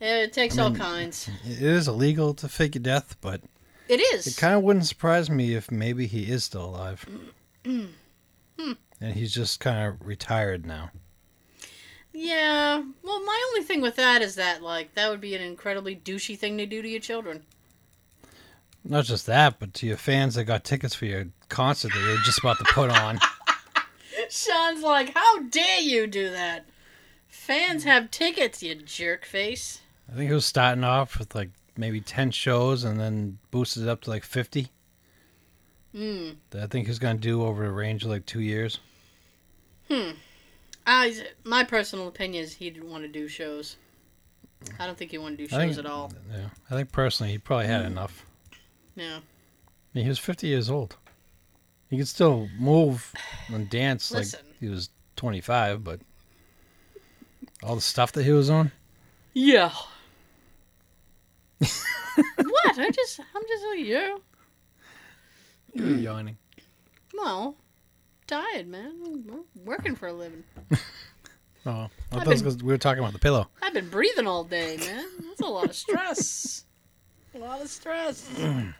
It 0.00 0.32
takes 0.32 0.56
all 0.56 0.72
kinds. 0.72 1.28
It 1.44 1.60
is 1.60 1.88
illegal 1.88 2.32
to 2.34 2.48
fake 2.48 2.76
a 2.76 2.78
death, 2.78 3.16
but 3.20 3.40
It 3.88 4.00
is. 4.00 4.26
it 4.28 4.36
kind 4.36 4.54
of 4.54 4.62
wouldn't 4.62 4.86
surprise 4.86 5.28
me 5.28 5.54
if 5.54 5.70
maybe 5.72 6.06
he 6.06 6.30
is 6.30 6.44
still 6.44 6.64
alive. 6.66 7.04
Hmm. 7.66 7.86
and 9.00 9.14
he's 9.14 9.34
just 9.34 9.58
kind 9.60 9.86
of 9.88 10.06
retired 10.06 10.64
now. 10.64 10.90
Yeah. 12.14 12.82
Well, 13.02 13.24
my 13.24 13.44
only 13.48 13.66
thing 13.66 13.80
with 13.80 13.96
that 13.96 14.22
is 14.22 14.36
that, 14.36 14.62
like, 14.62 14.94
that 14.94 15.10
would 15.10 15.20
be 15.20 15.34
an 15.34 15.42
incredibly 15.42 15.96
douchey 15.96 16.38
thing 16.38 16.56
to 16.58 16.64
do 16.64 16.80
to 16.80 16.88
your 16.88 17.00
children. 17.00 17.42
Not 18.84 19.04
just 19.04 19.26
that, 19.26 19.58
but 19.58 19.74
to 19.74 19.86
your 19.86 19.96
fans 19.96 20.36
that 20.36 20.44
got 20.44 20.62
tickets 20.62 20.94
for 20.94 21.06
your 21.06 21.26
concert 21.48 21.92
that 21.92 22.00
you're 22.00 22.18
just 22.18 22.38
about 22.38 22.58
to 22.58 22.64
put 22.64 22.90
on. 22.90 23.18
Sean's 24.30 24.82
like, 24.82 25.12
how 25.12 25.40
dare 25.40 25.80
you 25.80 26.06
do 26.06 26.30
that? 26.30 26.66
Fans 27.26 27.84
have 27.84 28.10
tickets, 28.10 28.62
you 28.62 28.74
jerk 28.76 29.24
face. 29.24 29.80
I 30.08 30.14
think 30.14 30.28
he 30.28 30.34
was 30.34 30.46
starting 30.46 30.84
off 30.84 31.18
with 31.18 31.34
like 31.34 31.50
maybe 31.76 32.00
10 32.00 32.30
shows 32.30 32.84
and 32.84 33.00
then 33.00 33.38
boosted 33.50 33.82
it 33.84 33.88
up 33.88 34.02
to 34.02 34.10
like 34.10 34.22
50. 34.22 34.68
Hmm. 35.94 36.30
That 36.50 36.62
I 36.62 36.66
think 36.66 36.86
he's 36.86 36.98
going 36.98 37.16
to 37.16 37.22
do 37.22 37.42
over 37.42 37.64
a 37.64 37.72
range 37.72 38.04
of 38.04 38.10
like 38.10 38.26
two 38.26 38.40
years. 38.40 38.78
I, 40.86 41.26
my 41.44 41.64
personal 41.64 42.08
opinion 42.08 42.44
is 42.44 42.54
he 42.54 42.70
didn't 42.70 42.90
want 42.90 43.04
to 43.04 43.08
do 43.08 43.28
shows. 43.28 43.76
I 44.78 44.86
don't 44.86 44.96
think 44.96 45.10
he 45.10 45.18
wanted 45.18 45.38
to 45.38 45.44
do 45.44 45.48
shows 45.50 45.76
think- 45.76 45.78
at 45.78 45.86
all. 45.86 46.12
Yeah. 46.30 46.48
I 46.70 46.74
think 46.74 46.92
personally 46.92 47.32
he 47.32 47.38
probably 47.38 47.66
had 47.66 47.84
enough. 47.84 48.24
Yeah. 48.96 49.16
I 49.16 49.20
mean, 49.92 50.04
he 50.04 50.08
was 50.08 50.18
50 50.18 50.46
years 50.46 50.70
old. 50.70 50.96
He 51.90 51.98
could 51.98 52.08
still 52.08 52.48
move 52.58 53.12
and 53.48 53.68
dance 53.70 54.10
Listen. 54.10 54.40
like 54.44 54.56
he 54.60 54.68
was 54.68 54.90
25, 55.16 55.84
but 55.84 56.00
all 57.62 57.74
the 57.76 57.80
stuff 57.80 58.12
that 58.12 58.24
he 58.24 58.32
was 58.32 58.50
on. 58.50 58.72
Yeah. 59.32 59.70
what? 61.58 62.78
I 62.78 62.90
just, 62.90 63.20
I'm 63.20 63.42
just 63.48 63.64
like, 63.70 63.84
yeah. 63.84 64.16
You 65.74 65.82
were 65.84 65.90
yawning. 65.90 66.36
Well, 67.16 67.56
tired, 68.26 68.66
man. 68.68 68.92
I'm 69.04 69.44
working 69.64 69.94
for 69.96 70.08
a 70.08 70.12
living. 70.12 70.44
Oh, 71.66 71.70
I 71.70 71.84
I've 71.84 71.90
thought 72.10 72.26
it 72.26 72.28
was 72.28 72.42
been- 72.42 72.52
'cause 72.52 72.62
we 72.62 72.72
were 72.72 72.76
talking 72.76 72.98
about 73.02 73.14
the 73.14 73.18
pillow. 73.18 73.48
I've 73.62 73.72
been 73.72 73.88
breathing 73.88 74.26
all 74.26 74.44
day, 74.44 74.76
man. 74.76 75.06
That's 75.28 75.40
a 75.40 75.46
lot 75.46 75.64
of 75.64 75.74
stress. 75.74 76.64
a 77.34 77.38
lot 77.38 77.62
of 77.62 77.70
stress. 77.70 78.28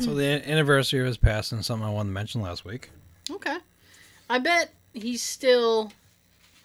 So 0.00 0.12
the 0.14 0.24
anniversary 0.48 1.00
of 1.00 1.06
his 1.06 1.16
passing 1.16 1.58
is 1.58 1.66
something 1.66 1.86
I 1.86 1.90
wanted 1.90 2.10
to 2.10 2.14
mention 2.14 2.40
last 2.42 2.64
week. 2.64 2.90
Okay. 3.30 3.56
I 4.28 4.38
bet 4.38 4.72
he's 4.92 5.22
still 5.22 5.92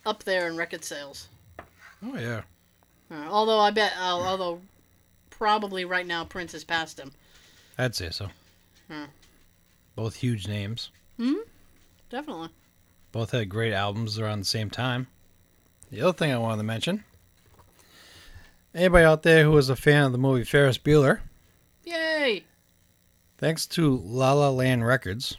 up 0.06 0.24
there 0.24 0.48
in 0.48 0.58
record 0.58 0.84
sales. 0.84 1.28
Oh 2.04 2.16
yeah, 2.18 2.42
Uh, 3.12 3.28
although 3.30 3.60
I 3.60 3.72
bet, 3.72 3.94
uh, 4.00 4.04
although 4.20 4.62
probably 5.30 5.86
right 5.86 6.08
now 6.08 6.24
Prince 6.24 6.54
has 6.54 6.64
passed 6.64 7.00
him. 7.00 7.12
I'd 7.78 7.96
say 7.96 8.10
so. 8.10 8.30
Hmm. 8.90 9.06
Both 10.00 10.16
huge 10.16 10.48
names. 10.48 10.92
Hmm. 11.18 11.34
Definitely. 12.10 12.48
Both 13.12 13.32
had 13.32 13.50
great 13.50 13.74
albums 13.74 14.18
around 14.18 14.40
the 14.40 14.46
same 14.46 14.70
time. 14.70 15.08
The 15.92 16.00
other 16.00 16.14
thing 16.14 16.32
I 16.32 16.38
wanted 16.38 16.60
to 16.60 16.64
mention. 16.64 17.04
Anybody 18.74 19.04
out 19.04 19.24
there 19.24 19.44
who 19.44 19.58
is 19.58 19.70
a 19.70 19.76
fan 19.76 20.06
of 20.06 20.14
the 20.14 20.18
movie 20.18 20.46
Ferris 20.46 20.78
Bueller? 20.78 21.20
Yay! 21.84 22.46
Thanks 23.40 23.68
to 23.68 23.98
La 23.98 24.32
La 24.32 24.50
Land 24.52 24.88
Records, 24.88 25.36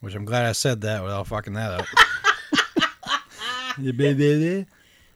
which 0.00 0.14
I'm 0.14 0.24
glad 0.24 0.46
I 0.46 0.52
said 0.52 0.80
that 0.80 1.02
without 1.02 1.26
fucking 1.26 1.52
that 1.52 1.72
up. 1.72 1.86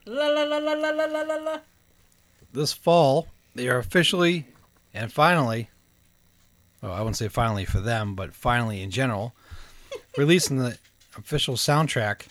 la, 0.05 0.27
la, 0.43 0.43
la, 0.43 0.73
la, 0.73 0.91
la, 0.91 1.05
la, 1.05 1.21
la, 1.23 1.35
la. 1.37 1.59
This 2.53 2.71
fall, 2.71 3.29
they 3.55 3.67
are 3.67 3.79
officially 3.79 4.45
and 4.93 5.11
finally 5.11 5.71
oh, 6.87 6.91
I 6.91 6.99
wouldn't 6.99 7.17
say 7.17 7.27
finally 7.27 7.65
for 7.65 7.79
them, 7.79 8.15
but 8.15 8.33
finally 8.33 8.81
in 8.81 8.91
general, 8.91 9.33
releasing 10.17 10.57
the 10.57 10.77
official 11.17 11.55
soundtrack 11.55 12.27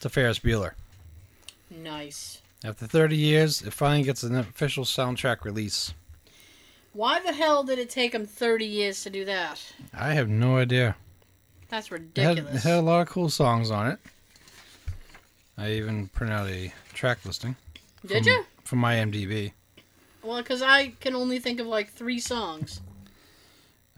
to 0.00 0.08
Ferris 0.08 0.38
Bueller. 0.38 0.72
Nice. 1.70 2.40
After 2.64 2.86
30 2.86 3.16
years, 3.16 3.62
it 3.62 3.72
finally 3.72 4.04
gets 4.04 4.22
an 4.22 4.36
official 4.36 4.84
soundtrack 4.84 5.44
release. 5.44 5.94
Why 6.92 7.20
the 7.20 7.32
hell 7.32 7.64
did 7.64 7.78
it 7.78 7.88
take 7.90 8.12
them 8.12 8.26
30 8.26 8.64
years 8.66 9.02
to 9.04 9.10
do 9.10 9.24
that? 9.24 9.60
I 9.94 10.12
have 10.12 10.28
no 10.28 10.58
idea. 10.58 10.94
That's 11.70 11.86
It 11.90 11.92
had, 11.92 12.00
it 12.00 12.04
ridiculous. 12.42 12.62
had 12.64 12.78
a 12.78 12.82
lot 12.82 13.00
of 13.00 13.08
cool 13.08 13.30
songs 13.30 13.70
on 13.70 13.86
it. 13.92 13.98
I 15.56 15.72
even 15.72 16.08
printed 16.08 16.36
out 16.36 16.48
a 16.48 16.72
track 16.92 17.24
listing 17.24 17.56
Did 18.04 18.24
from- 18.24 18.32
you? 18.32 18.44
from 18.64 18.78
my 18.78 18.96
MDB. 18.96 19.52
Well, 20.22 20.38
because 20.42 20.62
I 20.62 20.88
can 21.00 21.16
only 21.16 21.38
think 21.40 21.58
of 21.60 21.66
like 21.66 21.90
three 21.92 22.20
songs. 22.20 22.80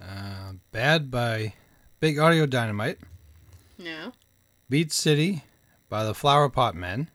Uh, 0.00 0.52
Bad 0.72 1.10
by 1.10 1.54
Big 2.00 2.18
Audio 2.18 2.46
Dynamite. 2.46 2.98
No. 3.78 4.12
Beat 4.68 4.92
City 4.92 5.44
by 5.88 6.04
the 6.04 6.14
Flower 6.14 6.48
Pot 6.48 6.74
Men. 6.74 7.08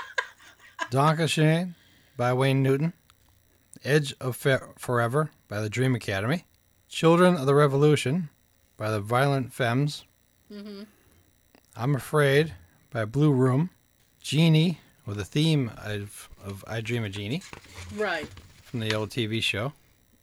Danke 0.90 1.28
Schoen 1.28 1.74
by 2.16 2.32
Wayne 2.32 2.62
Newton. 2.62 2.92
Edge 3.84 4.14
of 4.20 4.36
Forever 4.78 5.30
by 5.48 5.60
the 5.60 5.70
Dream 5.70 5.94
Academy. 5.94 6.44
Children 6.88 7.36
of 7.36 7.46
the 7.46 7.54
Revolution 7.54 8.28
by 8.76 8.90
the 8.90 9.00
Violent 9.00 9.52
Femmes. 9.52 10.04
Mm-hmm. 10.52 10.82
I'm 11.76 11.94
Afraid 11.94 12.54
by 12.90 13.04
Blue 13.04 13.32
Room. 13.32 13.70
Genie 14.20 14.80
with 15.06 15.18
a 15.18 15.24
theme 15.24 15.70
of, 15.78 16.28
of 16.44 16.62
I 16.68 16.80
Dream 16.82 17.04
a 17.04 17.08
Genie 17.08 17.42
Right. 17.96 18.26
from 18.62 18.80
the 18.80 18.92
old 18.94 19.10
TV 19.10 19.42
show. 19.42 19.72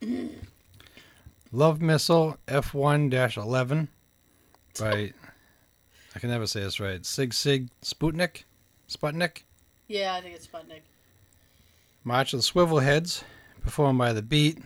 Love 1.50 1.80
Missile 1.80 2.36
F1 2.46 3.36
11 3.36 3.88
by, 4.78 5.12
I 6.14 6.18
can 6.18 6.30
never 6.30 6.46
say 6.46 6.60
this 6.60 6.78
right, 6.78 7.00
Sigue 7.00 7.32
Sigue 7.32 7.68
Sputnik? 7.82 8.44
Sputnik? 8.88 9.44
Yeah, 9.86 10.14
I 10.14 10.20
think 10.20 10.34
it's 10.34 10.46
Sputnik. 10.46 10.82
March 12.04 12.34
of 12.34 12.40
the 12.40 12.42
Swivel 12.42 12.80
Heads, 12.80 13.24
performed 13.62 13.98
by 13.98 14.12
The 14.12 14.22
Beat, 14.22 14.58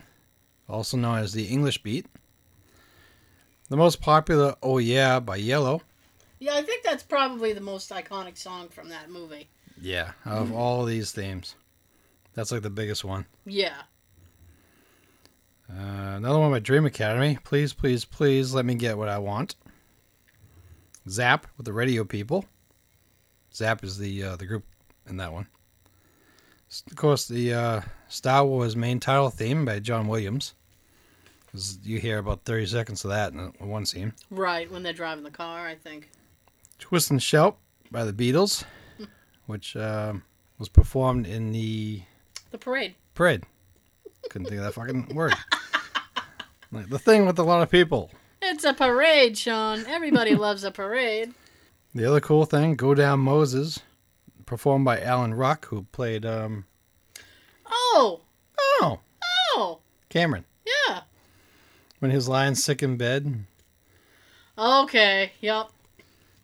also 0.67 0.97
known 0.97 1.19
as 1.19 1.31
the 1.31 1.45
English 1.45 1.81
Beat. 1.83 2.05
The 3.69 3.77
most 3.77 4.01
popular 4.01 4.55
Oh 4.61 4.77
Yeah 4.77 5.19
by 5.21 5.39
Yello. 5.39 5.81
Yeah, 6.39 6.55
I 6.55 6.63
think 6.63 6.83
that's 6.83 7.03
probably 7.03 7.53
the 7.53 7.61
most 7.61 7.89
iconic 7.91 8.37
song 8.37 8.67
from 8.67 8.89
that 8.89 9.09
movie. 9.09 9.47
Yeah, 9.79 10.11
of 10.25 10.47
mm-hmm. 10.47 10.55
all 10.55 10.83
these 10.83 11.13
themes. 11.13 11.55
That's 12.33 12.51
like 12.51 12.61
the 12.61 12.69
biggest 12.69 13.05
one. 13.05 13.25
Yeah. 13.45 13.83
Uh, 15.75 16.15
another 16.17 16.39
one 16.39 16.51
by 16.51 16.59
Dream 16.59 16.85
Academy. 16.85 17.37
Please, 17.43 17.73
please, 17.73 18.05
please 18.05 18.53
let 18.53 18.65
me 18.65 18.75
get 18.75 18.97
what 18.97 19.09
I 19.09 19.17
want. 19.17 19.55
Zapp 21.09 21.47
with 21.57 21.65
the 21.65 21.73
Radio 21.73 22.03
People. 22.03 22.45
Zapp 23.53 23.83
is 23.83 23.97
the 23.97 24.23
uh, 24.23 24.35
the 24.35 24.45
group 24.45 24.63
in 25.07 25.17
that 25.17 25.33
one. 25.33 25.47
Of 26.89 26.95
course, 26.95 27.27
the 27.27 27.53
uh, 27.53 27.81
Star 28.07 28.45
Wars 28.45 28.75
main 28.75 28.99
title 28.99 29.29
theme 29.29 29.65
by 29.65 29.79
John 29.79 30.07
Williams. 30.07 30.53
'Cause 31.51 31.77
You 31.83 31.99
hear 31.99 32.17
about 32.17 32.45
30 32.45 32.65
seconds 32.65 33.03
of 33.05 33.11
that 33.11 33.31
in 33.33 33.51
one 33.69 33.85
scene. 33.85 34.13
Right, 34.31 34.71
when 34.71 34.81
they're 34.81 34.91
driving 34.91 35.23
the 35.23 35.29
car, 35.29 35.67
I 35.67 35.75
think. 35.75 36.09
Twist 36.79 37.11
and 37.11 37.21
Shout 37.21 37.57
by 37.91 38.05
the 38.05 38.13
Beatles, 38.13 38.63
which 39.45 39.75
um 39.75 40.23
was 40.57 40.69
performed 40.69 41.27
in 41.27 41.51
the 41.51 42.01
The 42.51 42.57
parade. 42.57 42.95
parade. 43.13 43.43
Couldn't 44.29 44.47
think 44.47 44.59
of 44.59 44.65
that 44.65 44.73
fucking 44.73 45.13
word. 45.13 45.33
Like 46.71 46.89
the 46.89 46.97
thing 46.99 47.25
with 47.25 47.37
a 47.37 47.43
lot 47.43 47.61
of 47.61 47.69
people. 47.69 48.09
It's 48.41 48.63
a 48.63 48.73
parade, 48.73 49.37
Sean. 49.37 49.85
Everybody 49.87 50.35
loves 50.35 50.63
a 50.63 50.71
parade. 50.71 51.33
The 51.93 52.05
other 52.09 52.19
cool 52.19 52.45
thing, 52.45 52.75
Go 52.75 52.95
Down 52.95 53.19
Moses, 53.19 53.79
performed 54.47 54.85
by 54.85 54.99
Alan 54.99 55.33
Ruck, 55.35 55.67
who 55.67 55.83
played 55.91 56.25
um 56.25 56.65
Oh! 57.69 58.21
oh 58.81 58.99
Oh! 59.55 59.79
Cameron 60.09 60.45
Yeah. 60.65 61.01
when 61.99 62.09
he 62.11 62.15
was 62.17 62.27
lying 62.27 62.55
sick 62.55 62.81
in 62.81 62.97
bed. 62.97 63.45
Okay. 64.57 65.31
Yup. 65.41 65.71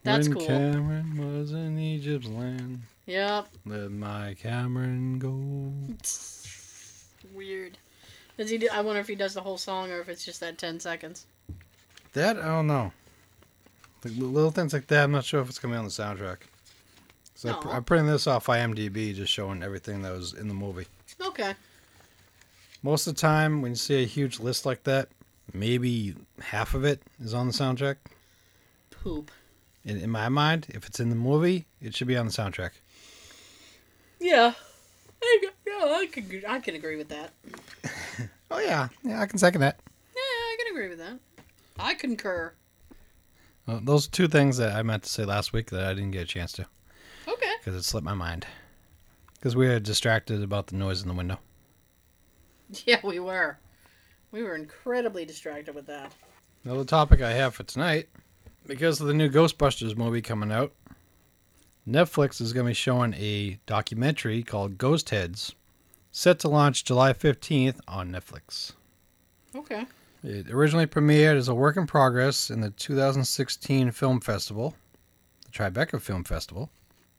That's 0.03 0.27
when 0.29 0.37
cool. 0.37 0.47
Cameron 0.47 1.37
was 1.39 1.51
in 1.51 1.77
Egypt's 1.77 2.27
land, 2.27 2.81
Yup. 3.05 3.49
let 3.65 3.91
my 3.91 4.35
Cameron 4.39 5.17
go. 5.19 5.73
Weird. 7.39 7.77
Does 8.37 8.49
he? 8.49 8.57
Do, 8.57 8.67
I 8.69 8.81
wonder 8.81 8.99
if 8.99 9.07
he 9.07 9.15
does 9.15 9.33
the 9.33 9.39
whole 9.39 9.57
song 9.57 9.89
or 9.91 10.01
if 10.01 10.09
it's 10.09 10.25
just 10.25 10.41
that 10.41 10.57
ten 10.57 10.77
seconds. 10.77 11.25
That 12.11 12.37
I 12.37 12.47
don't 12.47 12.67
know. 12.67 12.91
Like 14.03 14.13
little 14.17 14.51
things 14.51 14.73
like 14.73 14.87
that. 14.87 15.05
I'm 15.05 15.13
not 15.13 15.23
sure 15.23 15.39
if 15.39 15.47
it's 15.47 15.57
gonna 15.57 15.75
be 15.75 15.77
on 15.77 15.85
the 15.85 15.89
soundtrack. 15.89 16.39
So 17.35 17.57
I, 17.63 17.77
I'm 17.77 17.85
printing 17.85 18.07
this 18.07 18.27
off 18.27 18.47
IMDb, 18.47 19.15
just 19.15 19.31
showing 19.31 19.63
everything 19.63 20.01
that 20.01 20.11
was 20.11 20.33
in 20.33 20.49
the 20.49 20.53
movie. 20.53 20.87
Okay. 21.27 21.53
Most 22.83 23.07
of 23.07 23.15
the 23.15 23.21
time, 23.21 23.61
when 23.61 23.71
you 23.71 23.77
see 23.77 24.03
a 24.03 24.05
huge 24.05 24.41
list 24.41 24.65
like 24.65 24.83
that, 24.83 25.07
maybe 25.53 26.15
half 26.41 26.73
of 26.73 26.83
it 26.83 27.01
is 27.23 27.33
on 27.33 27.47
the 27.47 27.53
soundtrack. 27.53 27.95
Poop. 28.91 29.31
In, 29.85 29.95
in 29.95 30.09
my 30.09 30.27
mind, 30.27 30.67
if 30.71 30.85
it's 30.85 30.99
in 30.99 31.09
the 31.09 31.15
movie, 31.15 31.67
it 31.81 31.95
should 31.95 32.07
be 32.07 32.17
on 32.17 32.25
the 32.25 32.33
soundtrack. 32.33 32.71
Yeah. 34.19 34.55
I, 35.21 35.39
yeah, 35.67 35.73
I 35.85 36.07
could. 36.11 36.43
I 36.47 36.59
can 36.59 36.75
agree 36.75 36.95
with 36.97 37.09
that. 37.09 37.31
Oh 38.51 38.57
yeah, 38.59 38.87
yeah, 39.03 39.21
I 39.21 39.27
can 39.27 39.37
second 39.37 39.61
that. 39.61 39.79
Yeah, 40.15 40.19
I 40.21 40.57
can 40.57 40.73
agree 40.75 40.89
with 40.89 40.97
that. 40.97 41.19
I 41.77 41.93
concur. 41.93 42.51
Well, 43.67 43.79
those 43.83 44.07
two 44.07 44.27
things 44.27 44.57
that 44.57 44.75
I 44.75 44.81
meant 44.81 45.03
to 45.03 45.09
say 45.09 45.23
last 45.23 45.53
week 45.53 45.69
that 45.69 45.83
I 45.85 45.93
didn't 45.93 46.11
get 46.11 46.23
a 46.23 46.25
chance 46.25 46.51
to 46.53 46.65
Okay. 47.27 47.51
because 47.59 47.75
it 47.75 47.83
slipped 47.83 48.05
my 48.05 48.15
mind. 48.15 48.47
Because 49.35 49.55
we 49.55 49.67
were 49.67 49.79
distracted 49.79 50.41
about 50.41 50.65
the 50.67 50.77
noise 50.77 51.01
in 51.03 51.07
the 51.07 51.13
window. 51.13 51.37
Yeah, 52.85 52.99
we 53.03 53.19
were. 53.19 53.57
We 54.31 54.41
were 54.43 54.55
incredibly 54.55 55.25
distracted 55.25 55.73
with 55.75 55.85
that. 55.87 56.11
Now, 56.65 56.75
the 56.75 56.85
topic 56.85 57.21
I 57.21 57.31
have 57.33 57.53
for 57.55 57.63
tonight, 57.63 58.09
because 58.67 58.99
of 58.99 59.07
the 59.07 59.13
new 59.13 59.29
Ghostbusters 59.29 59.95
movie 59.95 60.21
coming 60.23 60.51
out, 60.51 60.71
Netflix 61.87 62.41
is 62.41 62.53
going 62.53 62.65
to 62.65 62.69
be 62.69 62.75
showing 62.75 63.13
a 63.15 63.59
documentary 63.65 64.43
called 64.43 64.77
Ghostheads, 64.77 65.53
set 66.11 66.39
to 66.39 66.47
launch 66.47 66.83
July 66.83 67.13
15th 67.13 67.79
on 67.87 68.11
Netflix. 68.11 68.73
Okay. 69.55 69.85
It 70.23 70.49
originally 70.49 70.85
premiered 70.85 71.37
as 71.37 71.47
a 71.47 71.55
work 71.55 71.77
in 71.77 71.87
progress 71.87 72.49
in 72.49 72.61
the 72.61 72.71
2016 72.71 73.91
Film 73.91 74.19
Festival, 74.19 74.75
the 75.45 75.51
Tribeca 75.51 76.01
Film 76.01 76.23
Festival. 76.23 76.69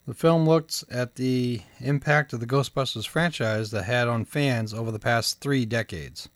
The 0.06 0.14
film 0.14 0.46
looks 0.46 0.84
at 0.90 1.16
the 1.16 1.62
impact 1.78 2.32
of 2.32 2.40
the 2.40 2.46
Ghostbusters 2.46 3.06
franchise 3.06 3.70
that 3.70 3.84
had 3.84 4.08
on 4.08 4.24
fans 4.24 4.74
over 4.74 4.90
the 4.90 4.98
past 4.98 5.40
three 5.40 5.64
decades. 5.64 6.28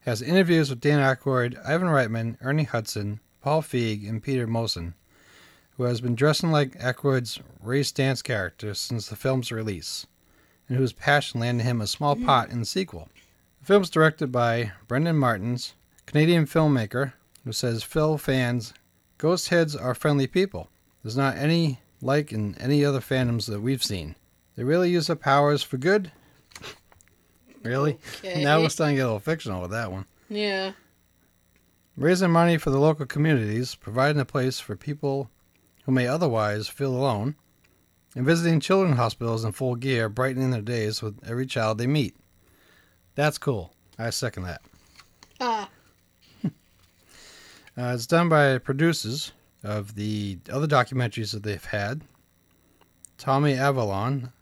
Has 0.00 0.22
interviews 0.22 0.70
with 0.70 0.80
Dan 0.80 1.00
Aykroyd, 1.00 1.58
Ivan 1.66 1.88
Reitman, 1.88 2.38
Ernie 2.40 2.64
Hudson, 2.64 3.20
Paul 3.40 3.62
Feig, 3.62 4.08
and 4.08 4.22
Peter 4.22 4.46
Mosen, 4.46 4.94
who 5.78 5.84
has 5.84 6.00
been 6.00 6.16
dressing 6.16 6.50
like 6.50 6.78
Aykroyd's 6.80 7.40
Ray 7.62 7.80
Stantz 7.80 8.22
character 8.22 8.74
since 8.74 9.08
the 9.08 9.16
film's 9.16 9.52
release, 9.52 10.06
and 10.68 10.76
whose 10.76 10.92
passion 10.92 11.40
landed 11.40 11.62
him 11.62 11.80
a 11.80 11.86
small 11.86 12.16
pot 12.16 12.50
in 12.50 12.58
the 12.58 12.66
sequel. 12.66 13.08
The 13.60 13.66
film's 13.66 13.88
directed 13.88 14.32
by 14.32 14.72
Brendan 14.88 15.16
Mertens, 15.16 15.74
Canadian 16.04 16.46
filmmaker, 16.46 17.12
who 17.44 17.52
says 17.52 17.84
Phil 17.84 18.18
fans, 18.18 18.74
Ghostheads 19.18 19.80
are 19.80 19.94
friendly 19.94 20.26
people. 20.26 20.68
There's 21.02 21.16
not 21.16 21.36
any 21.36 21.80
like 22.02 22.32
in 22.32 22.56
any 22.58 22.84
other 22.84 23.00
fandoms 23.00 23.46
that 23.46 23.60
we've 23.60 23.82
seen. 23.82 24.16
They 24.56 24.64
really 24.64 24.90
use 24.90 25.06
their 25.06 25.16
powers 25.16 25.62
for 25.62 25.76
good. 25.76 26.10
Really? 27.62 27.98
Okay. 28.18 28.42
Now 28.42 28.60
we're 28.60 28.68
starting 28.68 28.96
to 28.96 29.00
get 29.00 29.04
a 29.04 29.06
little 29.06 29.20
fictional 29.20 29.62
with 29.62 29.70
that 29.70 29.92
one. 29.92 30.06
Yeah. 30.28 30.72
Raising 31.96 32.30
money 32.30 32.58
for 32.58 32.70
the 32.70 32.78
local 32.78 33.06
communities, 33.06 33.76
providing 33.76 34.20
a 34.20 34.24
place 34.24 34.58
for 34.60 34.76
people 34.76 35.30
who 35.88 35.94
may 35.94 36.06
otherwise 36.06 36.68
feel 36.68 36.94
alone, 36.94 37.34
and 38.14 38.26
visiting 38.26 38.60
children's 38.60 38.98
hospitals 38.98 39.42
in 39.42 39.52
full 39.52 39.74
gear, 39.74 40.10
brightening 40.10 40.50
their 40.50 40.60
days 40.60 41.00
with 41.00 41.18
every 41.26 41.46
child 41.46 41.78
they 41.78 41.86
meet. 41.86 42.14
That's 43.14 43.38
cool. 43.38 43.72
I 43.98 44.10
second 44.10 44.42
that. 44.42 44.60
Ah. 45.40 45.70
Uh, 47.78 47.92
it's 47.94 48.08
done 48.08 48.28
by 48.28 48.58
producers 48.58 49.30
of 49.62 49.94
the 49.94 50.36
other 50.50 50.66
documentaries 50.66 51.30
that 51.30 51.44
they've 51.44 51.64
had. 51.64 52.02
Tommy 53.18 53.54
Avallone, 53.54 54.32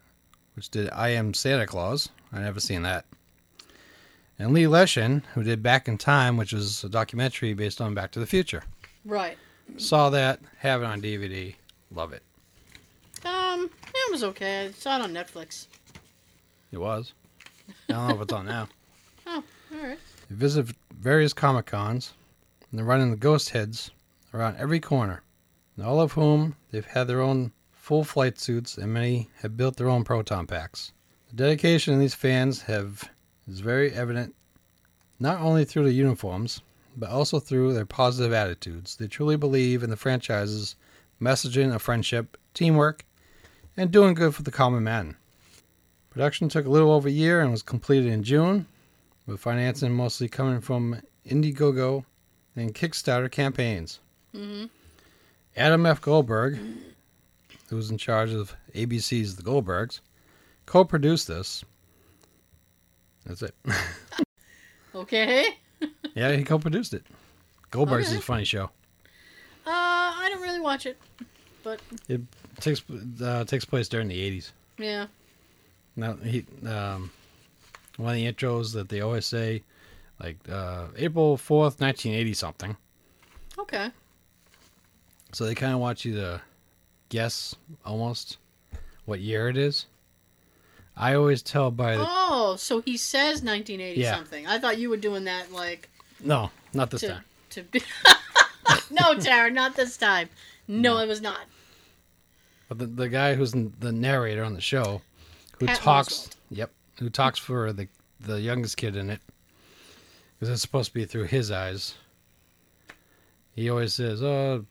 which 0.55 0.71
did 0.71 0.89
I 0.91 1.11
Am 1.11 1.35
Santa 1.35 1.67
Claus. 1.67 2.09
I 2.33 2.41
never 2.41 2.61
seen 2.61 2.81
that. 2.85 3.05
And 4.39 4.55
Lee 4.55 4.63
Leshen, 4.63 5.23
who 5.35 5.43
did 5.43 5.63
Back 5.63 5.87
in 5.87 5.99
Time, 5.99 6.39
which 6.39 6.55
is 6.55 6.83
a 6.83 6.89
documentary 6.89 7.53
based 7.53 7.83
on 7.83 7.93
Back 7.93 8.11
to 8.13 8.21
the 8.21 8.27
Future. 8.27 8.63
Right. 9.05 9.37
Saw 9.77 10.11
that, 10.11 10.41
have 10.59 10.83
it 10.83 10.87
on 10.87 11.03
DVD, 11.03 11.55
love 11.91 12.13
it. 12.13 12.23
Um. 13.25 13.71
It 14.09 14.13
was 14.13 14.23
okay. 14.25 14.67
I 14.67 14.71
saw 14.71 14.97
it 14.97 15.03
on 15.03 15.13
Netflix. 15.13 15.67
It 16.71 16.79
was. 16.79 17.13
I 17.89 17.93
don't 17.93 18.09
know 18.09 18.15
if 18.15 18.21
it's 18.23 18.33
on 18.33 18.47
now. 18.47 18.69
Oh. 19.29 19.43
All 19.75 19.89
right. 19.89 19.99
They 20.31 20.37
visit 20.37 20.69
various 21.01 21.33
Comic 21.33 21.67
Cons, 21.67 22.13
and 22.71 22.79
they're 22.79 22.87
running 22.87 23.11
the 23.11 23.17
ghostheads 23.17 23.91
around 24.33 24.57
every 24.57 24.79
corner, 24.79 25.23
and 25.77 25.85
all 25.85 26.01
of 26.01 26.13
whom 26.13 26.55
they've 26.71 26.87
had 26.87 27.09
their 27.09 27.21
own 27.21 27.51
full 27.73 28.05
flight 28.05 28.39
suits, 28.39 28.79
and 28.79 28.95
many 28.95 29.29
have 29.43 29.57
built 29.57 29.77
their 29.77 29.89
own 29.89 30.05
proton 30.05 30.47
packs. 30.47 30.93
The 31.31 31.35
dedication 31.37 31.93
of 31.93 31.99
these 31.99 32.15
fans 32.15 32.63
have 32.63 33.11
is 33.49 33.59
very 33.59 33.93
evident, 33.93 34.37
not 35.19 35.41
only 35.41 35.65
through 35.65 35.85
the 35.85 35.93
uniforms, 35.93 36.61
but 36.97 37.11
also 37.11 37.39
through 37.39 37.75
their 37.75 37.87
positive 37.87 38.33
attitudes. 38.33 38.97
They 38.97 39.07
truly 39.07 39.37
believe 39.37 39.83
in 39.83 39.91
the 39.91 39.97
franchise's 39.97 40.77
messaging 41.21 41.75
of 41.75 41.83
friendship, 41.83 42.37
teamwork, 42.55 43.05
and 43.77 43.91
doing 43.91 44.15
good 44.15 44.35
for 44.35 44.43
the 44.43 44.51
common 44.51 44.83
man. 44.85 45.17
Production 46.11 46.49
took 46.49 46.67
a 46.67 46.71
little 46.71 46.91
over 46.91 47.09
a 47.09 47.13
year 47.13 47.41
and 47.43 47.51
was 47.51 47.63
completed 47.63 48.11
in 48.11 48.23
June, 48.23 48.67
with 49.27 49.41
financing 49.41 49.93
mostly 49.93 50.29
coming 50.29 50.61
from 50.61 51.03
Indiegogo 51.27 52.05
and 52.55 52.75
Kickstarter 52.75 53.31
campaigns. 53.31 54.01
Mm-hmm. 54.35 54.67
Adam 55.57 55.87
F. 55.87 56.01
Goldberg, 56.01 56.59
who's 57.69 57.91
in 57.91 57.99
charge 57.99 58.33
of 58.33 58.55
ABC's 58.75 59.37
The 59.37 59.43
Goldbergs, 59.43 60.01
co 60.65 60.85
produced 60.85 61.29
this. 61.29 61.65
That's 63.27 63.43
it. 63.43 63.55
Okay. 64.97 65.59
Yeah, 66.15 66.33
he 66.37 66.45
co 66.45 66.59
produced 66.59 66.95
it. 66.95 67.05
Goldbergs 67.73 68.03
is 68.03 68.15
a 68.15 68.21
funny 68.21 68.45
show. 68.45 68.65
Uh, 69.67 69.71
I 69.71 70.29
don't 70.31 70.41
really 70.43 70.61
watch 70.61 70.87
it, 70.87 70.99
but 71.65 71.81
It 72.09 72.21
takes 72.61 72.83
uh, 73.23 73.45
takes 73.45 73.65
place 73.65 73.89
during 73.89 74.09
the 74.09 74.19
80s. 74.39 74.53
yeah. 74.79 75.07
Now 75.97 76.15
he 76.17 76.45
um, 76.67 77.11
one 77.97 78.11
of 78.11 78.17
the 78.17 78.31
intros 78.31 78.73
that 78.75 78.89
they 78.91 79.01
always 79.01 79.25
say, 79.27 79.63
like 80.23 80.37
uh, 80.51 80.87
April 80.97 81.37
fourth, 81.37 81.81
nineteen 81.81 82.15
eighty 82.15 82.35
something. 82.35 82.77
Okay. 83.59 83.91
So 85.33 85.45
they 85.47 85.55
kind 85.55 85.73
of 85.75 85.81
want 85.81 86.05
you 86.05 86.15
to 86.17 86.41
guess 87.09 87.55
almost 87.85 88.37
what 89.07 89.21
year 89.21 89.49
it 89.49 89.57
is. 89.57 89.87
I 90.97 91.15
always 91.15 91.43
tell 91.43 91.71
by 91.71 91.97
the 91.97 92.05
Oh, 92.09 92.57
so 92.59 92.81
he 92.81 92.97
says 92.97 93.43
1980 93.43 94.01
Yeah. 94.01 94.15
something. 94.17 94.47
I 94.47 94.59
thought 94.59 94.79
you 94.79 94.89
were 94.91 94.97
doing 94.97 95.25
that 95.25 95.53
like 95.53 95.89
no, 96.25 96.51
not 96.73 96.91
this 96.91 97.03
to 97.03 97.09
time. 97.09 97.25
to 97.51 97.63
be. 97.65 97.83
no, 98.91 99.15
Tara, 99.19 99.51
not 99.51 99.77
this 99.77 99.97
time. 99.99 100.29
No, 100.67 100.99
it 100.99 101.07
was 101.07 101.21
not. 101.21 101.41
But 102.69 102.79
the, 102.79 102.87
the 102.87 103.09
guy 103.11 103.35
who's 103.35 103.55
n- 103.55 103.75
the 103.79 103.93
narrator 103.93 104.43
on 104.43 104.55
the 104.55 104.61
show, 104.61 105.03
who 105.61 105.67
Pat 105.67 105.77
talks, 105.79 106.13
Oswalt. 106.15 106.35
yep, 106.51 106.71
who 106.99 107.11
talks 107.11 107.39
for 107.39 107.73
the 107.73 107.89
the 108.21 108.41
youngest 108.41 108.77
kid 108.79 108.97
in 108.97 109.11
it, 109.11 109.21
because 110.41 110.51
it's 110.53 110.63
supposed 110.63 110.89
to 110.89 110.95
be 110.95 111.05
through 111.05 111.25
his 111.25 111.51
eyes. 111.51 111.95
He 113.55 113.69
always 113.71 113.95
says, 113.95 114.23
"Oh, 114.23 114.65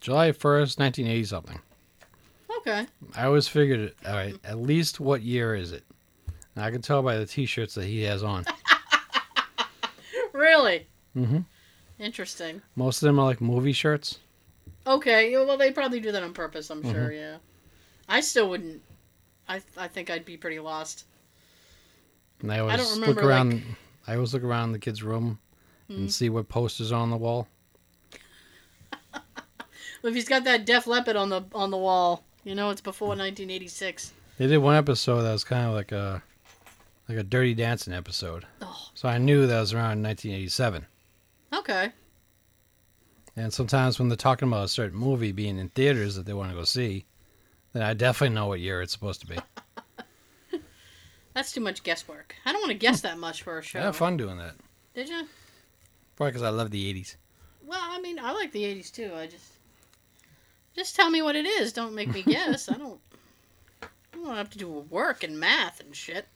July 0.00 0.32
first, 0.32 0.78
nineteen 0.78 1.06
eighty 1.06 1.24
something." 1.24 1.60
Okay. 2.66 2.86
I 3.14 3.24
always 3.26 3.46
figured 3.46 3.80
it. 3.80 3.96
All 4.06 4.14
right, 4.14 4.34
at 4.44 4.58
least 4.58 4.98
what 5.00 5.20
year 5.22 5.54
is 5.54 5.72
it? 5.72 5.84
I 6.56 6.70
can 6.70 6.80
tell 6.82 7.02
by 7.02 7.16
the 7.18 7.26
T-shirts 7.26 7.74
that 7.74 7.84
he 7.84 8.02
has 8.02 8.22
on. 8.22 8.44
Really 10.32 10.86
Mm-hmm. 11.16 11.38
interesting. 12.00 12.60
Most 12.74 13.00
of 13.02 13.06
them 13.06 13.20
are 13.20 13.24
like 13.24 13.40
movie 13.40 13.72
shirts. 13.72 14.18
Okay. 14.84 15.32
Well, 15.36 15.56
they 15.56 15.70
probably 15.70 16.00
do 16.00 16.10
that 16.10 16.22
on 16.24 16.32
purpose. 16.34 16.70
I'm 16.70 16.82
sure. 16.82 16.92
Mm-hmm. 16.92 17.12
Yeah. 17.12 17.36
I 18.08 18.20
still 18.20 18.48
wouldn't. 18.50 18.82
I 19.48 19.62
I 19.76 19.86
think 19.88 20.10
I'd 20.10 20.24
be 20.24 20.36
pretty 20.36 20.58
lost. 20.58 21.04
And 22.42 22.52
I 22.52 22.58
always 22.58 22.76
don't 22.98 23.06
look 23.06 23.22
around. 23.22 23.52
like- 23.54 23.62
Hmm. 23.62 23.72
I 24.08 24.14
always 24.16 24.34
look 24.34 24.42
around 24.42 24.72
the 24.72 24.78
kid's 24.80 25.02
room 25.04 25.38
and 25.88 26.12
see 26.12 26.28
what 26.30 26.48
posters 26.48 26.90
are 26.92 27.00
on 27.00 27.10
the 27.10 27.16
wall. 27.16 27.46
If 30.02 30.14
he's 30.14 30.28
got 30.28 30.44
that 30.44 30.66
Def 30.66 30.86
Leppard 30.86 31.16
on 31.16 31.30
the 31.30 31.42
on 31.54 31.70
the 31.70 31.78
wall, 31.78 32.24
you 32.44 32.54
know 32.54 32.70
it's 32.70 32.80
before 32.80 33.08
1986. 33.08 34.12
They 34.38 34.46
did 34.46 34.58
one 34.58 34.76
episode 34.76 35.22
that 35.22 35.32
was 35.32 35.44
kind 35.44 35.66
of 35.66 35.74
like 35.74 35.92
a 35.92 36.22
like 37.08 37.18
a 37.18 37.22
Dirty 37.22 37.54
Dancing 37.54 37.92
episode. 37.92 38.46
Oh. 38.62 38.88
So 38.94 39.08
I 39.08 39.18
knew 39.18 39.46
that 39.46 39.60
was 39.60 39.72
around 39.72 40.02
1987. 40.02 40.86
Okay. 41.52 41.92
And 43.36 43.52
sometimes 43.52 43.98
when 43.98 44.08
they're 44.08 44.16
talking 44.16 44.48
about 44.48 44.64
a 44.64 44.68
certain 44.68 44.98
movie 44.98 45.32
being 45.32 45.58
in 45.58 45.68
theaters 45.70 46.14
that 46.16 46.24
they 46.24 46.32
want 46.32 46.50
to 46.50 46.56
go 46.56 46.64
see, 46.64 47.04
then 47.72 47.82
I 47.82 47.92
definitely 47.92 48.34
know 48.34 48.46
what 48.46 48.60
year 48.60 48.80
it's 48.80 48.92
supposed 48.92 49.20
to 49.20 49.26
be. 49.26 49.36
That's 51.34 51.52
too 51.52 51.60
much 51.60 51.82
guesswork. 51.82 52.36
I 52.44 52.52
don't 52.52 52.62
want 52.62 52.70
to 52.70 52.78
guess 52.78 53.00
that 53.00 53.18
much 53.18 53.42
for 53.42 53.58
a 53.58 53.62
show. 53.62 53.80
I 53.80 53.82
have 53.82 53.96
fun 53.96 54.16
doing 54.16 54.38
that. 54.38 54.54
Did 54.94 55.08
you? 55.08 55.26
Probably 56.16 56.30
because 56.30 56.42
I 56.42 56.50
love 56.50 56.70
the 56.70 56.94
80s. 56.94 57.16
Well, 57.66 57.80
I 57.82 58.00
mean, 58.00 58.18
I 58.18 58.32
like 58.32 58.52
the 58.52 58.62
'80s 58.62 58.92
too. 58.92 59.10
I 59.14 59.26
just, 59.26 59.44
just 60.74 60.96
tell 60.96 61.10
me 61.10 61.22
what 61.22 61.36
it 61.36 61.46
is. 61.46 61.72
Don't 61.72 61.94
make 61.94 62.12
me 62.12 62.22
guess. 62.22 62.68
I 62.68 62.76
don't. 62.76 63.00
I 63.82 64.16
don't 64.16 64.36
have 64.36 64.50
to 64.50 64.58
do 64.58 64.68
work 64.68 65.22
and 65.22 65.38
math 65.38 65.80
and 65.80 65.94
shit. 65.94 66.26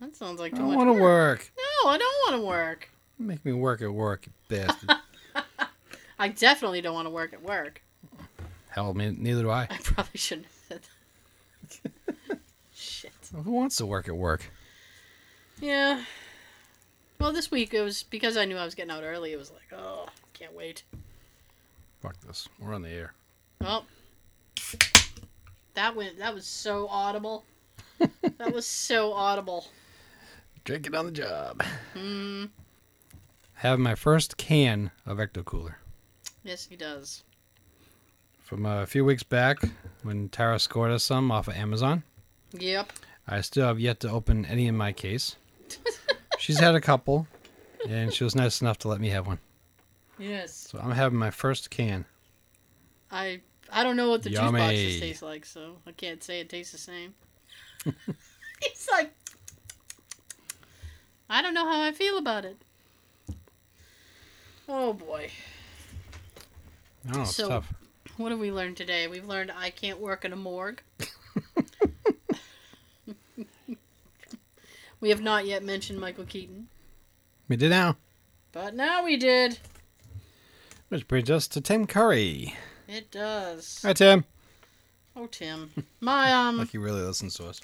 That 0.00 0.14
sounds 0.14 0.38
like 0.38 0.52
I 0.52 0.56
too 0.56 0.62
don't 0.62 0.74
much 0.74 0.86
want 0.86 0.96
to 0.96 1.02
work. 1.02 1.50
No, 1.56 1.90
I 1.90 1.98
don't 1.98 2.32
want 2.32 2.42
to 2.42 2.46
work. 2.46 2.90
Make 3.18 3.44
me 3.44 3.52
work 3.52 3.80
at 3.80 3.92
work, 3.92 4.26
you 4.26 4.32
bastard. 4.48 4.90
I 6.18 6.28
definitely 6.28 6.82
don't 6.82 6.94
want 6.94 7.06
to 7.06 7.10
work 7.10 7.32
at 7.32 7.42
work. 7.42 7.82
Hell, 8.68 8.92
me, 8.92 9.14
neither 9.18 9.42
do 9.42 9.50
I. 9.50 9.62
I 9.62 9.78
probably 9.82 10.18
shouldn't 10.18 10.46
have 10.46 10.54
said 10.68 12.00
that. 12.28 12.38
Shit. 12.74 13.12
Who 13.32 13.52
wants 13.52 13.76
to 13.76 13.86
work 13.86 14.06
at 14.06 14.16
work? 14.16 14.50
Yeah. 15.60 16.04
Well, 17.18 17.32
this 17.32 17.50
week 17.50 17.72
it 17.72 17.80
was 17.80 18.02
because 18.02 18.36
I 18.36 18.44
knew 18.44 18.56
I 18.56 18.64
was 18.64 18.74
getting 18.74 18.90
out 18.90 19.02
early. 19.02 19.32
It 19.32 19.38
was 19.38 19.50
like, 19.50 19.78
oh, 19.78 20.06
can't 20.34 20.54
wait. 20.54 20.82
Fuck 22.00 22.20
this. 22.20 22.48
We're 22.60 22.74
on 22.74 22.82
the 22.82 22.90
air. 22.90 23.14
Oh, 23.62 23.84
that 25.74 25.94
went. 25.96 26.18
That 26.18 26.34
was 26.34 26.46
so 26.46 26.86
audible. 26.88 27.44
that 28.38 28.52
was 28.52 28.66
so 28.66 29.12
audible. 29.12 29.66
Drink 30.64 30.86
it 30.86 30.94
on 30.94 31.06
the 31.06 31.12
job. 31.12 31.62
Hmm. 31.94 32.44
Have 33.54 33.78
my 33.78 33.94
first 33.94 34.36
can 34.36 34.90
of 35.06 35.16
Ecto 35.18 35.42
Cooler 35.44 35.78
Yes, 36.44 36.66
he 36.66 36.76
does. 36.76 37.24
from 38.42 38.66
a 38.66 38.86
few 38.86 39.04
weeks 39.04 39.22
back 39.22 39.58
when 40.02 40.28
Tara 40.28 40.58
scored 40.58 40.90
us 40.90 41.04
some 41.04 41.30
off 41.32 41.48
of 41.48 41.54
Amazon. 41.54 42.02
Yep. 42.52 42.92
I 43.26 43.40
still 43.40 43.66
have 43.66 43.80
yet 43.80 44.00
to 44.00 44.10
open 44.10 44.44
any 44.44 44.66
in 44.66 44.76
my 44.76 44.92
case. 44.92 45.36
She's 46.38 46.60
had 46.60 46.74
a 46.74 46.80
couple, 46.80 47.26
and 47.88 48.12
she 48.12 48.22
was 48.24 48.36
nice 48.36 48.60
enough 48.60 48.78
to 48.80 48.88
let 48.88 49.00
me 49.00 49.08
have 49.08 49.26
one. 49.26 49.38
Yes. 50.18 50.68
So 50.70 50.78
I'm 50.82 50.90
having 50.92 51.18
my 51.18 51.30
first 51.30 51.70
can. 51.70 52.04
I 53.10 53.40
I 53.72 53.82
don't 53.84 53.96
know 53.96 54.08
what 54.10 54.22
the 54.22 54.30
juice 54.30 54.38
boxes 54.38 55.00
taste 55.00 55.22
like, 55.22 55.44
so 55.44 55.76
I 55.86 55.92
can't 55.92 56.22
say 56.22 56.40
it 56.40 56.48
tastes 56.48 56.72
the 56.72 56.78
same. 56.78 57.14
it's 58.62 58.88
like 58.90 59.12
I 61.28 61.42
don't 61.42 61.54
know 61.54 61.66
how 61.70 61.82
I 61.82 61.92
feel 61.92 62.18
about 62.18 62.44
it. 62.44 62.56
Oh 64.68 64.92
boy. 64.92 65.30
Oh, 67.12 67.22
it's 67.22 67.36
So- 67.36 67.48
tough. 67.48 67.72
What 68.16 68.30
have 68.32 68.40
we 68.40 68.50
learned 68.50 68.78
today? 68.78 69.08
We've 69.08 69.26
learned 69.26 69.52
I 69.54 69.68
can't 69.68 70.00
work 70.00 70.24
in 70.24 70.32
a 70.32 70.36
morgue. 70.36 70.80
we 75.00 75.10
have 75.10 75.20
not 75.20 75.44
yet 75.46 75.62
mentioned 75.62 76.00
Michael 76.00 76.24
Keaton, 76.24 76.68
We 77.48 77.56
did 77.56 77.70
now. 77.70 77.96
but 78.52 78.74
now 78.74 79.04
we 79.04 79.16
did. 79.18 79.58
Which 80.88 81.08
brings 81.08 81.30
us 81.30 81.48
to 81.48 81.60
Tim 81.60 81.86
Curry. 81.86 82.54
It 82.88 83.10
does. 83.10 83.80
Hi, 83.82 83.92
Tim. 83.92 84.24
Oh, 85.16 85.26
Tim. 85.26 85.70
My 86.00 86.32
um 86.32 86.58
Like 86.58 86.70
he 86.70 86.78
really 86.78 87.02
listens 87.02 87.34
to 87.34 87.46
us. 87.46 87.60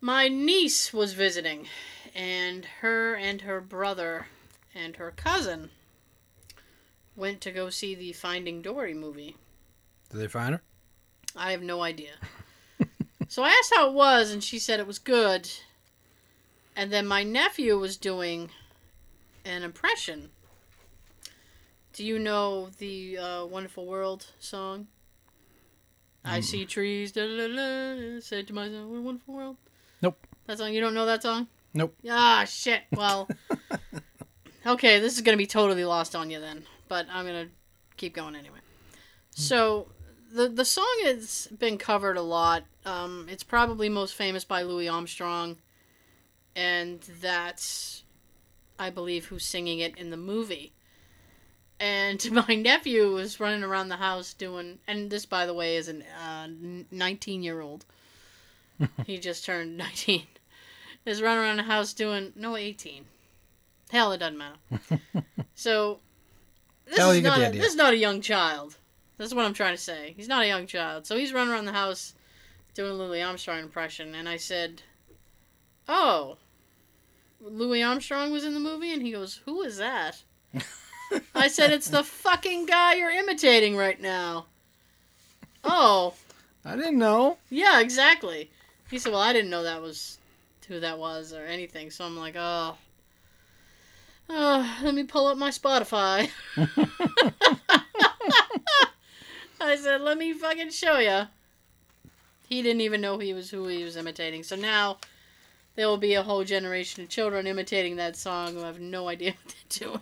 my 0.00 0.28
niece 0.28 0.92
was 0.92 1.12
visiting, 1.12 1.68
and 2.14 2.64
her 2.80 3.14
and 3.14 3.42
her 3.42 3.60
brother 3.60 4.26
and 4.74 4.96
her 4.96 5.12
cousin 5.12 5.70
went 7.14 7.40
to 7.42 7.52
go 7.52 7.70
see 7.70 7.94
the 7.94 8.12
Finding 8.12 8.62
Dory 8.62 8.94
movie. 8.94 9.36
Did 10.10 10.18
they 10.20 10.28
find 10.28 10.54
her? 10.54 10.62
I 11.36 11.52
have 11.52 11.62
no 11.62 11.82
idea. 11.82 12.12
so 13.28 13.42
I 13.44 13.50
asked 13.50 13.72
how 13.74 13.88
it 13.88 13.94
was, 13.94 14.32
and 14.32 14.42
she 14.42 14.58
said 14.58 14.80
it 14.80 14.86
was 14.86 14.98
good. 14.98 15.48
And 16.74 16.90
then 16.90 17.06
my 17.06 17.22
nephew 17.22 17.78
was 17.78 17.96
doing 17.98 18.48
an 19.44 19.62
impression. 19.62 20.30
Do 21.92 22.04
you 22.04 22.18
know 22.18 22.68
the 22.78 23.18
uh, 23.18 23.44
Wonderful 23.46 23.86
World 23.86 24.26
song? 24.38 24.86
I 26.24 26.38
Mm. 26.38 26.44
see 26.44 26.64
trees, 26.66 27.12
da 27.12 27.26
da 27.26 27.48
da, 27.48 28.20
say 28.20 28.42
to 28.44 28.52
myself, 28.52 28.86
what 28.86 28.98
a 28.98 29.02
wonderful 29.02 29.34
world. 29.34 29.56
Nope. 30.00 30.24
That 30.46 30.58
song, 30.58 30.72
you 30.72 30.80
don't 30.80 30.94
know 30.94 31.06
that 31.06 31.22
song? 31.22 31.48
Nope. 31.74 31.94
Ah, 32.08 32.44
shit. 32.46 32.82
Well, 32.92 33.28
okay, 34.66 35.00
this 35.00 35.14
is 35.16 35.20
going 35.22 35.34
to 35.36 35.42
be 35.42 35.46
totally 35.46 35.84
lost 35.84 36.14
on 36.14 36.30
you 36.30 36.40
then, 36.40 36.64
but 36.88 37.06
I'm 37.10 37.26
going 37.26 37.46
to 37.48 37.52
keep 37.96 38.14
going 38.14 38.36
anyway. 38.36 38.58
So, 39.30 39.88
the 40.32 40.48
the 40.48 40.64
song 40.64 41.00
has 41.04 41.48
been 41.58 41.76
covered 41.78 42.16
a 42.16 42.22
lot. 42.22 42.64
Um, 42.84 43.26
it's 43.30 43.42
probably 43.42 43.88
most 43.88 44.14
famous 44.14 44.44
by 44.44 44.62
Louis 44.62 44.88
Armstrong, 44.88 45.56
and 46.54 47.00
that's, 47.20 48.04
I 48.78 48.90
believe, 48.90 49.26
who's 49.26 49.44
singing 49.44 49.78
it 49.80 49.96
in 49.98 50.10
the 50.10 50.16
movie. 50.16 50.72
And 51.82 52.30
my 52.48 52.54
nephew 52.54 53.12
was 53.12 53.40
running 53.40 53.64
around 53.64 53.88
the 53.88 53.96
house 53.96 54.34
doing, 54.34 54.78
and 54.86 55.10
this, 55.10 55.26
by 55.26 55.46
the 55.46 55.52
way, 55.52 55.76
is 55.76 55.88
a 55.88 55.98
uh, 56.24 56.46
19 56.92 57.42
year 57.42 57.60
old. 57.60 57.84
he 59.06 59.18
just 59.18 59.44
turned 59.44 59.76
19. 59.76 60.22
Is 61.04 61.20
running 61.20 61.42
around 61.42 61.56
the 61.56 61.64
house 61.64 61.92
doing, 61.92 62.32
no, 62.36 62.56
18. 62.56 63.04
Hell, 63.90 64.12
it 64.12 64.18
doesn't 64.18 64.38
matter. 64.38 64.56
so, 65.56 65.98
this, 66.86 66.96
Hell, 66.96 67.10
is 67.10 67.22
not 67.22 67.40
a, 67.40 67.50
this 67.50 67.66
is 67.66 67.74
not 67.74 67.92
a 67.92 67.96
young 67.96 68.20
child. 68.20 68.76
That's 69.18 69.34
what 69.34 69.44
I'm 69.44 69.52
trying 69.52 69.74
to 69.74 69.82
say. 69.82 70.14
He's 70.16 70.28
not 70.28 70.44
a 70.44 70.46
young 70.46 70.68
child. 70.68 71.04
So 71.04 71.16
he's 71.16 71.32
running 71.32 71.52
around 71.52 71.64
the 71.64 71.72
house 71.72 72.14
doing 72.74 72.92
a 72.92 72.94
Louis 72.94 73.20
Armstrong 73.20 73.58
impression, 73.58 74.14
and 74.14 74.28
I 74.28 74.36
said, 74.36 74.82
"Oh, 75.88 76.36
Louis 77.40 77.82
Armstrong 77.82 78.30
was 78.30 78.44
in 78.44 78.54
the 78.54 78.60
movie," 78.60 78.92
and 78.92 79.02
he 79.02 79.10
goes, 79.10 79.40
"Who 79.44 79.62
is 79.62 79.76
that?" 79.78 80.22
I 81.34 81.48
said, 81.48 81.70
"It's 81.72 81.88
the 81.88 82.04
fucking 82.04 82.66
guy 82.66 82.94
you're 82.94 83.10
imitating 83.10 83.76
right 83.76 84.00
now." 84.00 84.46
Oh, 85.64 86.14
I 86.64 86.76
didn't 86.76 86.98
know. 86.98 87.38
yeah, 87.50 87.80
exactly. 87.80 88.50
He 88.90 88.98
said, 88.98 89.12
"Well, 89.12 89.20
I 89.20 89.32
didn't 89.32 89.50
know 89.50 89.62
that 89.62 89.80
was 89.80 90.18
who 90.68 90.80
that 90.80 90.98
was 90.98 91.32
or 91.32 91.44
anything." 91.44 91.90
So 91.90 92.04
I'm 92.04 92.16
like, 92.16 92.34
"Oh, 92.36 92.76
oh 94.28 94.78
let 94.82 94.94
me 94.94 95.04
pull 95.04 95.26
up 95.26 95.38
my 95.38 95.50
Spotify." 95.50 96.30
I 99.60 99.76
said, 99.76 100.00
"Let 100.00 100.18
me 100.18 100.32
fucking 100.32 100.70
show 100.70 100.98
you." 100.98 101.28
He 102.48 102.60
didn't 102.62 102.82
even 102.82 103.00
know 103.00 103.18
he 103.18 103.32
was 103.32 103.50
who 103.50 103.66
he 103.66 103.82
was 103.82 103.96
imitating. 103.96 104.42
So 104.42 104.56
now 104.56 104.98
there 105.74 105.88
will 105.88 105.96
be 105.96 106.14
a 106.14 106.22
whole 106.22 106.44
generation 106.44 107.02
of 107.02 107.08
children 107.08 107.46
imitating 107.46 107.96
that 107.96 108.16
song 108.16 108.54
who 108.54 108.60
have 108.60 108.78
no 108.78 109.08
idea 109.08 109.32
what 109.44 109.54
they're 109.54 109.88
doing. 109.88 110.00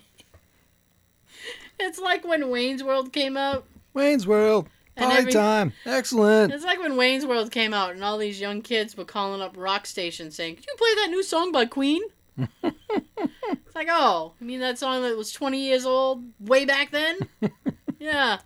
It's 1.81 1.99
like 1.99 2.25
when 2.25 2.51
Wayne's 2.51 2.85
World 2.85 3.13
came 3.13 3.37
out. 3.37 3.65
Wayne's 3.95 4.27
World. 4.27 4.69
Party 4.97 5.17
every- 5.17 5.33
time. 5.33 5.73
Excellent. 5.87 6.53
It's 6.53 6.65
like 6.65 6.79
when 6.79 6.97
Wayne's 6.97 7.25
World 7.27 7.51
came 7.51 7.73
out 7.73 7.93
and 7.93 8.05
all 8.05 8.19
these 8.19 8.41
young 8.41 8.61
kids 8.61 8.97
were 8.97 9.05
calling 9.05 9.41
up 9.41 9.57
rock 9.57 9.87
stations 9.87 10.35
saying, 10.37 10.57
Can 10.57 10.65
you 10.69 10.75
play 10.77 10.95
that 11.03 11.11
new 11.11 11.23
song 11.23 11.53
by 11.53 11.65
Queen? 11.67 12.03
it's 12.63 13.75
like, 13.75 13.89
oh, 13.91 14.33
you 14.41 14.47
mean 14.47 14.61
that 14.61 14.79
song 14.79 15.03
that 15.03 15.17
was 15.17 15.33
20 15.33 15.59
years 15.59 15.85
old 15.85 16.23
way 16.39 16.65
back 16.65 16.91
then? 16.91 17.19
yeah. 17.99 18.39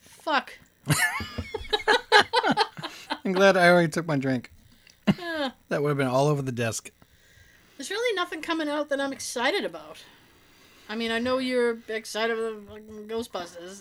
Fuck. 0.00 0.52
I'm 3.24 3.32
glad 3.32 3.56
I 3.56 3.68
already 3.68 3.88
took 3.88 4.06
my 4.06 4.16
drink. 4.16 4.50
Yeah. 5.18 5.50
That 5.68 5.82
would 5.82 5.88
have 5.88 5.98
been 5.98 6.06
all 6.08 6.28
over 6.28 6.42
the 6.42 6.52
desk. 6.52 6.90
There's 7.76 7.90
really 7.90 8.14
nothing 8.14 8.42
coming 8.42 8.68
out 8.68 8.88
that 8.90 9.00
I'm 9.00 9.12
excited 9.12 9.64
about. 9.64 10.04
I 10.92 10.94
mean, 10.94 11.10
I 11.10 11.18
know 11.20 11.38
you're 11.38 11.78
excited 11.88 12.36
for 12.36 12.42
the 12.42 13.00
Ghostbusters. 13.08 13.80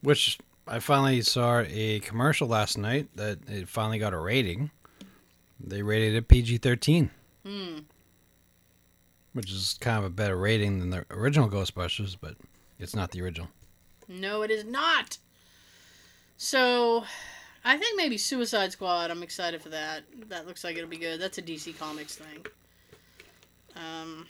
Which 0.00 0.38
I 0.66 0.78
finally 0.78 1.20
saw 1.20 1.62
a 1.68 2.00
commercial 2.00 2.48
last 2.48 2.78
night 2.78 3.08
that 3.16 3.38
it 3.46 3.68
finally 3.68 3.98
got 3.98 4.14
a 4.14 4.18
rating. 4.18 4.70
They 5.62 5.82
rated 5.82 6.14
it 6.14 6.26
PG 6.26 6.56
13, 6.56 7.10
Hmm. 7.44 7.78
which 9.34 9.52
is 9.52 9.76
kind 9.78 9.98
of 9.98 10.04
a 10.04 10.08
better 10.08 10.38
rating 10.38 10.78
than 10.78 10.88
the 10.88 11.04
original 11.10 11.50
Ghostbusters, 11.50 12.16
but 12.18 12.34
it's 12.78 12.96
not 12.96 13.10
the 13.10 13.20
original. 13.20 13.48
No, 14.08 14.40
it 14.40 14.50
is 14.50 14.64
not. 14.64 15.18
So, 16.38 17.04
I 17.62 17.76
think 17.76 17.98
maybe 17.98 18.16
Suicide 18.16 18.72
Squad. 18.72 19.10
I'm 19.10 19.22
excited 19.22 19.60
for 19.60 19.68
that. 19.68 20.04
That 20.30 20.46
looks 20.46 20.64
like 20.64 20.78
it'll 20.78 20.88
be 20.88 20.96
good. 20.96 21.20
That's 21.20 21.36
a 21.36 21.42
DC 21.42 21.78
Comics 21.78 22.16
thing. 22.16 22.46
Um, 23.76 24.26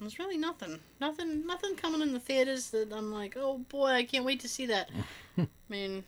there's 0.00 0.18
really 0.18 0.36
nothing, 0.36 0.78
nothing, 1.00 1.46
nothing 1.46 1.74
coming 1.76 2.02
in 2.02 2.12
the 2.12 2.20
theaters 2.20 2.70
that 2.70 2.92
I'm 2.92 3.12
like, 3.12 3.36
oh 3.38 3.58
boy, 3.58 3.88
I 3.88 4.04
can't 4.04 4.24
wait 4.24 4.40
to 4.40 4.48
see 4.48 4.66
that. 4.66 4.90
I 5.38 5.46
mean, 5.68 6.04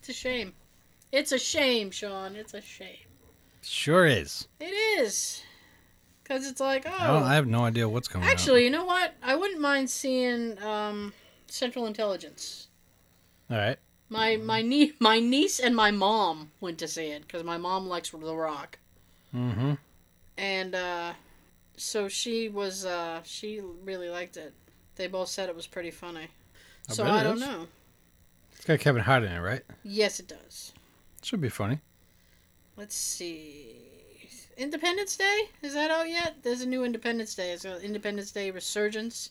it's 0.00 0.08
a 0.08 0.12
shame. 0.12 0.52
It's 1.12 1.32
a 1.32 1.38
shame, 1.38 1.90
Sean. 1.90 2.36
It's 2.36 2.54
a 2.54 2.60
shame. 2.60 2.96
Sure 3.62 4.06
is. 4.06 4.48
It 4.60 4.72
is. 5.00 5.42
Because 6.22 6.48
it's 6.48 6.60
like, 6.60 6.86
oh. 6.86 6.90
I, 6.98 7.32
I 7.32 7.34
have 7.34 7.46
no 7.46 7.64
idea 7.64 7.88
what's 7.88 8.06
coming 8.08 8.26
out. 8.26 8.32
Actually, 8.32 8.64
you 8.64 8.70
know 8.70 8.84
what? 8.84 9.14
I 9.22 9.34
wouldn't 9.36 9.60
mind 9.60 9.90
seeing 9.90 10.60
um, 10.62 11.12
Central 11.48 11.86
Intelligence. 11.86 12.68
All 13.50 13.56
right. 13.56 13.78
My 14.08 14.36
my 14.36 14.60
nie- 14.62 14.94
my 14.98 15.20
niece 15.20 15.60
and 15.60 15.74
my 15.76 15.90
mom 15.92 16.50
went 16.60 16.78
to 16.78 16.88
see 16.88 17.06
it 17.10 17.22
because 17.22 17.44
my 17.44 17.56
mom 17.58 17.86
likes 17.88 18.10
The 18.10 18.18
Rock, 18.34 18.78
Mm-hmm. 19.34 19.74
and 20.38 20.74
uh, 20.74 21.12
so 21.76 22.08
she 22.08 22.48
was 22.48 22.84
uh, 22.84 23.20
she 23.24 23.60
really 23.84 24.08
liked 24.08 24.36
it. 24.36 24.52
They 24.96 25.06
both 25.06 25.28
said 25.28 25.48
it 25.48 25.56
was 25.56 25.66
pretty 25.66 25.90
funny. 25.90 26.28
I 26.88 26.92
so 26.92 27.04
I 27.04 27.22
don't 27.22 27.36
is. 27.36 27.40
know. 27.40 27.66
It's 28.52 28.64
got 28.64 28.80
Kevin 28.80 29.02
Hart 29.02 29.22
in 29.22 29.32
it, 29.32 29.40
right? 29.40 29.62
Yes, 29.82 30.20
it 30.20 30.28
does. 30.28 30.72
Should 31.22 31.40
be 31.40 31.48
funny. 31.48 31.80
Let's 32.76 32.94
see. 32.94 33.76
Independence 34.56 35.16
Day 35.16 35.48
is 35.62 35.72
that 35.74 35.90
out 35.90 36.08
yet? 36.08 36.36
There's 36.42 36.60
a 36.60 36.66
new 36.66 36.84
Independence 36.84 37.34
Day. 37.34 37.52
It's 37.52 37.64
called 37.64 37.82
Independence 37.82 38.30
Day 38.30 38.50
Resurgence. 38.50 39.30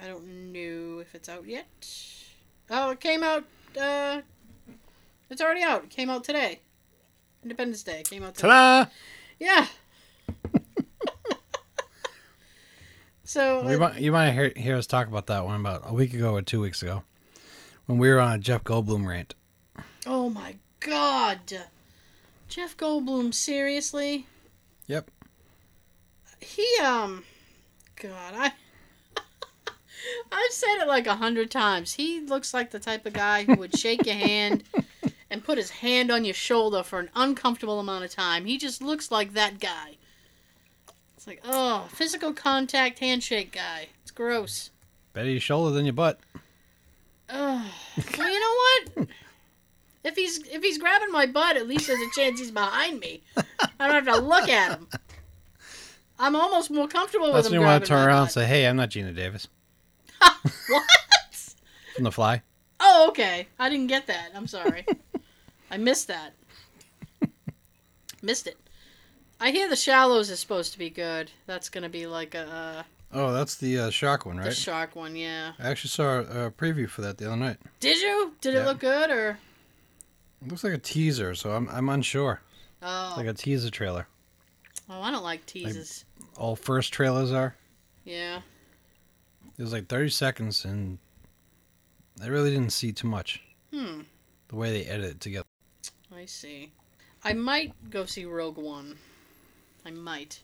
I 0.00 0.06
don't 0.06 0.52
know 0.52 1.00
if 1.00 1.14
it's 1.14 1.28
out 1.28 1.46
yet. 1.46 1.66
Oh, 2.70 2.90
it 2.90 3.00
came 3.00 3.24
out. 3.24 3.44
Uh, 3.80 4.20
it's 5.28 5.42
already 5.42 5.62
out. 5.62 5.84
It 5.84 5.90
came 5.90 6.08
out 6.10 6.22
today. 6.22 6.60
Independence 7.42 7.82
Day 7.82 8.02
came 8.04 8.22
out 8.22 8.34
today. 8.36 8.48
Ta-da! 8.48 8.90
Yeah. 9.40 9.66
So 13.28 13.62
We 13.62 13.76
might, 13.76 14.00
you 14.00 14.10
might 14.10 14.30
hear, 14.32 14.52
hear 14.56 14.76
us 14.76 14.86
talk 14.86 15.06
about 15.06 15.26
that 15.26 15.44
one 15.44 15.60
about 15.60 15.82
a 15.84 15.92
week 15.92 16.14
ago 16.14 16.32
or 16.32 16.40
two 16.40 16.62
weeks 16.62 16.82
ago 16.82 17.02
when 17.84 17.98
we 17.98 18.08
were 18.08 18.20
on 18.20 18.32
a 18.32 18.38
Jeff 18.38 18.64
Goldblum 18.64 19.06
rant. 19.06 19.34
oh 20.06 20.30
my 20.30 20.54
god, 20.80 21.40
Jeff 22.48 22.74
Goldblum, 22.74 23.34
seriously? 23.34 24.26
Yep. 24.86 25.10
He 26.40 26.66
um, 26.82 27.24
God, 27.96 28.34
I. 28.34 28.52
I've 30.32 30.52
said 30.52 30.76
it 30.80 30.88
like 30.88 31.06
a 31.06 31.16
hundred 31.16 31.50
times. 31.50 31.94
He 31.94 32.20
looks 32.20 32.54
like 32.54 32.70
the 32.70 32.78
type 32.78 33.04
of 33.04 33.12
guy 33.12 33.44
who 33.44 33.56
would 33.56 33.76
shake 33.76 34.06
your 34.06 34.14
hand 34.14 34.64
and 35.30 35.44
put 35.44 35.58
his 35.58 35.68
hand 35.68 36.10
on 36.10 36.24
your 36.24 36.32
shoulder 36.32 36.82
for 36.82 36.98
an 36.98 37.10
uncomfortable 37.14 37.78
amount 37.78 38.04
of 38.04 38.10
time. 38.10 38.46
He 38.46 38.56
just 38.56 38.80
looks 38.80 39.10
like 39.10 39.34
that 39.34 39.60
guy. 39.60 39.98
Like, 41.28 41.42
oh, 41.44 41.86
physical 41.90 42.32
contact 42.32 43.00
handshake 43.00 43.52
guy. 43.52 43.88
It's 44.00 44.10
gross. 44.10 44.70
Better 45.12 45.28
your 45.28 45.40
shoulder 45.40 45.74
than 45.74 45.84
your 45.84 45.92
butt. 45.92 46.18
Ugh. 47.28 47.66
well, 48.18 48.32
you 48.32 48.40
know 48.40 48.96
what? 48.96 49.08
If 50.04 50.16
he's 50.16 50.38
if 50.48 50.62
he's 50.62 50.78
grabbing 50.78 51.12
my 51.12 51.26
butt, 51.26 51.58
at 51.58 51.68
least 51.68 51.86
there's 51.86 52.00
a 52.00 52.18
chance 52.18 52.40
he's 52.40 52.50
behind 52.50 53.00
me. 53.00 53.20
I 53.36 53.42
don't 53.78 54.06
have 54.06 54.16
to 54.16 54.22
look 54.22 54.48
at 54.48 54.78
him. 54.78 54.88
I'm 56.18 56.34
almost 56.34 56.70
more 56.70 56.88
comfortable 56.88 57.26
with 57.26 57.34
That's 57.34 57.48
him 57.48 57.52
when 57.52 57.60
you 57.60 57.66
want 57.66 57.84
to 57.84 57.88
turn 57.88 58.08
around 58.08 58.22
and 58.22 58.30
say, 58.30 58.46
hey, 58.46 58.66
I'm 58.66 58.76
not 58.76 58.88
Geena 58.88 59.14
Davis 59.14 59.48
what? 60.20 60.82
from 61.94 62.04
The 62.04 62.10
Fly. 62.10 62.40
Oh, 62.80 63.08
okay. 63.10 63.48
I 63.58 63.68
didn't 63.68 63.88
get 63.88 64.06
that. 64.06 64.30
I'm 64.34 64.46
sorry. 64.46 64.86
I 65.70 65.76
missed 65.76 66.08
that. 66.08 66.32
missed 68.22 68.46
it. 68.46 68.56
I 69.40 69.50
hear 69.50 69.68
The 69.68 69.76
Shallows 69.76 70.30
is 70.30 70.40
supposed 70.40 70.72
to 70.72 70.78
be 70.78 70.90
good. 70.90 71.30
That's 71.46 71.68
gonna 71.68 71.88
be 71.88 72.06
like 72.06 72.34
a 72.34 72.48
uh, 72.48 72.82
Oh, 73.12 73.32
that's 73.32 73.54
the 73.54 73.78
uh, 73.78 73.90
shark 73.90 74.26
one, 74.26 74.36
right? 74.36 74.46
the 74.48 74.54
shark 74.54 74.94
one. 74.94 75.16
Yeah. 75.16 75.52
I 75.58 75.68
actually 75.70 75.90
saw 75.90 76.18
a, 76.18 76.46
a 76.46 76.50
preview 76.50 76.88
for 76.88 77.00
that 77.02 77.16
the 77.18 77.26
other 77.26 77.36
night. 77.36 77.56
Did 77.80 78.02
you? 78.02 78.34
Did 78.40 78.54
it 78.54 78.64
look 78.66 78.80
good 78.80 79.10
or? 79.10 79.38
It 80.42 80.48
looks 80.48 80.62
like 80.62 80.74
a 80.74 80.78
teaser, 80.78 81.34
so 81.34 81.50
I'm, 81.52 81.68
I'm 81.70 81.88
unsure. 81.88 82.40
Oh, 82.82 83.14
Like 83.16 83.26
a 83.26 83.32
teaser 83.32 83.70
trailer. 83.70 84.06
oh, 84.90 85.00
I 85.00 85.10
don't 85.10 85.24
like 85.24 85.44
teases. 85.46 86.04
All 86.36 86.54
first 86.54 86.92
trailers 86.92 87.32
are. 87.32 87.54
yeah. 88.04 88.40
It 89.56 89.62
was 89.62 89.72
like 89.72 89.88
30 89.88 90.10
seconds, 90.10 90.64
and 90.64 90.98
I 92.22 92.28
really 92.28 92.50
didn't 92.50 92.70
see 92.70 92.92
too 92.92 93.08
much. 93.08 93.42
Hmm. 93.74 94.02
The 94.48 94.54
way 94.54 94.70
they 94.70 94.84
edit 94.88 95.06
it 95.12 95.20
together. 95.20 95.46
I 96.14 96.26
see. 96.26 96.70
I 97.24 97.32
might 97.32 97.72
go 97.90 98.04
see 98.04 98.24
Rogue 98.24 98.58
One. 98.58 98.96
I 99.88 99.90
might. 99.90 100.42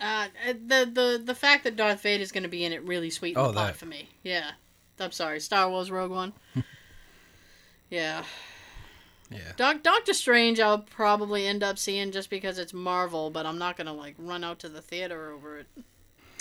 Uh, 0.00 0.28
the 0.46 0.88
the 0.92 1.22
the 1.24 1.34
fact 1.34 1.64
that 1.64 1.76
Darth 1.76 2.00
Vader 2.02 2.22
is 2.22 2.30
going 2.32 2.42
to 2.44 2.48
be 2.48 2.64
in 2.64 2.72
it 2.72 2.82
really 2.84 3.10
sweetened 3.10 3.44
Oh, 3.44 3.48
the 3.48 3.54
pot 3.58 3.66
that. 3.68 3.76
for 3.76 3.86
me. 3.86 4.08
Yeah. 4.22 4.52
I'm 5.00 5.10
sorry, 5.12 5.40
Star 5.40 5.68
Wars 5.68 5.90
Rogue 5.90 6.12
One. 6.12 6.32
yeah. 7.90 8.22
Yeah. 9.30 9.52
Doc, 9.56 9.82
Doctor 9.82 10.12
Strange, 10.14 10.60
I'll 10.60 10.78
probably 10.78 11.46
end 11.46 11.64
up 11.64 11.78
seeing 11.78 12.12
just 12.12 12.30
because 12.30 12.58
it's 12.58 12.72
Marvel, 12.72 13.30
but 13.30 13.46
I'm 13.46 13.58
not 13.58 13.76
gonna 13.76 13.92
like 13.94 14.14
run 14.18 14.44
out 14.44 14.60
to 14.60 14.68
the 14.68 14.80
theater 14.80 15.32
over 15.32 15.58
it. 15.58 15.66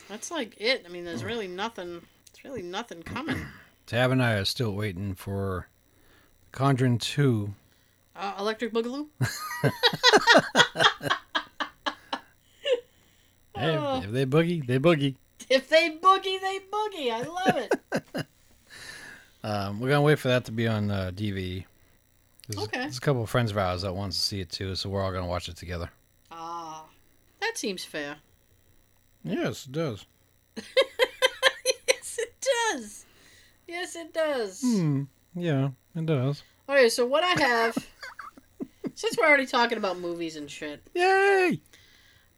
That's 0.09 0.29
like 0.29 0.55
it. 0.59 0.83
I 0.85 0.89
mean, 0.89 1.03
there's 1.05 1.23
really 1.23 1.47
nothing. 1.47 2.01
There's 2.33 2.43
really 2.43 2.61
nothing 2.61 3.01
coming. 3.01 3.37
Tab 3.87 4.11
and 4.11 4.21
I 4.21 4.33
are 4.33 4.45
still 4.45 4.73
waiting 4.75 5.15
for 5.15 5.67
Conjuring 6.51 6.99
2. 6.99 7.53
Uh, 8.15 8.33
Electric 8.37 8.71
Boogaloo. 8.73 9.07
Hey, 13.63 13.77
Oh. 13.77 14.01
if 14.03 14.11
they 14.11 14.25
boogie, 14.25 14.65
they 14.65 14.79
boogie. 14.79 15.15
If 15.49 15.69
they 15.69 15.97
boogie, 15.97 16.39
they 16.41 16.59
boogie. 16.71 17.11
I 17.11 17.21
love 17.23 17.57
it. 17.57 18.25
Um, 19.45 19.81
we're 19.81 19.89
gonna 19.89 20.01
wait 20.01 20.19
for 20.19 20.29
that 20.29 20.45
to 20.45 20.53
be 20.53 20.69
on 20.69 20.89
uh, 20.89 21.11
DVD. 21.13 21.65
There's, 22.47 22.63
Okay. 22.63 22.79
there's 22.79 22.97
a 22.97 23.01
couple 23.01 23.23
of 23.23 23.29
friends 23.29 23.51
of 23.51 23.57
ours 23.57 23.81
that 23.81 23.93
wants 23.93 24.15
to 24.15 24.21
see 24.23 24.39
it 24.39 24.49
too, 24.49 24.73
so 24.75 24.89
we're 24.89 25.03
all 25.03 25.11
gonna 25.11 25.27
watch 25.27 25.49
it 25.49 25.57
together. 25.57 25.89
ah, 26.31 26.85
that 27.41 27.57
seems 27.57 27.83
fair. 27.83 28.15
Yes, 29.21 29.65
it 29.65 29.73
does. 29.73 30.05
yes, 30.55 32.17
it 32.19 32.47
does. 32.71 33.05
Yes, 33.67 33.95
it 33.97 34.13
does. 34.13 34.61
Hmm. 34.61 35.03
Yeah, 35.35 35.69
it 35.93 36.05
does. 36.05 36.41
Okay, 36.69 36.87
so 36.87 37.05
what 37.05 37.23
I 37.25 37.41
have, 37.41 37.75
since 38.95 39.17
we're 39.17 39.27
already 39.27 39.45
talking 39.45 39.77
about 39.77 39.99
movies 39.99 40.37
and 40.37 40.49
shit, 40.49 40.81
Yay! 40.95 41.59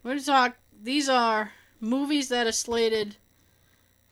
we're 0.02 0.10
going 0.10 0.18
to 0.18 0.26
talk. 0.26 0.56
These 0.86 1.08
are 1.08 1.50
movies 1.80 2.28
that 2.28 2.46
are 2.46 2.52
slated 2.52 3.16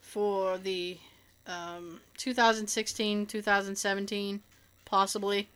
for 0.01 0.59
the 0.59 0.99
um, 1.47 2.01
2016, 2.16 3.27
2017, 3.27 4.43
possibly. 4.85 5.49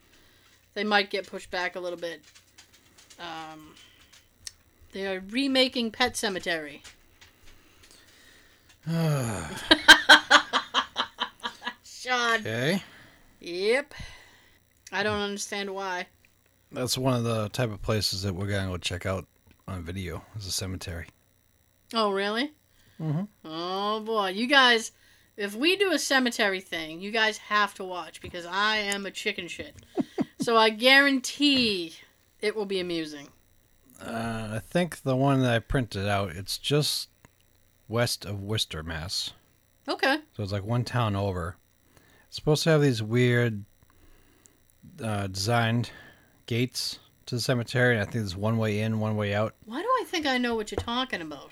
They 0.75 0.85
might 0.85 1.09
get 1.09 1.27
pushed 1.27 1.51
back 1.51 1.75
a 1.75 1.81
little 1.81 1.99
bit. 1.99 2.21
Um, 3.19 3.75
they 4.93 5.07
are 5.07 5.21
remaking 5.29 5.91
Pet 5.91 6.13
Sematary. 6.13 6.79
Sean. 11.83 12.39
okay. 12.39 12.81
Yep. 13.41 13.93
I 14.93 15.03
don't 15.03 15.19
understand 15.19 15.75
why. 15.75 16.07
That's 16.71 16.97
one 16.97 17.15
of 17.15 17.25
the 17.25 17.49
type 17.49 17.73
of 17.73 17.81
places 17.81 18.21
that 18.21 18.33
we're 18.33 18.47
gonna 18.47 18.69
go 18.69 18.77
check 18.77 19.05
out 19.05 19.25
on 19.69 19.83
video. 19.83 20.23
Is 20.37 20.47
a 20.47 20.51
cemetery. 20.51 21.07
Oh, 21.93 22.11
really? 22.11 22.53
Mhm. 22.99 23.27
Oh 23.45 24.01
boy, 24.01 24.29
you 24.29 24.47
guys! 24.47 24.91
If 25.37 25.55
we 25.55 25.77
do 25.77 25.91
a 25.93 25.99
cemetery 25.99 26.59
thing, 26.59 26.99
you 26.99 27.11
guys 27.11 27.37
have 27.37 27.73
to 27.75 27.83
watch 27.83 28.19
because 28.19 28.45
I 28.45 28.77
am 28.77 29.05
a 29.05 29.11
chicken 29.11 29.47
shit. 29.47 29.75
so 30.41 30.57
I 30.57 30.69
guarantee 30.69 31.93
it 32.41 32.55
will 32.55 32.65
be 32.65 32.79
amusing. 32.79 33.29
Uh, 34.01 34.49
I 34.55 34.59
think 34.59 35.01
the 35.03 35.15
one 35.15 35.41
that 35.41 35.53
I 35.53 35.59
printed 35.59 36.07
out, 36.07 36.31
it's 36.31 36.57
just 36.57 37.09
west 37.87 38.25
of 38.25 38.41
Worcester, 38.41 38.83
Mass. 38.83 39.31
Okay. 39.87 40.17
So 40.35 40.43
it's 40.43 40.51
like 40.51 40.63
one 40.65 40.83
town 40.83 41.15
over. 41.15 41.55
It's 42.27 42.35
supposed 42.35 42.63
to 42.63 42.71
have 42.71 42.81
these 42.81 43.01
weird 43.01 43.63
uh, 45.01 45.27
designed 45.27 45.91
gates 46.45 46.99
to 47.29 47.35
the 47.35 47.41
cemetery, 47.41 47.93
and 47.93 48.01
I 48.01 48.03
think 48.05 48.15
there's 48.15 48.35
one 48.35 48.57
way 48.57 48.81
in, 48.81 48.99
one 48.99 49.15
way 49.15 49.33
out. 49.33 49.55
Why 49.65 49.81
do 49.81 49.87
I 49.87 50.03
think 50.07 50.25
I 50.25 50.37
know 50.37 50.55
what 50.55 50.71
you're 50.71 50.77
talking 50.77 51.21
about? 51.21 51.51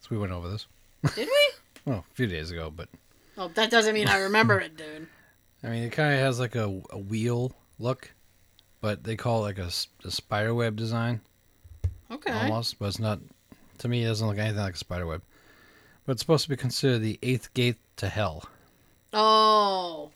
So 0.00 0.08
we 0.10 0.18
went 0.18 0.32
over 0.32 0.48
this. 0.48 0.66
Did 1.14 1.26
we? 1.28 1.52
Well, 1.86 2.04
a 2.10 2.14
few 2.14 2.26
days 2.26 2.50
ago, 2.50 2.70
but 2.70 2.90
Oh, 3.38 3.48
that 3.54 3.70
doesn't 3.70 3.94
mean 3.94 4.06
I 4.06 4.18
remember 4.18 4.60
it, 4.60 4.76
dude. 4.76 5.08
I 5.64 5.68
mean, 5.68 5.82
it 5.82 5.92
kind 5.92 6.12
of 6.12 6.20
has 6.20 6.38
like 6.38 6.54
a, 6.54 6.82
a 6.90 6.98
wheel 6.98 7.52
look, 7.78 8.12
but 8.82 9.02
they 9.02 9.16
call 9.16 9.38
it 9.46 9.56
like 9.56 9.58
a 9.58 9.70
spider 9.70 10.52
web 10.54 10.76
design 10.76 11.22
Okay. 12.10 12.32
almost, 12.32 12.78
but 12.78 12.88
it's 12.88 12.98
not. 12.98 13.18
To 13.78 13.88
me, 13.88 14.04
it 14.04 14.08
doesn't 14.08 14.26
look 14.28 14.36
anything 14.36 14.58
like 14.60 14.74
a 14.74 14.78
spider 14.78 15.06
web. 15.06 15.22
But 16.04 16.12
it's 16.12 16.20
supposed 16.20 16.44
to 16.44 16.50
be 16.50 16.56
considered 16.56 16.98
the 16.98 17.18
eighth 17.22 17.54
gate 17.54 17.76
to 17.96 18.08
hell. 18.10 18.44
Oh. 19.14 20.10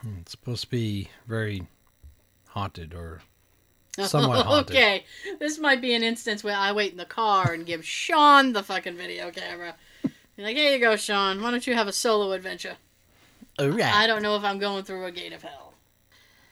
Hmm, 0.00 0.18
it's 0.22 0.30
supposed 0.32 0.62
to 0.64 0.70
be 0.70 1.10
very 1.28 1.66
haunted 2.48 2.94
or 2.94 3.20
Somewhat 4.06 4.44
haunted. 4.44 4.74
okay. 4.74 5.04
This 5.38 5.58
might 5.58 5.80
be 5.80 5.94
an 5.94 6.02
instance 6.02 6.42
where 6.42 6.56
I 6.56 6.72
wait 6.72 6.92
in 6.92 6.98
the 6.98 7.04
car 7.04 7.52
and 7.52 7.64
give 7.64 7.84
Sean 7.84 8.52
the 8.52 8.62
fucking 8.62 8.96
video 8.96 9.30
camera. 9.30 9.76
Be 10.36 10.42
like, 10.42 10.56
here 10.56 10.72
you 10.72 10.80
go, 10.80 10.96
Sean. 10.96 11.40
Why 11.40 11.50
don't 11.52 11.66
you 11.66 11.74
have 11.74 11.86
a 11.86 11.92
solo 11.92 12.32
adventure? 12.32 12.76
oh 13.58 13.76
yeah. 13.76 13.92
I 13.94 14.06
don't 14.08 14.22
know 14.22 14.36
if 14.36 14.42
I'm 14.42 14.58
going 14.58 14.82
through 14.84 15.04
a 15.04 15.12
gate 15.12 15.32
of 15.32 15.42
hell. 15.42 15.74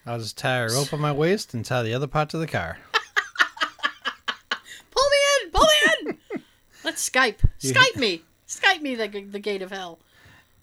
I'll 0.07 0.19
just 0.19 0.39
tie 0.39 0.59
a 0.59 0.69
rope 0.69 0.93
on 0.93 1.01
my 1.01 1.13
waist 1.13 1.55
and 1.55 1.65
tie 1.65 1.83
the 1.83 1.95
other 1.95 2.07
part 2.07 2.29
to 2.31 2.39
the 2.39 2.47
car. 2.47 2.79
Pull 4.91 5.05
me 5.11 5.17
in! 5.43 5.51
Pull 5.51 5.65
me 5.65 6.19
in! 6.35 6.43
Let's 6.85 7.09
Skype. 7.09 7.39
Skype 7.61 7.97
me! 7.97 8.23
Skype 8.49 8.83
me 8.83 8.95
the, 8.95 9.09
the 9.09 9.39
gate 9.39 9.63
of 9.63 9.71
hell. 9.71 9.99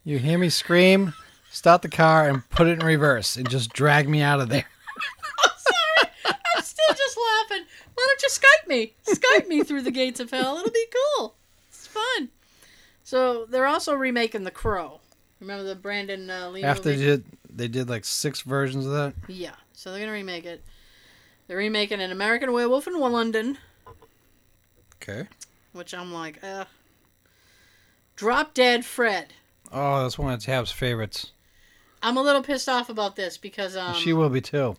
You 0.03 0.17
hear 0.17 0.38
me 0.38 0.49
scream? 0.49 1.13
stop 1.51 1.82
the 1.82 1.89
car 1.89 2.30
and 2.30 2.47
put 2.49 2.67
it 2.67 2.80
in 2.80 2.86
reverse 2.86 3.36
and 3.36 3.49
just 3.49 3.73
drag 3.73 4.07
me 4.07 4.21
out 4.21 4.39
of 4.39 4.49
there. 4.49 4.65
I'm 6.25 6.63
still 6.63 6.95
just 6.95 7.17
laughing. 7.17 7.65
Why 8.00 8.08
don't 8.08 8.22
you 8.24 8.30
Skype 8.30 8.68
me? 8.70 8.93
Skype 9.06 9.47
me 9.50 9.64
through 9.64 9.82
the 9.82 9.91
gates 9.91 10.20
of 10.22 10.32
hell. 10.32 10.58
It'll 10.58 10.72
be 10.72 10.86
cool. 11.18 11.36
It's 11.68 11.86
fun. 11.86 12.30
So 13.04 13.45
they're 13.45 13.68
also 13.68 13.93
remaking 13.93 14.43
The 14.45 14.52
Crow. 14.52 15.02
Remember 15.41 15.64
the 15.64 15.76
Brandon 15.76 16.30
uh, 16.30 16.50
Lee 16.50 16.64
After 16.64 16.84
they 16.84 16.95
movie? 16.95 17.06
did, 17.06 17.24
they 17.50 17.68
did 17.68 17.89
like 17.89 18.06
six 18.06 18.41
versions 18.41 18.86
of 18.86 18.91
that. 18.93 19.14
Yeah. 19.28 19.56
So 19.74 19.91
they're 19.91 20.00
gonna 20.00 20.12
remake 20.14 20.45
it. 20.45 20.64
They're 21.47 21.58
remaking 21.58 22.00
an 22.00 22.12
American 22.12 22.54
Werewolf 22.54 22.88
in 22.88 22.97
London, 23.00 23.58
Okay. 25.02 25.28
which 25.74 25.93
I'm 25.93 26.14
like, 26.14 26.41
uh. 26.43 26.66
Drop 28.16 28.54
Dead 28.54 28.86
Fred. 28.86 29.34
Oh, 29.72 30.04
that's 30.04 30.18
one 30.18 30.34
of 30.34 30.41
Tab's 30.41 30.72
favorites. 30.72 31.32
I'm 32.04 32.18
a 32.18 32.22
little 32.22 32.43
pissed 32.43 32.70
off 32.70 32.89
about 32.89 33.16
this 33.16 33.38
because 33.38 33.76
um 33.76 33.93
she 33.95 34.14
will 34.14 34.30
be 34.30 34.41
too. 34.41 34.76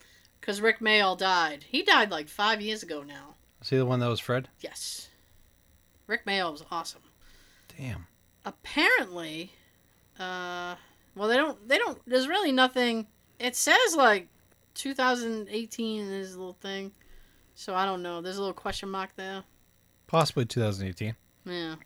Because 0.51 0.61
Rick 0.61 0.81
Mayall 0.81 1.17
died. 1.17 1.65
He 1.69 1.85
died 1.85 2.11
like 2.11 2.29
five 2.29 2.61
years 2.61 2.83
ago 2.83 3.05
now. 3.05 3.37
Is 3.63 3.69
he 3.71 3.77
the 3.77 3.87
one 3.87 4.01
that 4.01 4.09
was 4.09 4.19
Fred? 4.19 4.49
Yes. 4.61 5.09
Rick 6.09 6.27
Mayall 6.27 6.51
was 6.51 6.65
awesome. 6.73 7.03
Damn. 7.79 8.09
apparently 8.45 9.53
uh 10.19 10.75
well 11.15 11.29
they 11.29 11.37
don't 11.37 11.69
they 11.69 11.79
don't 11.79 11.99
there's 12.05 12.27
really 12.29 12.51
nothing 12.53 13.07
it 13.39 13.55
says 13.57 13.95
like 13.97 14.27
2018 14.75 16.01
in 16.03 16.09
this 16.11 16.35
little 16.35 16.53
thing 16.61 16.93
so 17.55 17.75
i 17.75 17.87
don't 17.87 18.03
know 18.03 18.21
there's 18.21 18.37
a 18.37 18.41
little 18.41 18.53
question 18.53 18.91
mark 18.91 19.11
there 19.17 19.45
Possibly 20.09 20.45
2018. 20.45 21.15
yeah 21.47 21.77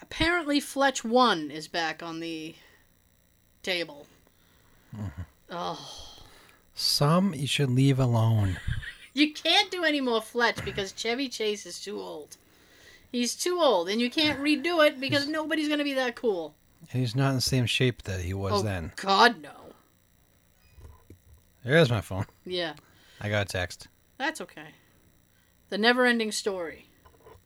apparently 0.00 0.60
fletch 0.60 1.04
1 1.04 1.50
is 1.50 1.68
back 1.68 2.02
on 2.02 2.20
the 2.20 2.54
table 3.62 4.06
oh 5.50 6.13
Some 6.74 7.34
you 7.34 7.46
should 7.46 7.70
leave 7.70 7.98
alone. 7.98 8.58
you 9.14 9.32
can't 9.32 9.70
do 9.70 9.84
any 9.84 10.00
more 10.00 10.20
fletch 10.20 10.64
because 10.64 10.92
chevy 10.92 11.28
chase 11.28 11.66
is 11.66 11.80
too 11.80 12.00
old 12.00 12.36
he's 13.12 13.36
too 13.36 13.60
old 13.60 13.88
and 13.88 14.00
you 14.00 14.10
can't 14.10 14.40
redo 14.40 14.84
it 14.84 14.98
because 15.00 15.28
nobody's 15.28 15.68
gonna 15.68 15.84
be 15.84 15.92
that 15.94 16.16
cool 16.16 16.52
And 16.90 17.00
he's 17.00 17.14
not 17.14 17.28
in 17.28 17.36
the 17.36 17.40
same 17.40 17.64
shape 17.66 18.02
that 18.02 18.22
he 18.22 18.34
was 18.34 18.54
oh 18.54 18.62
then. 18.62 18.90
god 18.96 19.40
no 19.40 19.52
There's 21.64 21.90
my 21.90 22.00
phone. 22.00 22.26
yeah 22.44 22.72
I 23.20 23.28
got 23.28 23.42
a 23.42 23.44
text. 23.44 23.86
That's 24.18 24.40
okay. 24.40 24.66
The 25.70 25.78
never 25.78 26.04
ending 26.04 26.32
story. 26.32 26.86
Oh 27.26 27.36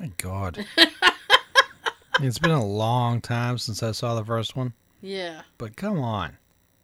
my 0.00 0.10
God. 0.18 0.64
it's 2.20 2.38
been 2.38 2.50
a 2.50 2.64
long 2.64 3.20
time 3.22 3.56
since 3.58 3.82
I 3.82 3.92
saw 3.92 4.14
the 4.14 4.24
first 4.24 4.54
one, 4.56 4.74
Yeah. 5.00 5.40
but 5.58 5.74
come 5.74 5.98
on. 6.00 6.36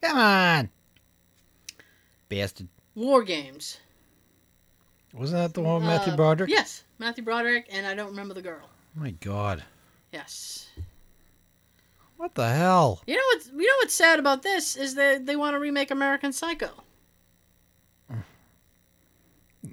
Come 0.02 0.16
on. 0.16 0.70
Bastard. 2.30 2.68
War 2.94 3.22
Games. 3.22 3.78
Wasn't 5.12 5.38
that 5.38 5.52
the 5.52 5.60
one 5.60 5.74
with 5.76 5.84
Matthew 5.84 6.12
Uh, 6.14 6.16
Broderick? 6.16 6.48
Yes. 6.50 6.84
Matthew 6.98 7.24
Broderick, 7.24 7.66
and 7.70 7.86
I 7.86 7.94
don't 7.94 8.08
remember 8.10 8.32
the 8.32 8.40
girl. 8.42 8.62
Oh 8.96 9.00
my 9.00 9.10
God. 9.10 9.62
Yes. 10.12 10.68
What 12.16 12.34
the 12.34 12.48
hell? 12.48 13.02
You 13.06 13.16
know 13.16 13.22
what's 13.32 13.46
you 13.48 13.66
know 13.66 13.74
what's 13.80 13.94
sad 13.94 14.18
about 14.18 14.42
this 14.42 14.76
is 14.76 14.94
that 14.94 15.26
they 15.26 15.36
want 15.36 15.54
to 15.54 15.58
remake 15.58 15.90
American 15.90 16.32
Psycho. 16.32 16.70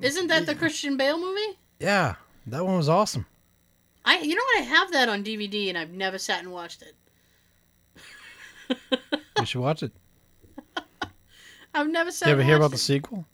Isn't 0.02 0.28
that 0.28 0.46
the 0.46 0.54
Christian 0.56 0.98
Bale 0.98 1.18
movie? 1.20 1.58
Yeah, 1.80 2.16
that 2.48 2.66
one 2.66 2.78
was 2.78 2.90
awesome. 2.90 3.26
I 4.06 4.20
you 4.20 4.36
know 4.36 4.44
what 4.44 4.60
I 4.62 4.64
have 4.66 4.92
that 4.92 5.10
on 5.10 5.24
DVD 5.24 5.70
and 5.70 5.78
I've 5.78 5.92
never 5.92 6.18
sat 6.18 6.40
and 6.40 6.52
watched 6.52 6.82
it. 6.82 6.96
You 9.40 9.46
should 9.46 9.62
watch 9.62 9.84
it. 9.84 9.92
I've 11.74 11.90
never 11.90 12.12
sat. 12.12 12.28
You 12.28 12.34
ever 12.34 12.44
hear 12.44 12.58
about 12.58 12.72
the 12.72 12.78
sequel? 12.78 13.26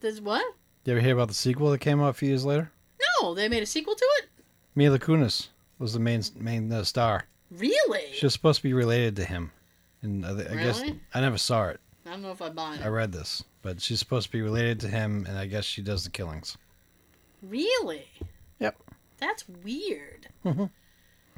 There's 0.00 0.20
what? 0.20 0.44
You 0.84 0.92
ever 0.94 1.00
hear 1.00 1.14
about 1.14 1.28
the 1.28 1.34
sequel 1.34 1.70
that 1.70 1.78
came 1.78 2.00
out 2.00 2.08
a 2.08 2.12
few 2.14 2.28
years 2.28 2.44
later? 2.44 2.70
No, 3.20 3.34
they 3.34 3.48
made 3.48 3.62
a 3.62 3.66
sequel 3.66 3.94
to 3.94 4.04
it. 4.18 4.28
Mila 4.74 4.98
Kunis 4.98 5.48
was 5.78 5.92
the 5.92 6.00
main 6.00 6.22
main 6.36 6.72
uh, 6.72 6.84
star. 6.84 7.26
Really? 7.50 8.12
She 8.12 8.26
was 8.26 8.32
supposed 8.32 8.58
to 8.58 8.62
be 8.62 8.72
related 8.72 9.16
to 9.16 9.24
him, 9.24 9.50
and 10.02 10.24
I, 10.24 10.30
I 10.30 10.56
guess 10.56 10.82
I 11.14 11.20
never 11.20 11.38
saw 11.38 11.68
it. 11.68 11.80
I 12.06 12.10
don't 12.10 12.22
know 12.22 12.30
if 12.30 12.40
I 12.40 12.48
buy 12.48 12.76
it. 12.76 12.82
I 12.84 12.88
read 12.88 13.12
this, 13.12 13.44
but 13.62 13.80
she's 13.80 13.98
supposed 13.98 14.26
to 14.26 14.32
be 14.32 14.40
related 14.42 14.80
to 14.80 14.88
him, 14.88 15.26
and 15.28 15.36
I 15.36 15.46
guess 15.46 15.64
she 15.64 15.82
does 15.82 16.04
the 16.04 16.10
killings. 16.10 16.56
Really? 17.42 18.06
Yep. 18.58 18.76
That's 19.18 19.44
weird. 19.48 20.28
Mhm. 20.44 20.70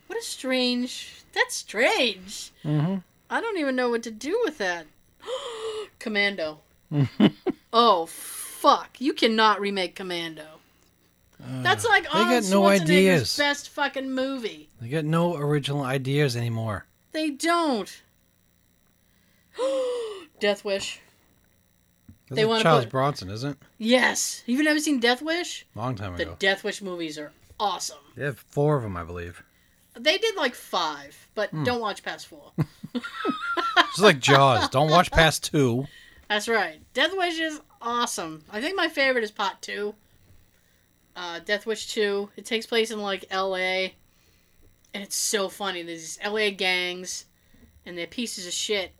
What 0.06 0.18
a 0.18 0.22
strange. 0.22 1.22
That's 1.32 1.54
strange. 1.54 2.52
Mm-hmm. 2.64 2.96
I 3.30 3.40
don't 3.40 3.58
even 3.58 3.74
know 3.74 3.88
what 3.88 4.02
to 4.04 4.10
do 4.10 4.40
with 4.44 4.58
that. 4.58 4.86
Commando. 6.02 6.60
oh 7.72 8.06
fuck! 8.06 9.00
You 9.00 9.14
cannot 9.14 9.60
remake 9.60 9.94
Commando. 9.94 10.44
That's 11.40 11.84
like 11.84 12.06
Uh, 12.14 12.18
they 12.18 12.24
Arnold 12.24 12.42
got 12.44 12.50
no 12.50 12.60
Schwarzenegger's 12.62 12.82
ideas. 12.82 13.36
best 13.36 13.68
fucking 13.70 14.12
movie. 14.12 14.68
They 14.80 14.88
got 14.88 15.04
no 15.04 15.34
original 15.34 15.82
ideas 15.82 16.36
anymore. 16.36 16.86
They 17.12 17.30
don't. 17.30 17.90
Death 20.40 20.64
Wish. 20.64 21.00
That's 22.28 22.36
They 22.36 22.44
wanna 22.44 22.62
Charles 22.62 22.84
put- 22.84 22.90
Bronson, 22.92 23.30
isn't 23.30 23.50
it? 23.52 23.58
Yes. 23.78 24.42
You've 24.46 24.64
never 24.64 24.78
seen 24.78 25.00
Death 25.00 25.20
Wish? 25.22 25.66
Long 25.74 25.94
time 25.96 26.14
ago. 26.14 26.24
The. 26.30 26.36
Death 26.38 26.62
Wish 26.64 26.80
movies 26.82 27.18
are 27.18 27.32
awesome. 27.60 27.98
They 28.16 28.24
have 28.24 28.38
four 28.38 28.76
of 28.76 28.82
them, 28.82 28.96
I 28.96 29.02
believe. 29.04 29.42
They 29.98 30.18
did 30.18 30.36
like 30.36 30.54
five, 30.54 31.28
but 31.34 31.50
Hmm. 31.50 31.64
don't 31.64 31.80
watch 31.80 32.02
past 32.02 32.26
four. 32.26 32.52
It's 32.94 33.98
like 34.00 34.20
Jaws. 34.20 34.68
Don't 34.70 34.90
watch 34.90 35.10
past 35.10 35.44
two. 35.44 35.86
That's 36.28 36.48
right. 36.48 36.80
Death 36.94 37.12
Wish 37.14 37.38
is 37.38 37.60
awesome. 37.80 38.42
I 38.50 38.60
think 38.60 38.76
my 38.76 38.88
favorite 38.88 39.24
is 39.24 39.30
Part 39.30 39.60
Two. 39.60 39.94
Uh, 41.14 41.40
Death 41.44 41.66
Wish 41.66 41.88
Two. 41.88 42.30
It 42.36 42.46
takes 42.46 42.64
place 42.64 42.90
in 42.90 43.00
like 43.00 43.26
L.A. 43.30 43.94
and 44.94 45.02
it's 45.02 45.16
so 45.16 45.48
funny. 45.48 45.82
There's 45.82 46.00
these 46.00 46.18
L.A. 46.22 46.50
gangs, 46.50 47.26
and 47.84 47.98
they're 47.98 48.06
pieces 48.06 48.46
of 48.46 48.52
shit. 48.54 48.92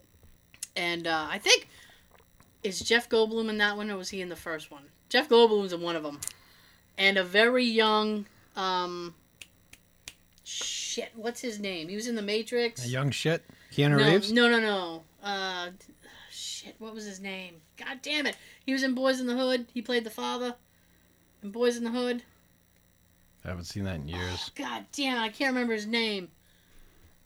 And 0.75 1.07
uh, 1.07 1.27
I 1.29 1.39
think 1.39 1.67
is 2.63 2.79
Jeff 2.79 3.09
Goldblum 3.09 3.49
in 3.49 3.57
that 3.57 3.77
one, 3.77 3.89
or 3.89 3.97
was 3.97 4.09
he 4.09 4.21
in 4.21 4.29
the 4.29 4.35
first 4.35 4.71
one? 4.71 4.83
Jeff 5.09 5.27
Goldblum's 5.29 5.73
in 5.73 5.81
one 5.81 5.95
of 5.95 6.03
them, 6.03 6.19
and 6.97 7.17
a 7.17 7.23
very 7.23 7.65
young, 7.65 8.25
um, 8.55 9.13
shit. 10.43 11.11
What's 11.15 11.41
his 11.41 11.59
name? 11.59 11.89
He 11.89 11.95
was 11.95 12.07
in 12.07 12.15
the 12.15 12.21
Matrix. 12.21 12.85
A 12.85 12.89
young 12.89 13.11
shit. 13.11 13.43
Keanu 13.73 13.97
no, 13.97 14.11
Reeves. 14.11 14.31
No, 14.31 14.49
no, 14.49 14.59
no. 14.59 15.03
Uh, 15.23 15.69
shit. 16.29 16.75
What 16.77 16.93
was 16.93 17.05
his 17.05 17.19
name? 17.19 17.55
God 17.77 17.99
damn 18.01 18.27
it. 18.27 18.37
He 18.65 18.73
was 18.73 18.83
in 18.83 18.93
Boys 18.93 19.19
in 19.19 19.27
the 19.27 19.35
Hood. 19.35 19.65
He 19.73 19.81
played 19.81 20.03
the 20.03 20.11
father 20.11 20.55
in 21.41 21.51
Boys 21.51 21.75
in 21.77 21.83
the 21.83 21.89
Hood. 21.89 22.23
I 23.43 23.49
haven't 23.49 23.65
seen 23.65 23.83
that 23.85 23.95
in 23.95 24.07
years. 24.07 24.51
God 24.55 24.85
damn 24.91 25.17
it. 25.17 25.21
I 25.21 25.29
can't 25.29 25.53
remember 25.53 25.73
his 25.73 25.87
name. 25.87 26.29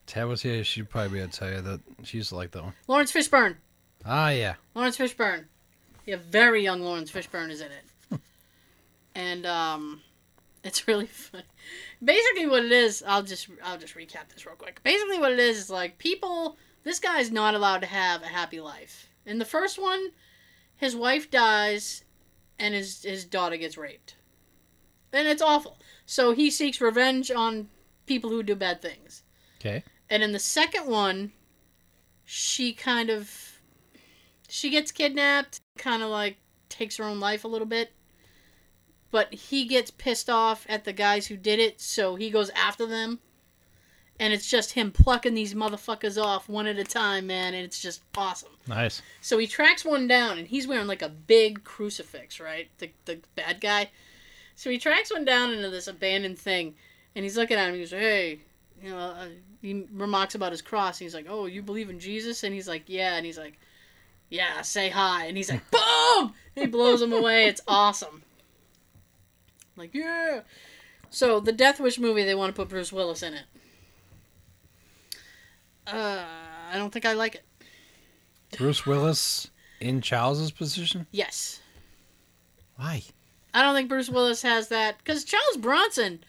Tab 0.05 0.29
was 0.29 0.41
here. 0.41 0.63
She'd 0.63 0.89
probably 0.89 1.09
be 1.09 1.19
able 1.19 1.31
to 1.31 1.39
tell 1.39 1.51
you 1.51 1.61
that 1.61 1.81
she 2.03 2.17
used 2.17 2.29
to 2.29 2.35
like 2.35 2.51
that 2.51 2.63
one. 2.63 2.73
Laurence 2.87 3.11
Fishburne. 3.11 3.55
Ah, 4.05 4.29
yeah. 4.29 4.55
Laurence 4.73 4.97
Fishburne. 4.97 5.45
Yeah, 6.05 6.15
very 6.29 6.63
young 6.63 6.81
Laurence 6.81 7.11
Fishburne 7.11 7.51
is 7.51 7.59
in 7.59 7.67
it. 7.71 8.19
and 9.15 9.45
um 9.45 10.01
it's 10.63 10.87
really 10.87 11.07
funny. 11.07 11.43
Basically 12.03 12.47
what 12.47 12.65
it 12.65 12.71
is, 12.71 13.03
I'll 13.07 13.23
just 13.23 13.47
I'll 13.63 13.77
just 13.77 13.95
recap 13.95 14.29
this 14.33 14.45
real 14.45 14.55
quick. 14.55 14.81
Basically 14.83 15.19
what 15.19 15.31
it 15.31 15.39
is 15.39 15.57
is 15.57 15.69
like 15.69 15.97
people 15.97 16.57
this 16.83 16.99
guy's 16.99 17.31
not 17.31 17.55
allowed 17.55 17.79
to 17.79 17.87
have 17.87 18.21
a 18.21 18.27
happy 18.27 18.59
life. 18.59 19.09
In 19.25 19.39
the 19.39 19.45
first 19.45 19.81
one, 19.81 20.11
his 20.75 20.95
wife 20.95 21.29
dies 21.29 22.03
and 22.59 22.73
his 22.73 23.03
his 23.03 23.25
daughter 23.25 23.57
gets 23.57 23.77
raped. 23.77 24.15
And 25.13 25.27
it's 25.27 25.41
awful. 25.41 25.77
So 26.05 26.33
he 26.33 26.51
seeks 26.51 26.81
revenge 26.81 27.31
on 27.31 27.69
people 28.05 28.29
who 28.29 28.43
do 28.43 28.55
bad 28.55 28.81
things. 28.81 29.23
Okay. 29.59 29.83
And 30.09 30.23
in 30.23 30.31
the 30.31 30.39
second 30.39 30.87
one, 30.87 31.31
she 32.23 32.73
kind 32.73 33.09
of 33.09 33.59
she 34.47 34.69
gets 34.69 34.91
kidnapped, 34.91 35.61
kind 35.77 36.03
of 36.03 36.09
like 36.09 36.37
takes 36.69 36.97
her 36.97 37.03
own 37.03 37.19
life 37.19 37.43
a 37.43 37.47
little 37.47 37.67
bit. 37.67 37.91
But 39.09 39.33
he 39.33 39.65
gets 39.65 39.91
pissed 39.91 40.29
off 40.29 40.65
at 40.67 40.83
the 40.83 40.93
guys 40.93 41.27
who 41.27 41.37
did 41.37 41.59
it, 41.59 41.79
so 41.79 42.15
he 42.15 42.29
goes 42.29 42.49
after 42.51 42.85
them. 42.85 43.19
And 44.19 44.33
it's 44.33 44.49
just 44.49 44.73
him 44.73 44.91
plucking 44.91 45.35
these 45.35 45.53
motherfuckers 45.53 46.21
off 46.21 46.49
one 46.49 46.65
at 46.65 46.79
a 46.79 46.83
time, 46.83 47.27
man, 47.27 47.53
and 47.53 47.63
it's 47.63 47.79
just 47.79 48.01
awesome. 48.17 48.49
Nice. 48.67 49.01
So 49.21 49.37
he 49.37 49.45
tracks 49.45 49.85
one 49.85 50.07
down, 50.07 50.39
and 50.39 50.47
he's 50.47 50.67
wearing 50.67 50.87
like 50.87 51.03
a 51.03 51.09
big 51.09 51.63
crucifix, 51.63 52.39
right? 52.39 52.67
The 52.79 52.91
the 53.05 53.19
bad 53.35 53.61
guy. 53.61 53.91
So 54.55 54.71
he 54.71 54.79
tracks 54.79 55.11
one 55.11 55.23
down 55.23 55.53
into 55.53 55.69
this 55.69 55.87
abandoned 55.87 56.39
thing, 56.39 56.73
and 57.15 57.23
he's 57.23 57.37
looking 57.37 57.57
at 57.57 57.69
him. 57.69 57.75
He 57.75 57.81
goes, 57.81 57.91
"Hey, 57.91 58.39
you 58.81 58.89
know," 58.89 58.97
uh, 58.97 59.27
he 59.61 59.85
remarks 59.93 60.33
about 60.33 60.51
his 60.51 60.63
cross. 60.63 60.99
And 60.99 61.05
he's 61.05 61.13
like, 61.13 61.27
"Oh, 61.29 61.45
you 61.45 61.61
believe 61.61 61.91
in 61.91 61.99
Jesus?" 61.99 62.43
And 62.43 62.55
he's 62.55 62.67
like, 62.67 62.85
"Yeah." 62.87 63.17
And 63.17 63.25
he's 63.25 63.37
like, 63.37 63.59
"Yeah, 64.29 64.61
say 64.63 64.89
hi." 64.89 65.25
And 65.25 65.37
he's 65.37 65.51
like, 65.51 65.61
"Boom!" 65.71 66.33
he 66.55 66.65
blows 66.65 67.03
him 67.03 67.13
away. 67.13 67.45
It's 67.45 67.61
awesome. 67.67 68.23
Like, 69.77 69.93
yeah. 69.93 70.41
So 71.09 71.39
the 71.39 71.51
Death 71.51 71.79
Wish 71.79 71.99
movie, 71.99 72.23
they 72.23 72.35
want 72.35 72.53
to 72.53 72.59
put 72.59 72.69
Bruce 72.69 72.91
Willis 72.91 73.23
in 73.23 73.33
it. 73.33 73.43
Uh, 75.85 76.25
I 76.71 76.77
don't 76.77 76.91
think 76.91 77.05
I 77.05 77.13
like 77.13 77.35
it. 77.35 77.45
Bruce 78.57 78.85
Willis 78.85 79.49
in 79.79 80.01
Charles's 80.01 80.51
position? 80.51 81.07
Yes. 81.11 81.61
Why? 82.75 83.03
I 83.53 83.61
don't 83.61 83.73
think 83.73 83.89
Bruce 83.89 84.09
Willis 84.09 84.41
has 84.41 84.67
that 84.69 84.97
because 84.97 85.23
Charles 85.23 85.57
Bronson, 85.57 86.23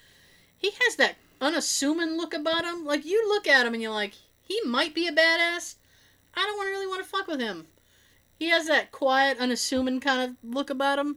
he 0.57 0.71
has 0.71 0.97
that 0.97 1.17
unassuming 1.41 2.17
look 2.17 2.35
about 2.35 2.65
him. 2.65 2.85
Like 2.85 3.05
you 3.05 3.29
look 3.29 3.47
at 3.47 3.67
him 3.67 3.75
and 3.75 3.83
you're 3.83 3.93
like, 3.93 4.15
he 4.43 4.61
might 4.65 4.95
be 4.95 5.07
a 5.07 5.13
badass. 5.13 5.75
I 6.35 6.45
don't 6.45 6.67
really 6.67 6.87
want 6.87 7.03
to 7.03 7.09
fuck 7.09 7.27
with 7.27 7.41
him. 7.41 7.67
He 8.39 8.49
has 8.51 8.67
that 8.69 8.93
quiet, 8.93 9.39
unassuming 9.39 10.01
kind 10.01 10.23
of 10.31 10.37
look 10.55 10.71
about 10.71 10.99
him. 10.99 11.17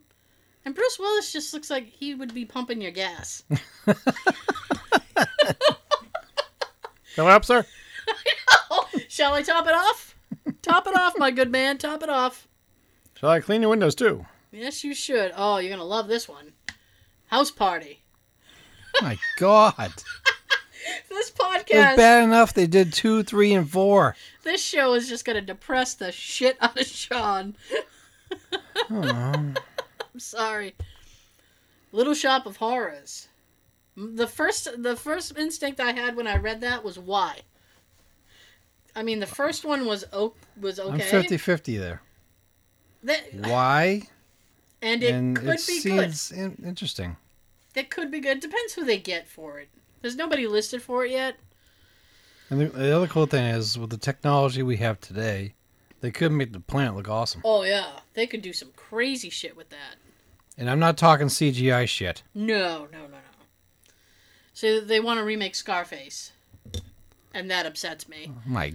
And 0.64 0.76
Bruce 0.76 1.00
Willis 1.00 1.34
just 1.34 1.54
looks 1.54 1.70
like 1.70 1.88
he 1.88 2.14
would 2.14 2.34
be 2.34 2.46
pumping 2.46 2.82
your 2.82 2.92
gas. 2.92 3.44
It 7.18 7.20
up, 7.20 7.46
sir. 7.46 7.66
Shall 9.10 9.34
I 9.34 9.42
top 9.42 9.68
it 9.68 9.74
off? 9.74 10.16
Top 10.62 10.88
it 10.88 10.96
off, 10.96 11.14
my 11.18 11.30
good 11.30 11.52
man. 11.52 11.78
Top 11.78 12.02
it 12.04 12.10
off. 12.10 12.48
Shall 13.16 13.30
I 13.30 13.42
clean 13.42 13.62
your 13.62 13.70
windows 13.70 13.96
too? 13.96 14.26
Yes, 14.52 14.84
you 14.84 14.94
should. 14.94 15.34
Oh, 15.36 15.58
you're 15.58 15.70
gonna 15.70 15.84
love 15.84 16.08
this 16.08 16.28
one. 16.30 16.54
House 17.28 17.52
party. 17.52 18.02
My 19.02 19.18
God. 19.38 19.94
This 21.10 21.32
podcast. 21.32 21.90
was 21.90 21.98
bad 21.98 22.24
enough 22.24 22.54
they 22.54 22.66
did 22.66 22.92
two, 22.92 23.24
three, 23.24 23.54
and 23.54 23.70
four. 23.70 24.16
this 24.44 24.64
show 24.64 24.94
is 24.94 25.08
just 25.08 25.26
gonna 25.26 25.42
depress 25.42 25.94
the 25.94 26.12
shit 26.12 26.58
out 26.62 26.80
of 26.80 26.88
Sean. 26.88 27.56
Oh, 28.90 29.54
I'm 30.14 30.20
sorry. 30.20 30.76
Little 31.92 32.14
Shop 32.14 32.46
of 32.46 32.58
Horrors. 32.58 33.28
The 33.98 34.28
first, 34.28 34.82
the 34.82 34.96
first 34.96 35.38
instinct 35.38 35.80
I 35.80 35.92
had 35.92 36.16
when 36.16 36.28
I 36.28 36.38
read 36.38 36.62
that 36.62 36.84
was 36.84 36.98
why. 36.98 37.40
I 38.96 39.04
mean, 39.04 39.20
the 39.20 39.26
first 39.28 39.64
one 39.66 39.86
was 39.86 40.06
o- 40.14 40.34
was 40.60 40.80
okay, 40.80 40.94
I'm 40.94 41.00
50 41.00 41.38
50 41.38 41.78
there. 41.78 42.02
That- 43.04 43.34
Why? 43.34 44.04
and 44.82 45.04
it 45.04 45.14
and 45.14 45.36
could 45.38 45.50
it 45.60 45.68
be 45.68 45.82
good. 45.84 46.14
in- 46.34 46.64
interesting. 46.66 47.18
It 47.76 47.90
could 47.90 48.12
be 48.12 48.20
good. 48.20 48.40
Depends 48.42 48.74
who 48.74 48.84
they 48.84 48.98
get 48.98 49.28
for 49.28 49.60
it. 49.60 49.70
There's 50.02 50.16
nobody 50.18 50.46
listed 50.48 50.82
for 50.82 51.06
it 51.06 51.12
yet. 51.12 51.36
And 52.50 52.60
the, 52.60 52.66
the 52.66 52.96
other 52.96 53.08
cool 53.08 53.28
thing 53.28 53.46
is, 53.46 53.78
with 53.80 53.92
the 53.92 53.98
technology 53.98 54.62
we 54.62 54.76
have 54.78 55.00
today, 55.00 55.54
they 56.02 56.12
could 56.12 56.32
make 56.32 56.52
the 56.52 56.60
plant 56.60 56.96
look 56.96 57.10
awesome. 57.10 57.42
Oh 57.46 57.64
yeah, 57.64 58.00
they 58.14 58.28
could 58.28 58.42
do 58.42 58.54
some 58.54 58.70
crazy 58.76 59.30
shit 59.30 59.56
with 59.56 59.70
that. 59.70 59.96
And 60.58 60.70
I'm 60.70 60.80
not 60.80 60.98
talking 60.98 61.28
CGI 61.28 61.88
shit. 61.88 62.24
No, 62.36 62.88
no, 62.92 63.02
no, 63.02 63.08
no. 63.08 63.18
So 64.54 64.82
they 64.82 65.00
want 65.00 65.20
to 65.20 65.24
remake 65.24 65.56
Scarface, 65.56 66.34
and 67.34 67.50
that 67.50 67.66
upsets 67.66 68.10
me. 68.10 68.30
Oh 68.30 68.42
my 68.46 68.74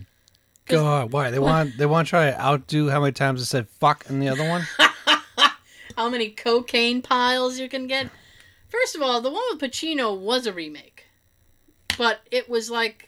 God, 0.66 1.12
why 1.12 1.30
they 1.30 1.38
want 1.38 1.76
they 1.76 1.86
want 1.86 2.08
to 2.08 2.10
try 2.10 2.30
to 2.30 2.40
outdo 2.40 2.88
how 2.88 3.00
many 3.00 3.12
times 3.12 3.40
it 3.40 3.46
said 3.46 3.68
fuck 3.68 4.04
in 4.08 4.20
the 4.20 4.28
other 4.28 4.48
one? 4.48 4.66
How 5.96 6.10
many 6.10 6.28
cocaine 6.28 7.00
piles 7.00 7.58
you 7.58 7.70
can 7.70 7.86
get? 7.86 8.10
First 8.68 8.94
of 8.94 9.00
all, 9.00 9.22
the 9.22 9.30
one 9.30 9.42
with 9.50 9.62
Pacino 9.62 10.14
was 10.16 10.46
a 10.46 10.52
remake, 10.52 11.06
but 11.96 12.20
it 12.30 12.50
was 12.50 12.70
like, 12.70 13.05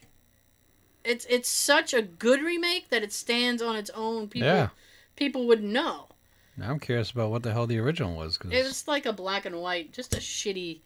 it's 1.09 1.26
it's 1.28 1.48
such 1.48 1.92
a 1.94 2.02
good 2.02 2.42
remake 2.42 2.90
that 2.90 3.02
it 3.02 3.12
stands 3.12 3.62
on 3.62 3.76
its 3.76 3.90
own. 3.94 4.28
People 4.28 4.48
Yeah. 4.48 4.68
people 5.16 5.46
would 5.46 5.62
know. 5.62 6.09
Now 6.56 6.70
I'm 6.70 6.80
curious 6.80 7.11
about 7.12 7.30
what 7.30 7.42
the 7.44 7.52
hell 7.52 7.66
the 7.66 7.78
original 7.78 8.14
was. 8.16 8.36
Cause 8.38 8.50
It 8.52 8.64
was 8.64 8.86
like 8.88 9.06
a 9.06 9.12
black 9.12 9.44
and 9.44 9.61
white, 9.61 9.92
just 9.92 10.14
a 10.14 10.18
shitty, 10.18 10.80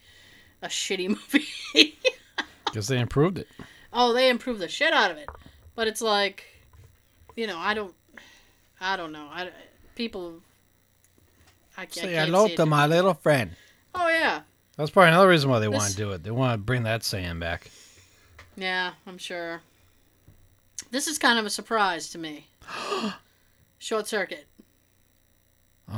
a 0.60 0.68
shitty 0.68 1.08
movie. 1.74 1.98
guess 2.72 2.86
they 2.88 2.98
improved 2.98 3.38
it. 3.38 3.48
oh, 3.92 4.12
they 4.12 4.28
improved 4.28 4.60
the 4.60 4.68
shit 4.68 4.92
out 4.92 5.10
of 5.10 5.16
it, 5.16 5.28
but 5.74 5.88
it's 5.88 6.00
like, 6.02 6.44
you 7.36 7.46
know, 7.46 7.58
I 7.58 7.72
don't, 7.74 7.94
I 8.80 8.96
don't 8.96 9.12
know. 9.12 9.28
I 9.30 9.50
people. 9.94 10.40
I. 11.76 11.86
Say 11.90 12.12
can't 12.12 12.28
hello 12.30 12.48
to 12.48 12.66
my 12.66 12.86
little 12.86 13.14
friend. 13.14 13.52
Oh 13.94 14.08
yeah, 14.08 14.42
That's 14.76 14.90
probably 14.90 15.08
another 15.08 15.28
reason 15.28 15.48
why 15.50 15.58
they 15.58 15.66
This- 15.68 15.78
want 15.78 15.90
to 15.90 15.96
do 15.96 16.10
it. 16.12 16.22
They 16.22 16.30
want 16.30 16.52
to 16.54 16.58
bring 16.58 16.82
that 16.84 17.02
saying 17.04 17.38
back. 17.38 17.70
yeah, 18.56 18.92
I'm 19.06 19.16
sure. 19.18 19.62
This 20.92 21.08
is 21.08 21.18
kind 21.18 21.38
of 21.38 21.46
a 21.46 21.50
surprise 21.50 22.10
to 22.10 22.18
me. 22.18 22.48
Short 23.78 24.06
circuit. 24.06 24.46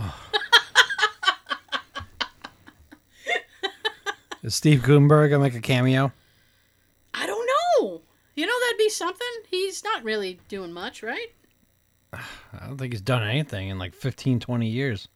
Is 4.44 4.54
Steve 4.54 4.84
Guttenberg 4.84 5.30
gonna 5.30 5.42
make 5.42 5.56
a 5.56 5.60
cameo? 5.60 6.12
I 7.12 7.26
don't 7.26 7.48
know. 7.80 8.02
You 8.36 8.46
know 8.46 8.52
that'd 8.60 8.78
be 8.78 8.88
something. 8.88 9.26
He's 9.48 9.82
not 9.82 10.04
really 10.04 10.38
doing 10.48 10.72
much, 10.72 11.02
right? 11.02 11.28
I 12.12 12.20
don't 12.66 12.78
think 12.78 12.92
he's 12.92 13.00
done 13.00 13.24
anything 13.24 13.70
in 13.70 13.80
like 13.80 13.94
15, 13.94 14.38
20 14.38 14.68
years. 14.68 15.08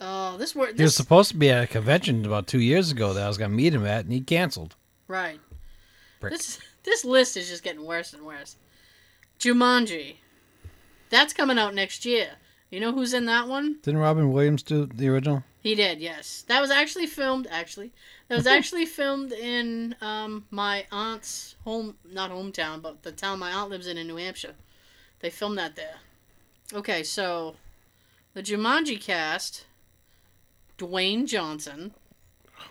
Oh, 0.00 0.38
this 0.38 0.54
word. 0.56 0.78
He 0.78 0.82
was 0.82 0.96
supposed 0.96 1.30
to 1.32 1.36
be 1.36 1.50
at 1.50 1.64
a 1.64 1.66
convention 1.66 2.24
about 2.24 2.46
two 2.46 2.60
years 2.60 2.90
ago 2.90 3.12
that 3.12 3.22
I 3.22 3.28
was 3.28 3.36
gonna 3.36 3.50
meet 3.54 3.74
him 3.74 3.84
at, 3.84 4.04
and 4.04 4.12
he 4.14 4.22
canceled. 4.22 4.76
right. 5.08 5.40
This 6.22 6.58
this 6.84 7.04
list 7.04 7.36
is 7.36 7.48
just 7.48 7.62
getting 7.62 7.84
worse 7.84 8.12
and 8.12 8.24
worse. 8.24 8.56
Jumanji. 9.38 10.16
That's 11.10 11.32
coming 11.32 11.58
out 11.58 11.74
next 11.74 12.04
year. 12.04 12.30
You 12.70 12.80
know 12.80 12.92
who's 12.92 13.12
in 13.12 13.26
that 13.26 13.48
one? 13.48 13.78
Didn't 13.82 14.00
Robin 14.00 14.32
Williams 14.32 14.62
do 14.62 14.86
the 14.86 15.08
original? 15.08 15.44
He 15.60 15.74
did, 15.74 16.00
yes. 16.00 16.42
That 16.48 16.60
was 16.60 16.70
actually 16.70 17.06
filmed. 17.06 17.46
Actually, 17.50 17.92
that 18.28 18.36
was 18.36 18.46
actually 18.56 18.86
filmed 18.86 19.32
in 19.32 19.94
um, 20.00 20.46
my 20.50 20.86
aunt's 20.90 21.54
home, 21.64 21.96
not 22.10 22.30
hometown, 22.30 22.80
but 22.80 23.02
the 23.02 23.12
town 23.12 23.38
my 23.38 23.52
aunt 23.52 23.70
lives 23.70 23.86
in 23.86 23.98
in 23.98 24.06
New 24.06 24.16
Hampshire. 24.16 24.54
They 25.20 25.30
filmed 25.30 25.58
that 25.58 25.76
there. 25.76 25.96
Okay, 26.72 27.02
so 27.02 27.56
the 28.34 28.42
Jumanji 28.42 28.98
cast: 29.00 29.66
Dwayne 30.78 31.26
Johnson, 31.26 31.92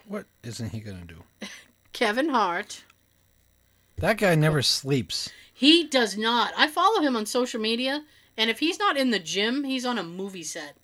What 0.08 0.26
isn't 0.44 0.70
he 0.70 0.80
gonna 0.80 1.06
do? 1.06 1.24
Kevin 1.94 2.30
Hart. 2.30 2.84
That 4.02 4.18
guy 4.18 4.34
never 4.34 4.62
sleeps. 4.64 5.30
He 5.54 5.84
does 5.88 6.18
not. 6.18 6.54
I 6.58 6.68
follow 6.68 7.02
him 7.02 7.16
on 7.16 7.28
social 7.28 7.62
media, 7.62 8.04
and 8.36 8.50
if 8.50 8.58
he's 8.60 8.80
not 8.80 8.98
in 8.98 9.12
the 9.12 9.20
gym, 9.20 9.64
he's 9.64 9.86
on 9.86 10.00
a 10.00 10.04
movie 10.04 10.44
set. 10.44 10.76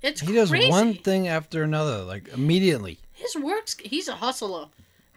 It's 0.00 0.22
He 0.22 0.32
does 0.32 0.50
one 0.50 0.94
thing 0.94 1.28
after 1.28 1.62
another, 1.62 2.02
like 2.04 2.28
immediately. 2.28 3.00
His 3.12 3.36
work—he's 3.36 4.08
a 4.08 4.14
hustler. 4.14 4.68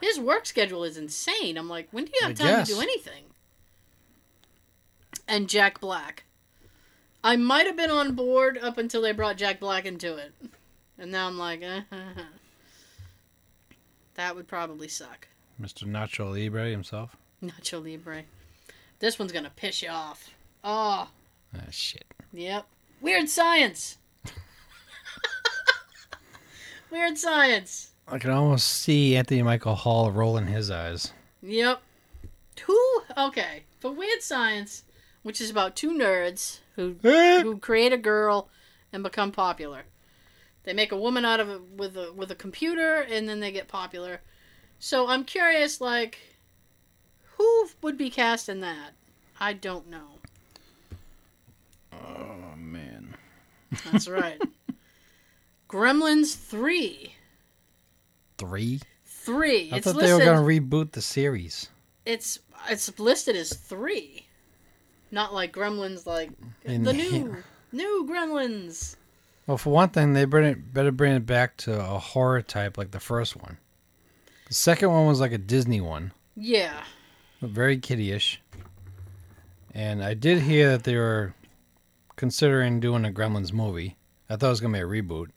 His 0.02 0.20
work 0.20 0.46
schedule 0.46 0.84
is 0.84 0.98
insane. 0.98 1.58
I'm 1.58 1.70
like, 1.70 1.88
when 1.92 2.06
do 2.06 2.12
you 2.14 2.28
have 2.28 2.32
I 2.32 2.34
time 2.34 2.48
guess. 2.48 2.68
to 2.68 2.74
do 2.74 2.82
anything? 2.82 3.24
And 5.28 5.48
Jack 5.48 5.80
Black. 5.80 6.26
I 7.24 7.36
might 7.38 7.68
have 7.68 7.78
been 7.78 7.92
on 7.92 8.14
board 8.14 8.58
up 8.58 8.78
until 8.78 9.04
they 9.04 9.12
brought 9.12 9.38
Jack 9.38 9.60
Black 9.60 9.86
into 9.86 10.18
it. 10.18 10.34
And 10.98 11.12
now 11.12 11.28
I'm 11.28 11.38
like, 11.38 11.62
eh, 11.62 11.82
that 14.16 14.36
would 14.36 14.48
probably 14.48 14.88
suck. 14.88 15.28
Mr. 15.62 15.84
Nacho 15.86 16.32
Libre 16.32 16.70
himself. 16.70 17.16
Nacho 17.44 17.84
Libre. 17.84 18.24
This 19.00 19.18
one's 19.18 19.32
gonna 19.32 19.52
piss 19.56 19.82
you 19.82 19.90
off. 19.90 20.30
Oh, 20.64 21.10
Ah, 21.54 21.60
shit. 21.72 22.06
yep. 22.32 22.66
Weird 23.02 23.28
science. 23.30 23.98
Weird 26.92 27.18
science. 27.18 27.92
I 28.08 28.18
can 28.20 28.32
almost 28.32 28.68
see 28.68 29.16
Anthony 29.16 29.42
Michael 29.42 29.76
Hall 29.76 30.12
rolling 30.12 30.48
his 30.48 30.70
eyes. 30.70 31.14
Yep. 31.42 31.82
Who? 32.66 33.02
Okay. 33.18 33.64
For 33.80 33.92
Weird 33.92 34.22
Science, 34.22 34.84
which 35.24 35.40
is 35.42 35.50
about 35.50 35.76
two 35.76 35.92
nerds 35.92 36.60
who 36.76 36.96
who 37.02 37.58
create 37.58 37.94
a 37.94 37.98
girl 37.98 38.50
and 38.94 39.02
become 39.04 39.32
popular. 39.32 39.84
They 40.64 40.74
make 40.74 40.92
a 40.92 40.98
woman 40.98 41.26
out 41.26 41.40
of 41.40 41.50
it 41.50 41.62
with 41.76 41.98
a 41.98 42.12
with 42.14 42.30
a 42.30 42.36
computer, 42.36 42.98
and 42.98 43.28
then 43.28 43.40
they 43.40 43.52
get 43.52 43.68
popular. 43.68 44.22
So 44.78 45.08
I'm 45.08 45.24
curious, 45.24 45.80
like, 45.82 46.18
who 47.42 47.70
would 47.82 47.98
be 47.98 48.10
cast 48.10 48.50
in 48.50 48.60
that? 48.62 48.92
I 49.40 49.54
don't 49.54 49.90
know. 49.90 50.08
Oh 51.94 52.56
man. 52.58 53.16
That's 53.92 54.08
right. 54.08 54.42
Gremlins 55.70 56.36
three. 56.36 57.14
Three? 58.38 58.82
Three. 59.06 59.70
I 59.72 59.78
it's 59.78 59.86
thought 59.86 59.96
listed. 59.96 60.10
they 60.10 60.14
were 60.14 60.26
gonna 60.26 60.46
reboot 60.46 60.92
the 60.92 61.02
series. 61.02 61.70
it's 62.06 62.40
it's 62.70 63.00
listed 63.00 63.36
as 63.36 63.54
three, 63.54 64.28
not 65.12 65.34
like 65.34 65.52
Gremlins, 65.54 66.06
like 66.06 66.32
In 66.64 66.84
the 66.84 66.94
here. 66.94 67.12
new 67.24 67.44
new 67.72 68.08
Gremlins. 68.10 68.96
Well, 69.48 69.58
for 69.58 69.72
one 69.72 69.90
thing, 69.90 70.14
they 70.14 70.26
bring 70.26 70.46
it, 70.46 70.74
better 70.74 70.92
bring 70.92 71.14
it 71.16 71.26
back 71.26 71.58
to 71.58 71.80
a 71.80 71.98
horror 72.00 72.42
type 72.42 72.78
like 72.78 72.92
the 72.92 73.00
first 73.00 73.36
one. 73.36 73.58
The 74.48 74.54
second 74.54 74.92
one 74.92 75.08
was 75.08 75.20
like 75.20 75.32
a 75.32 75.38
Disney 75.38 75.82
one, 75.82 76.12
Yeah, 76.36 76.74
but 76.74 76.86
very 77.48 77.78
kiddie-ish. 77.78 78.42
And 79.74 80.04
I 80.04 80.14
did 80.14 80.40
hear 80.42 80.70
that 80.72 80.84
they 80.84 80.96
were 80.96 81.34
considering 82.16 82.80
doing 82.80 83.06
a 83.06 83.10
Gremlins 83.12 83.54
movie. 83.54 83.98
I 84.30 84.36
thought 84.36 84.48
it 84.48 84.50
was 84.50 84.62
gonna 84.62 84.78
be 84.78 84.84
a 84.84 84.86
reboot 84.88 85.30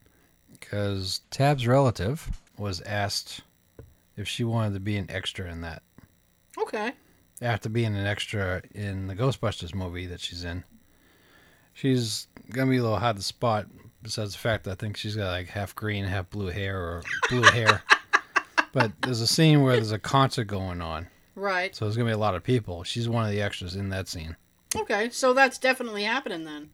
because 0.52 1.20
Tab's 1.30 1.66
relative 1.66 2.40
was 2.58 2.80
asked 2.82 3.40
if 4.16 4.28
she 4.28 4.44
wanted 4.44 4.74
to 4.74 4.80
be 4.80 4.96
an 4.96 5.10
extra 5.10 5.50
in 5.50 5.60
that. 5.62 5.82
okay. 6.58 6.92
After 7.42 7.68
being 7.68 7.96
an 7.96 8.06
extra 8.06 8.62
in 8.74 9.08
the 9.08 9.16
Ghostbusters 9.16 9.74
movie 9.74 10.06
that 10.06 10.20
she's 10.20 10.44
in, 10.44 10.64
She's 11.76 12.28
gonna 12.50 12.70
be 12.70 12.76
a 12.78 12.82
little 12.82 12.98
hard 12.98 13.16
to 13.16 13.22
spot. 13.22 13.66
Besides 14.00 14.32
the 14.32 14.38
fact 14.38 14.64
that 14.64 14.70
I 14.70 14.74
think 14.74 14.96
she's 14.96 15.16
got 15.16 15.32
like 15.32 15.48
half 15.48 15.74
green, 15.74 16.04
half 16.04 16.30
blue 16.30 16.46
hair, 16.48 16.78
or 16.78 17.02
blue 17.28 17.42
hair. 17.42 17.82
But 18.72 18.90
there's 19.02 19.20
a 19.20 19.26
scene 19.28 19.62
where 19.62 19.74
there's 19.74 19.92
a 19.92 20.00
concert 20.00 20.48
going 20.48 20.80
on, 20.82 21.06
Right. 21.36 21.74
so 21.74 21.84
there's 21.84 21.96
gonna 21.96 22.10
be 22.10 22.14
a 22.14 22.18
lot 22.18 22.34
of 22.34 22.44
people. 22.44 22.84
She's 22.84 23.08
one 23.08 23.24
of 23.24 23.30
the 23.30 23.42
extras 23.42 23.74
in 23.74 23.88
that 23.90 24.08
scene. 24.08 24.36
Okay, 24.76 25.10
so 25.10 25.32
that's 25.32 25.58
definitely 25.58 26.04
happening 26.04 26.44
then. 26.44 26.70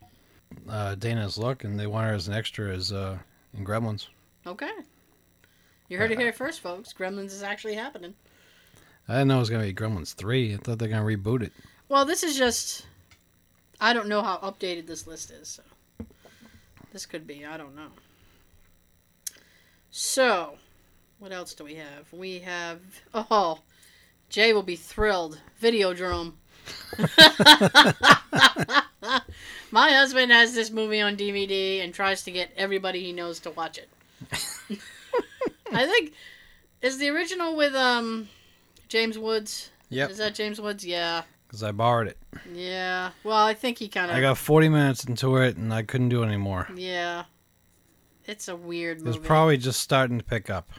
Uh, 0.68 0.94
Dana's 0.94 1.38
look, 1.38 1.64
and 1.64 1.78
they 1.78 1.86
want 1.86 2.08
her 2.08 2.14
as 2.14 2.28
an 2.28 2.34
extra 2.34 2.74
as 2.74 2.92
uh, 2.92 3.18
in 3.56 3.64
Gremlins. 3.64 4.08
Okay. 4.46 4.70
You 5.88 5.98
heard 5.98 6.12
it 6.12 6.18
here 6.18 6.32
first, 6.32 6.60
folks. 6.60 6.92
Gremlins 6.92 7.26
is 7.26 7.42
actually 7.42 7.74
happening. 7.74 8.14
I 9.08 9.14
didn't 9.14 9.28
know 9.28 9.36
it 9.36 9.40
was 9.40 9.50
gonna 9.50 9.64
be 9.64 9.74
Gremlins 9.74 10.14
three. 10.14 10.54
I 10.54 10.56
thought 10.58 10.78
they're 10.78 10.88
gonna 10.88 11.04
reboot 11.04 11.42
it. 11.42 11.52
Well, 11.88 12.04
this 12.04 12.22
is 12.22 12.36
just. 12.36 12.86
I 13.80 13.92
don't 13.92 14.08
know 14.08 14.22
how 14.22 14.36
updated 14.38 14.86
this 14.86 15.06
list 15.06 15.30
is, 15.30 15.48
so. 15.48 15.62
This 16.92 17.06
could 17.06 17.26
be. 17.26 17.44
I 17.44 17.56
don't 17.56 17.74
know. 17.74 17.88
So, 19.90 20.54
what 21.18 21.32
else 21.32 21.54
do 21.54 21.64
we 21.64 21.74
have? 21.74 22.12
We 22.12 22.38
have. 22.40 22.80
Oh, 23.14 23.58
Jay 24.30 24.52
will 24.54 24.62
be 24.62 24.76
thrilled. 24.76 25.38
Videodrome. 25.60 26.32
My 29.72 29.92
husband 29.92 30.32
has 30.32 30.54
this 30.54 30.70
movie 30.70 31.00
on 31.00 31.16
DVD 31.16 31.82
and 31.84 31.92
tries 31.94 32.22
to 32.24 32.30
get 32.30 32.50
everybody 32.56 33.02
he 33.04 33.12
knows 33.12 33.38
to 33.40 33.50
watch 33.50 33.78
it. 33.78 33.88
I 35.72 35.86
think 35.86 36.12
is 36.82 36.98
the 36.98 37.08
original 37.10 37.56
with 37.56 37.74
um 37.74 38.28
James 38.88 39.18
Woods. 39.18 39.70
Yep. 39.90 40.10
Is 40.10 40.18
that 40.18 40.34
James 40.34 40.60
Woods? 40.60 40.84
Yeah. 40.84 41.22
Because 41.46 41.62
I 41.64 41.72
borrowed 41.72 42.06
it. 42.08 42.18
Yeah. 42.52 43.10
Well, 43.24 43.44
I 43.44 43.54
think 43.54 43.78
he 43.78 43.88
kind 43.88 44.10
of. 44.10 44.16
I 44.16 44.20
got 44.20 44.38
40 44.38 44.68
minutes 44.68 45.04
into 45.04 45.36
it, 45.38 45.56
and 45.56 45.74
I 45.74 45.82
couldn't 45.82 46.08
do 46.10 46.22
it 46.22 46.26
anymore. 46.26 46.68
Yeah. 46.76 47.24
It's 48.26 48.46
a 48.46 48.54
weird 48.54 48.98
It 48.98 49.04
was 49.04 49.18
probably 49.18 49.56
just 49.56 49.80
starting 49.80 50.18
to 50.18 50.24
pick 50.24 50.48
up 50.48 50.70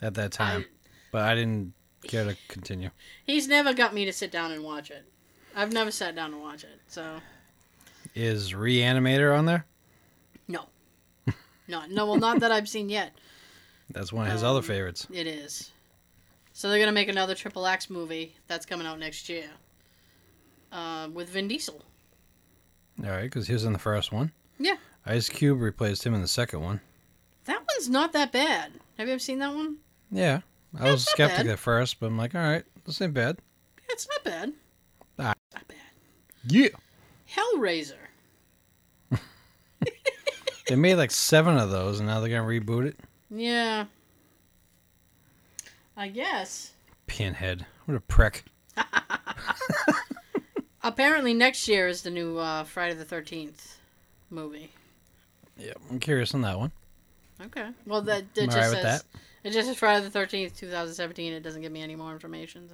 at 0.00 0.14
that 0.14 0.40
I- 0.40 0.44
time, 0.44 0.64
but 1.12 1.22
I 1.22 1.34
didn't 1.34 1.74
care 2.06 2.24
to 2.24 2.36
continue. 2.48 2.90
he's 3.24 3.48
never 3.48 3.72
got 3.74 3.92
me 3.94 4.04
to 4.04 4.12
sit 4.12 4.30
down 4.30 4.52
and 4.52 4.62
watch 4.64 4.90
it. 4.90 5.04
I've 5.56 5.72
never 5.72 5.90
sat 5.90 6.14
down 6.14 6.32
and 6.32 6.42
watch 6.42 6.62
it. 6.64 6.80
So 6.88 7.16
Is 8.14 8.52
Reanimator 8.52 9.36
on 9.36 9.46
there? 9.46 9.66
no, 10.46 10.66
no, 11.68 11.82
no. 11.88 12.06
Well, 12.06 12.16
not 12.18 12.40
that 12.40 12.52
I've 12.52 12.68
seen 12.68 12.88
yet. 12.88 13.12
That's 13.90 14.12
one 14.12 14.26
of 14.26 14.32
his 14.32 14.42
Um, 14.42 14.50
other 14.50 14.62
favorites. 14.62 15.06
It 15.12 15.26
is. 15.26 15.72
So 16.52 16.68
they're 16.68 16.78
gonna 16.78 16.92
make 16.92 17.08
another 17.08 17.34
Triple 17.34 17.66
X 17.66 17.88
movie 17.90 18.34
that's 18.46 18.66
coming 18.66 18.86
out 18.86 18.98
next 18.98 19.28
year. 19.28 19.48
Uh, 20.70 21.08
with 21.12 21.30
Vin 21.30 21.48
Diesel. 21.48 21.82
All 23.02 23.10
right, 23.10 23.22
because 23.22 23.46
he 23.46 23.52
was 23.54 23.64
in 23.64 23.72
the 23.72 23.78
first 23.78 24.12
one. 24.12 24.32
Yeah. 24.58 24.74
Ice 25.06 25.28
Cube 25.30 25.60
replaced 25.60 26.04
him 26.04 26.12
in 26.14 26.20
the 26.20 26.28
second 26.28 26.60
one. 26.60 26.80
That 27.46 27.62
one's 27.74 27.88
not 27.88 28.12
that 28.12 28.32
bad. 28.32 28.72
Have 28.98 29.06
you 29.06 29.14
ever 29.14 29.18
seen 29.20 29.38
that 29.38 29.54
one? 29.54 29.76
Yeah, 30.10 30.40
I 30.76 30.90
was 30.90 31.02
it's 31.02 31.10
not 31.10 31.14
skeptic 31.14 31.46
bad. 31.46 31.52
at 31.52 31.58
first, 31.58 32.00
but 32.00 32.06
I'm 32.06 32.18
like, 32.18 32.34
all 32.34 32.40
right, 32.42 32.64
this 32.84 33.00
ain't 33.00 33.14
bad. 33.14 33.38
It's 33.88 34.08
not 34.08 34.24
bad. 34.24 34.52
Ah. 35.18 35.34
It's 35.46 35.54
not 35.54 35.68
bad. 35.68 35.76
Yeah. 36.44 36.68
Hellraiser. 37.30 37.94
They 40.68 40.76
made 40.76 40.96
like 40.96 41.10
seven 41.10 41.56
of 41.56 41.70
those, 41.70 41.98
and 41.98 42.08
now 42.08 42.20
they're 42.20 42.28
gonna 42.28 42.46
reboot 42.46 42.86
it. 42.86 42.96
Yeah. 43.30 43.86
I 45.96 46.08
guess. 46.08 46.72
Pinhead, 47.06 47.64
what 47.86 47.96
a 47.96 48.00
prick. 48.00 48.44
Apparently 50.82 51.32
next 51.32 51.68
year 51.68 51.88
is 51.88 52.02
the 52.02 52.10
new 52.10 52.36
uh, 52.36 52.64
Friday 52.64 52.94
the 52.94 53.06
Thirteenth 53.06 53.78
movie. 54.28 54.70
Yeah, 55.56 55.72
I'm 55.90 55.98
curious 55.98 56.34
on 56.34 56.42
that 56.42 56.58
one. 56.58 56.70
Okay. 57.46 57.68
Well, 57.86 58.02
that 58.02 58.24
I'm 58.36 58.44
just 58.44 58.56
alright 58.58 58.70
says 58.70 58.82
that. 58.82 59.04
It 59.48 59.52
just 59.54 59.68
says 59.68 59.76
Friday 59.78 60.04
the 60.04 60.10
Thirteenth, 60.10 60.56
two 60.56 60.68
thousand 60.70 60.94
seventeen. 60.94 61.32
It 61.32 61.40
doesn't 61.42 61.62
give 61.62 61.72
me 61.72 61.82
any 61.82 61.96
more 61.96 62.12
information. 62.12 62.68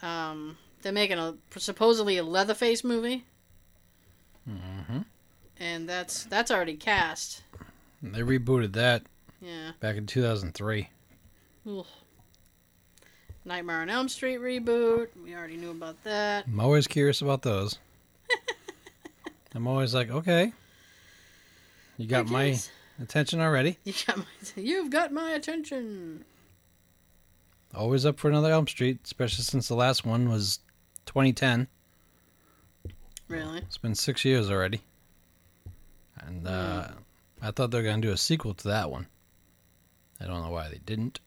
So, 0.00 0.06
um, 0.06 0.56
they're 0.82 0.92
making 0.92 1.18
a 1.18 1.34
supposedly 1.56 2.16
a 2.16 2.22
Leatherface 2.22 2.84
movie, 2.84 3.24
hmm 4.46 4.98
and 5.58 5.88
that's 5.88 6.24
that's 6.24 6.50
already 6.50 6.74
cast. 6.76 7.42
They 8.02 8.20
rebooted 8.20 8.72
that 8.74 9.02
Yeah. 9.40 9.72
back 9.80 9.96
in 9.96 10.06
2003. 10.06 10.88
Ugh. 11.68 11.84
Nightmare 13.44 13.80
on 13.80 13.90
Elm 13.90 14.08
Street 14.08 14.38
reboot. 14.38 15.08
We 15.24 15.34
already 15.34 15.56
knew 15.56 15.70
about 15.70 16.02
that. 16.04 16.46
I'm 16.46 16.60
always 16.60 16.86
curious 16.86 17.22
about 17.22 17.42
those. 17.42 17.78
I'm 19.54 19.66
always 19.66 19.94
like, 19.94 20.10
okay, 20.10 20.52
you 21.96 22.06
got 22.06 22.28
my. 22.28 22.56
Attention 23.00 23.40
already. 23.40 23.78
You 23.84 23.92
got 24.06 24.16
my, 24.18 24.24
you've 24.56 24.90
got 24.90 25.12
my 25.12 25.30
attention. 25.32 26.24
Always 27.74 28.06
up 28.06 28.18
for 28.18 28.28
another 28.28 28.50
Elm 28.50 28.66
Street, 28.66 29.00
especially 29.04 29.44
since 29.44 29.68
the 29.68 29.74
last 29.74 30.04
one 30.04 30.28
was 30.28 30.60
2010. 31.06 31.68
Really? 33.28 33.58
It's 33.58 33.78
been 33.78 33.94
six 33.94 34.24
years 34.24 34.50
already. 34.50 34.80
And 36.20 36.46
uh, 36.48 36.88
I 37.42 37.50
thought 37.50 37.70
they 37.70 37.78
were 37.78 37.84
going 37.84 38.00
to 38.00 38.08
do 38.08 38.12
a 38.12 38.16
sequel 38.16 38.54
to 38.54 38.68
that 38.68 38.90
one. 38.90 39.06
I 40.20 40.26
don't 40.26 40.42
know 40.42 40.50
why 40.50 40.68
they 40.68 40.80
didn't. 40.84 41.20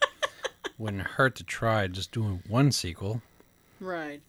Wouldn't 0.78 1.02
hurt 1.02 1.34
to 1.36 1.44
try 1.44 1.86
just 1.88 2.12
doing 2.12 2.42
one 2.48 2.72
sequel. 2.72 3.20
Right. 3.80 4.22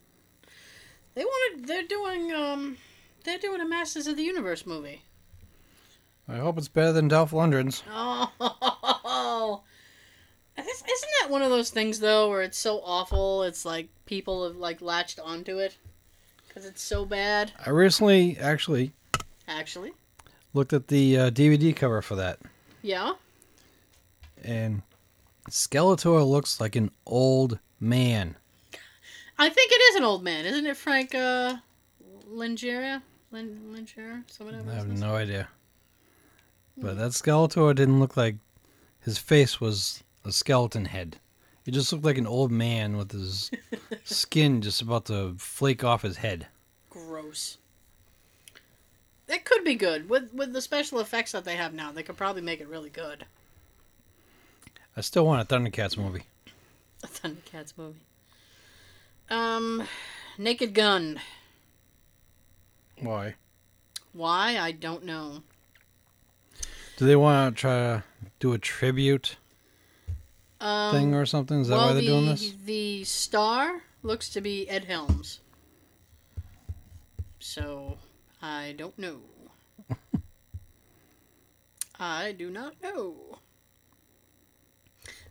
They 1.14 1.24
wanted. 1.24 1.68
They're 1.68 1.84
doing. 1.88 2.34
Um. 2.34 2.78
They're 3.24 3.40
doing 3.40 3.62
a 3.62 3.68
Masters 3.68 4.06
of 4.06 4.18
the 4.18 4.24
Universe 4.24 4.66
movie. 4.68 5.02
I 6.28 6.38
hope 6.38 6.58
it's 6.58 6.68
better 6.68 6.92
than 6.92 7.08
Dolph 7.08 7.32
Lundgren's. 7.32 7.84
Oh. 9.08 9.62
This- 10.58 10.82
Isn't 10.82 11.10
that 11.22 11.30
one 11.30 11.42
of 11.42 11.50
those 11.50 11.70
things 11.70 12.00
though, 12.00 12.30
where 12.30 12.42
it's 12.42 12.58
so 12.58 12.80
awful? 12.84 13.44
It's 13.44 13.66
like 13.66 13.90
people 14.06 14.46
have 14.48 14.56
like 14.56 14.82
latched 14.82 15.20
onto 15.20 15.58
it 15.60 15.78
because 16.48 16.66
it's 16.66 16.82
so 16.82 17.06
bad. 17.06 17.52
I 17.66 17.70
recently 17.72 18.38
actually 18.40 18.94
Actually, 19.48 19.92
looked 20.54 20.74
at 20.74 20.88
the 20.88 21.18
uh, 21.20 21.30
DVD 21.30 21.76
cover 21.76 22.02
for 22.02 22.16
that, 22.16 22.40
yeah. 22.82 23.14
and 24.44 24.82
Skeletor 25.52 26.28
looks 26.28 26.60
like 26.60 26.76
an 26.76 26.90
old 27.06 27.60
man. 27.80 28.36
I 29.38 29.50
think 29.50 29.72
it 29.72 29.82
is 29.92 29.96
an 29.98 30.04
old 30.04 30.24
man, 30.24 30.46
isn't 30.46 30.66
it, 30.66 30.78
Frank? 30.78 31.14
Uh, 31.14 31.58
Lingeria, 32.28 33.04
Lin 33.32 33.60
Lingeria, 33.72 34.24
someone 34.32 34.56
I 34.68 34.74
have 34.74 34.88
no 34.88 35.16
idea. 35.16 35.48
But 36.78 36.98
that 36.98 37.12
Skeletor 37.12 37.74
didn't 37.74 38.00
look 38.00 38.18
like 38.18 38.36
his 39.00 39.18
face 39.18 39.62
was 39.62 40.04
a 40.26 40.32
skeleton 40.32 40.86
head. 40.86 41.20
He 41.64 41.72
just 41.72 41.92
looked 41.92 42.06
like 42.06 42.18
an 42.18 42.28
old 42.28 42.52
man 42.52 42.98
with 42.98 43.12
his 43.12 43.50
skin 44.04 44.62
just 44.62 44.82
about 44.82 45.06
to 45.06 45.36
flake 45.38 45.84
off 45.84 46.02
his 46.02 46.18
head. 46.18 46.48
Gross. 46.90 47.58
It 49.28 49.46
could 49.46 49.64
be 49.64 49.76
good 49.76 50.08
with 50.08 50.34
with 50.34 50.54
the 50.54 50.62
special 50.62 51.00
effects 51.00 51.32
that 51.32 51.46
they 51.46 51.56
have 51.56 51.74
now. 51.74 51.92
They 51.92 52.04
could 52.04 52.18
probably 52.18 52.44
make 52.44 52.62
it 52.62 52.68
really 52.68 52.92
good. 52.92 53.26
I 54.96 55.02
still 55.02 55.26
want 55.26 55.42
a 55.42 55.54
Thundercats 55.54 55.98
movie. 55.98 56.24
A 57.04 57.08
Thundercats 57.08 57.74
movie. 57.76 58.00
Um, 59.30 59.84
Naked 60.38 60.74
Gun. 60.74 61.20
Why? 63.00 63.36
Why 64.14 64.58
I 64.58 64.72
don't 64.72 65.04
know. 65.04 65.42
Do 66.98 67.06
they 67.06 67.16
want 67.16 67.56
to 67.56 67.62
try 67.62 67.72
to 67.72 68.04
do 68.40 68.54
a 68.54 68.58
tribute 68.58 69.38
Um, 70.60 70.94
thing 70.94 71.14
or 71.14 71.26
something? 71.26 71.62
Is 71.62 71.68
that 71.68 71.76
well, 71.76 71.88
why 71.88 71.94
they're 71.94 72.02
the, 72.02 72.08
doing 72.08 72.26
this? 72.28 72.54
The 72.66 73.04
star 73.04 73.82
looks 74.02 74.30
to 74.30 74.42
be 74.42 74.70
Ed 74.70 74.86
Helms. 74.86 75.40
So 77.40 77.98
I 78.42 78.74
don't 78.78 78.98
know. 78.98 79.20
I 82.00 82.32
do 82.32 82.50
not 82.50 82.76
know. 82.82 83.16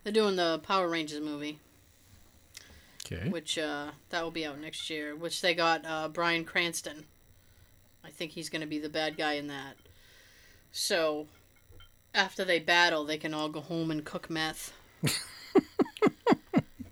They're 0.03 0.13
doing 0.13 0.35
the 0.35 0.59
Power 0.63 0.87
Rangers 0.87 1.21
movie. 1.21 1.59
Okay. 3.05 3.29
which 3.29 3.59
uh, 3.59 3.91
that 4.09 4.23
will 4.23 4.31
be 4.31 4.47
out 4.47 4.59
next 4.59 4.89
year. 4.89 5.15
Which 5.15 5.41
they 5.41 5.53
got 5.53 5.85
uh, 5.85 6.07
Bryan 6.07 6.43
Cranston. 6.43 7.05
I 8.03 8.09
think 8.09 8.31
he's 8.31 8.49
going 8.49 8.61
to 8.61 8.67
be 8.67 8.79
the 8.79 8.89
bad 8.89 9.15
guy 9.15 9.33
in 9.33 9.47
that. 9.47 9.75
So 10.71 11.27
after 12.15 12.43
they 12.45 12.59
battle, 12.59 13.03
they 13.05 13.17
can 13.17 13.33
all 13.33 13.49
go 13.49 13.59
home 13.61 13.91
and 13.91 14.03
cook 14.03 14.29
meth. 14.29 14.73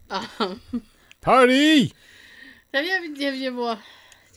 um, 0.10 0.62
Party! 1.22 1.94
have 2.74 2.86
you 2.86 2.92
ever, 2.92 3.06
have 3.24 3.36
you 3.36 3.48
ever, 3.48 3.80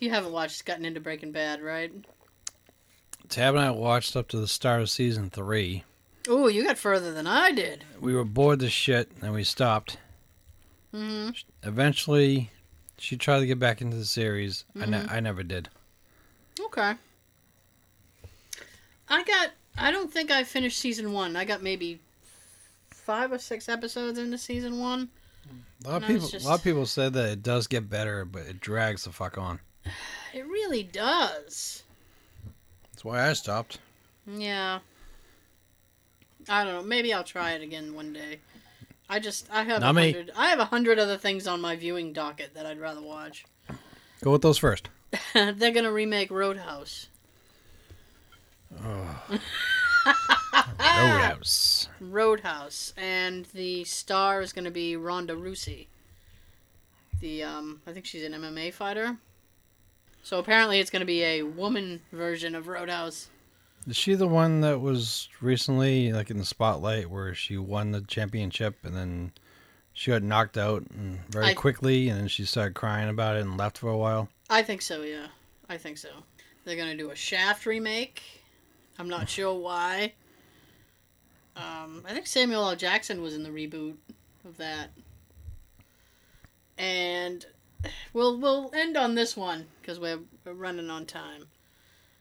you 0.00 0.10
haven't 0.10 0.32
watched 0.32 0.64
gotten 0.64 0.84
into 0.84 1.00
Breaking 1.00 1.32
Bad, 1.32 1.60
right? 1.62 1.92
Tab 3.28 3.54
and 3.56 3.64
I 3.64 3.70
watched 3.72 4.16
up 4.16 4.28
to 4.28 4.38
the 4.38 4.46
start 4.48 4.80
of 4.80 4.88
season 4.88 5.30
three. 5.30 5.82
Oh, 6.28 6.46
you 6.48 6.64
got 6.64 6.78
further 6.78 7.12
than 7.12 7.26
I 7.26 7.50
did. 7.52 7.84
We 8.00 8.14
were 8.14 8.24
bored 8.24 8.60
to 8.60 8.70
shit 8.70 9.10
and 9.20 9.32
we 9.32 9.44
stopped. 9.44 9.98
hmm 10.92 11.30
Eventually, 11.62 12.50
she 12.98 13.16
tried 13.16 13.40
to 13.40 13.46
get 13.46 13.58
back 13.58 13.80
into 13.82 13.96
the 13.96 14.04
series. 14.04 14.64
I, 14.80 14.86
ne- 14.86 14.98
Mhm. 15.02 15.10
I 15.12 15.20
never 15.20 15.42
did. 15.42 15.68
Okay. 16.60 16.94
I 19.08 19.22
got. 19.24 19.50
I 19.78 19.90
don't 19.90 20.12
think 20.12 20.30
I 20.30 20.44
finished 20.44 20.78
season 20.78 21.12
one. 21.12 21.36
I 21.36 21.44
got 21.44 21.62
maybe 21.62 22.00
five 22.90 23.32
or 23.32 23.38
six 23.38 23.68
episodes 23.68 24.18
into 24.18 24.38
season 24.38 24.78
one. 24.80 25.08
A 25.84 25.88
lot 25.90 26.02
of 26.02 26.08
people, 26.08 26.28
just- 26.28 26.44
a 26.44 26.48
lot 26.48 26.58
of 26.58 26.64
people 26.64 26.86
said 26.86 27.12
that 27.12 27.30
it 27.30 27.42
does 27.42 27.66
get 27.66 27.88
better, 27.90 28.24
but 28.24 28.46
it 28.46 28.60
drags 28.60 29.04
the 29.04 29.12
fuck 29.12 29.38
on. 29.38 29.60
It 30.34 30.46
really 30.46 30.82
does. 30.82 31.82
That's 32.92 33.02
why 33.02 33.26
I 33.26 33.32
stopped. 33.32 33.78
Yeah. 34.26 34.80
I 36.46 36.62
don't 36.62 36.74
know. 36.74 36.82
Maybe 36.82 37.14
I'll 37.14 37.24
try 37.24 37.52
it 37.52 37.62
again 37.62 37.94
one 37.94 38.12
day. 38.12 38.40
I 39.08 39.18
just 39.18 39.48
I 39.50 39.62
have 39.62 39.82
a 39.82 39.86
hundred. 40.12 40.32
I 40.36 40.48
have 40.50 40.58
a 40.58 40.66
hundred 40.66 40.98
other 40.98 41.16
things 41.16 41.46
on 41.46 41.62
my 41.62 41.74
viewing 41.74 42.12
docket 42.12 42.52
that 42.52 42.66
I'd 42.66 42.78
rather 42.78 43.00
watch. 43.00 43.46
Go 44.22 44.32
with 44.32 44.42
those 44.42 44.58
first. 44.58 44.90
They're 45.32 45.70
gonna 45.70 45.90
remake 45.92 46.30
Roadhouse. 46.30 47.06
Roadhouse. 50.88 51.88
Roadhouse, 52.00 52.92
and 52.96 53.46
the 53.46 53.84
star 53.84 54.40
is 54.42 54.52
gonna 54.52 54.70
be 54.70 54.96
Ronda 54.96 55.34
Rousey. 55.34 55.86
The 57.20 57.42
um, 57.44 57.80
I 57.86 57.92
think 57.92 58.06
she's 58.06 58.24
an 58.24 58.32
MMA 58.32 58.72
fighter. 58.72 59.16
So 60.22 60.38
apparently, 60.38 60.80
it's 60.80 60.90
gonna 60.90 61.04
be 61.04 61.22
a 61.22 61.42
woman 61.42 62.00
version 62.12 62.54
of 62.54 62.68
Roadhouse. 62.68 63.28
Is 63.86 63.96
she 63.96 64.14
the 64.14 64.26
one 64.26 64.60
that 64.62 64.80
was 64.80 65.28
recently 65.40 66.12
like 66.12 66.30
in 66.30 66.38
the 66.38 66.44
spotlight 66.44 67.08
where 67.08 67.34
she 67.34 67.56
won 67.56 67.92
the 67.92 68.00
championship 68.00 68.74
and 68.82 68.96
then 68.96 69.32
she 69.92 70.10
got 70.10 70.24
knocked 70.24 70.58
out 70.58 70.82
and 70.90 71.20
very 71.30 71.46
I- 71.46 71.54
quickly 71.54 72.08
and 72.08 72.18
then 72.20 72.28
she 72.28 72.44
started 72.44 72.74
crying 72.74 73.08
about 73.08 73.36
it 73.36 73.42
and 73.42 73.56
left 73.56 73.78
for 73.78 73.88
a 73.88 73.96
while? 73.96 74.28
I 74.50 74.62
think 74.62 74.82
so. 74.82 75.02
Yeah, 75.02 75.26
I 75.68 75.76
think 75.78 75.98
so. 75.98 76.08
They're 76.64 76.76
gonna 76.76 76.96
do 76.96 77.10
a 77.10 77.14
Shaft 77.16 77.64
remake. 77.66 78.22
I'm 78.98 79.08
not 79.08 79.28
sure 79.28 79.54
why. 79.54 80.12
Um, 81.56 82.02
I 82.06 82.12
think 82.12 82.26
Samuel 82.26 82.68
L. 82.68 82.76
Jackson 82.76 83.22
was 83.22 83.34
in 83.34 83.42
the 83.42 83.50
reboot 83.50 83.94
of 84.44 84.56
that. 84.58 84.90
And 86.78 87.46
we'll 88.12 88.38
we'll 88.38 88.70
end 88.74 88.96
on 88.96 89.14
this 89.14 89.36
one 89.36 89.66
because 89.80 89.98
we're, 89.98 90.18
we're 90.44 90.52
running 90.52 90.90
on 90.90 91.06
time. 91.06 91.46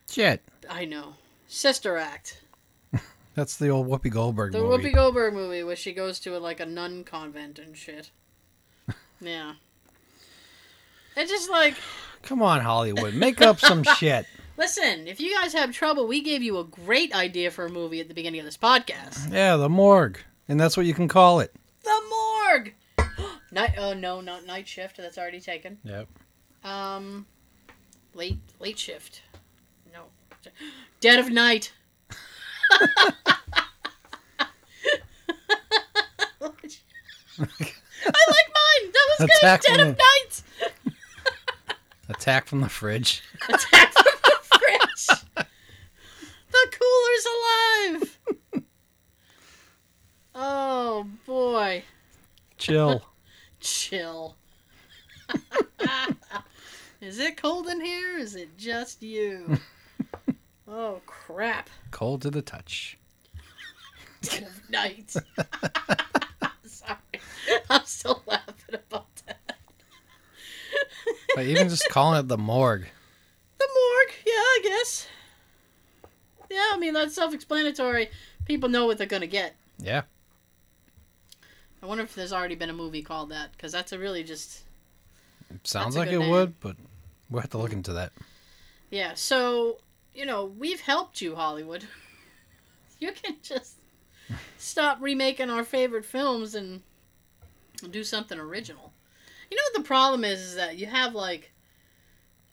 Shit. 0.10 0.42
I 0.70 0.86
know. 0.86 1.16
Sister 1.48 1.98
Act, 1.98 2.42
That's 3.36 3.58
the 3.58 3.70
old 3.70 3.88
Whoopi 3.88 4.10
Goldberg 4.10 4.52
the 4.54 4.60
movie. 4.60 4.90
Whoopi 4.90 4.96
Goldberg 4.96 5.34
movie 5.34 5.64
where 5.64 5.76
she 5.76 5.94
goes 5.94 6.20
to 6.22 6.38
like 6.40 6.60
a 6.60 6.66
nun 6.66 7.04
convent 7.04 7.60
and 7.60 7.76
shit. 7.78 8.12
Yeah. 9.22 9.54
It's 11.16 11.32
just 11.32 11.50
like 11.50 11.76
Come 12.24 12.42
on, 12.42 12.60
Hollywood. 12.62 13.14
Make 13.14 13.42
up 13.42 13.60
some 13.60 13.84
shit. 13.98 14.26
Listen, 14.57 15.07
if 15.07 15.19
you 15.19 15.36
guys 15.36 15.53
have 15.53 15.72
trouble, 15.73 16.07
we 16.07 16.22
gave 16.22 16.41
you 16.41 16.57
a 16.60 16.64
great 16.64 17.14
idea 17.14 17.52
for 17.52 17.65
a 17.65 17.69
movie 17.69 17.99
at 17.99 18.07
the 18.07 18.14
beginning 18.14 18.40
of 18.40 18.45
this 18.45 18.57
podcast. 18.57 19.32
Yeah, 19.32 19.57
the 19.57 19.68
morgue. 19.69 20.19
And 20.48 20.60
that's 20.60 20.77
what 20.77 20.86
you 20.86 20.94
can 20.94 21.07
call 21.07 21.40
it. 21.41 21.53
The 21.84 22.02
Morgue. 22.10 22.73
night. 23.52 23.73
Oh 23.77 23.94
no, 23.94 24.22
not 24.22 24.45
night 24.45 24.68
shift. 24.68 24.98
That's 24.98 25.18
already 25.18 25.40
taken. 25.41 25.77
Yep. 25.84 26.07
Um, 26.64 27.26
late 28.14 28.38
late 28.60 28.77
shift. 28.80 29.22
No, 29.94 30.03
dead 31.02 31.19
of 31.19 31.30
night. 31.32 31.72
I 37.40 38.22
like 38.30 38.49
mine. 38.53 38.91
That 38.94 39.15
was 39.19 39.30
Attack 39.38 39.61
good. 39.64 39.77
Dead 39.77 39.80
of 39.88 39.98
the- 39.98 40.03
night. 40.03 40.44
Attack 42.10 42.45
from 42.48 42.61
the 42.61 42.69
fridge. 42.69 43.23
Attack 43.49 43.91
from 43.94 44.03
the 44.23 44.38
fridge. 44.44 45.07
The 46.52 46.77
cooler's 46.80 47.26
alive. 47.36 48.19
oh 50.36 51.07
boy. 51.26 51.84
Chill. 52.66 53.02
Chill. 53.60 54.36
Is 57.02 57.20
it 57.20 57.38
cold 57.38 57.68
in 57.68 57.80
here? 57.80 58.18
Is 58.18 58.36
it 58.36 58.58
just 58.58 59.04
you? 59.04 59.60
oh 60.68 61.00
crap. 61.06 61.70
Cold 61.92 62.24
to 62.24 62.32
the 62.32 62.42
touch. 62.42 62.98
Dead 64.24 64.44
of 64.44 64.70
night. 64.72 65.12
Sorry. 66.66 66.98
I'm 67.70 67.86
still 67.86 68.24
laughing 68.26 68.74
about 68.74 69.16
that. 69.28 69.58
But 71.36 71.46
even 71.46 71.70
just 71.70 71.88
calling 71.90 72.20
it 72.20 72.28
the 72.28 72.38
morgue. 72.38 72.88
The 73.60 73.68
morgue, 73.68 74.16
yeah, 74.26 74.32
I 74.34 74.60
guess. 74.64 75.08
Yeah, 76.50 76.72
I 76.74 76.78
mean 76.80 76.96
that's 76.96 77.14
self-explanatory. 77.14 78.10
People 78.46 78.70
know 78.70 78.88
what 78.88 78.98
they're 78.98 79.06
gonna 79.06 79.28
get. 79.28 79.56
Yeah. 79.78 80.02
I 81.86 81.88
wonder 81.88 82.03
if 82.03 82.16
there's 82.16 82.34
already 82.34 82.56
been 82.56 82.72
a 82.72 82.74
movie 82.74 83.03
called 83.03 83.30
that 83.30 83.52
because 83.52 83.72
that's 83.72 83.91
a 83.91 83.99
really 83.99 84.24
just 84.24 84.62
Sounds 85.64 85.95
like 85.95 86.10
it 86.10 86.18
name. 86.18 86.32
would, 86.32 86.60
but 86.60 86.76
we'll 87.30 87.41
have 87.41 87.52
to 87.52 87.60
look 87.60 87.72
into 87.74 87.94
that. 87.94 88.12
yeah. 88.90 89.14
So 89.14 89.78
you 90.16 90.26
know 90.26 90.45
we've 90.45 90.82
helped 90.82 91.22
you, 91.22 91.36
Hollywood. 91.36 91.86
You 92.98 93.12
can 93.12 93.36
just 93.44 93.76
stop 94.57 94.99
remaking 95.02 95.49
our 95.49 95.66
favorite 95.66 96.06
films 96.06 96.56
and 96.56 96.82
do 97.91 98.06
something 98.06 98.40
original. 98.40 98.94
You 99.52 99.57
know 99.57 99.64
what 99.74 99.84
the 99.84 99.88
problem 99.88 100.24
is? 100.24 100.40
Is 100.40 100.56
that 100.56 100.78
you 100.78 100.86
have 100.88 101.14
like 101.14 101.52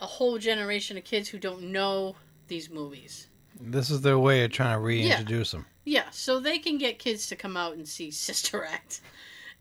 a 0.00 0.06
whole 0.06 0.38
generation 0.38 0.98
of 0.98 1.04
kids 1.04 1.28
who 1.28 1.38
don't 1.38 1.62
know 1.72 2.16
these 2.48 2.68
movies. 2.68 3.28
This 3.64 3.90
is 3.90 4.01
their 4.01 4.18
way 4.18 4.44
of 4.44 4.51
trying 4.51 4.74
to 4.76 4.80
reintroduce 4.80 5.52
them. 5.52 5.66
Yeah, 5.84 6.05
so 6.10 6.39
they 6.40 6.59
can 6.59 6.78
get 6.78 6.98
kids 6.98 7.26
to 7.28 7.36
come 7.36 7.56
out 7.56 7.74
and 7.74 7.86
see 7.89 8.10
Sister 8.10 8.64
Act. 8.64 9.01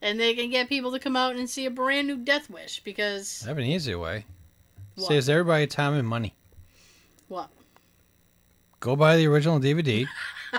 And 0.02 0.19
they 0.19 0.34
can 0.34 0.49
get 0.49 0.68
people 0.69 0.91
to 0.94 0.99
come 0.99 1.15
out 1.15 1.36
and 1.36 1.48
see 1.49 1.65
a 1.68 1.72
brand 1.72 2.07
new 2.07 2.18
Death 2.18 2.49
Wish 2.49 2.82
because 2.84 3.44
I 3.45 3.49
have 3.49 3.57
an 3.60 3.65
easier 3.65 3.99
way. 3.99 4.26
What? 4.95 5.07
Saves 5.07 5.30
everybody 5.30 5.68
time 5.68 5.94
and 5.94 6.07
money. 6.07 6.34
what? 7.28 7.49
Go 8.80 8.95
buy 8.95 9.15
the 9.18 9.28
original 9.28 9.60
DVD. 9.60 10.07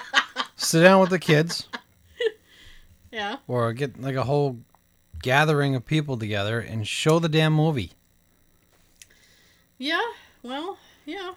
sit 0.57 0.83
down 0.83 1.01
with 1.01 1.11
the 1.11 1.19
kids, 1.19 1.67
Yeah. 3.11 3.37
or 3.49 3.73
get 3.73 4.01
like 4.01 4.15
a 4.15 4.23
whole 4.23 4.59
gathering 5.23 5.75
of 5.75 5.85
people 5.85 6.17
together 6.17 6.61
and 6.61 6.87
show 6.87 7.19
the 7.19 7.29
damn 7.29 7.53
movie. 7.53 7.91
Yeah, 9.79 10.01
well, 10.45 10.79
yeah. 11.05 11.33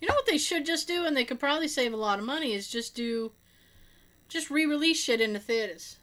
You 0.00 0.08
know 0.08 0.14
what 0.14 0.26
they 0.26 0.38
should 0.38 0.66
just 0.66 0.86
do, 0.86 1.04
and 1.04 1.16
they 1.16 1.24
could 1.24 1.40
probably 1.40 1.68
save 1.68 1.92
a 1.92 1.96
lot 1.96 2.18
of 2.18 2.24
money, 2.24 2.52
is 2.52 2.68
just 2.68 2.94
do, 2.94 3.32
just 4.28 4.50
re-release 4.50 5.00
shit 5.02 5.20
in 5.20 5.32
the 5.32 5.38
theaters. 5.38 5.96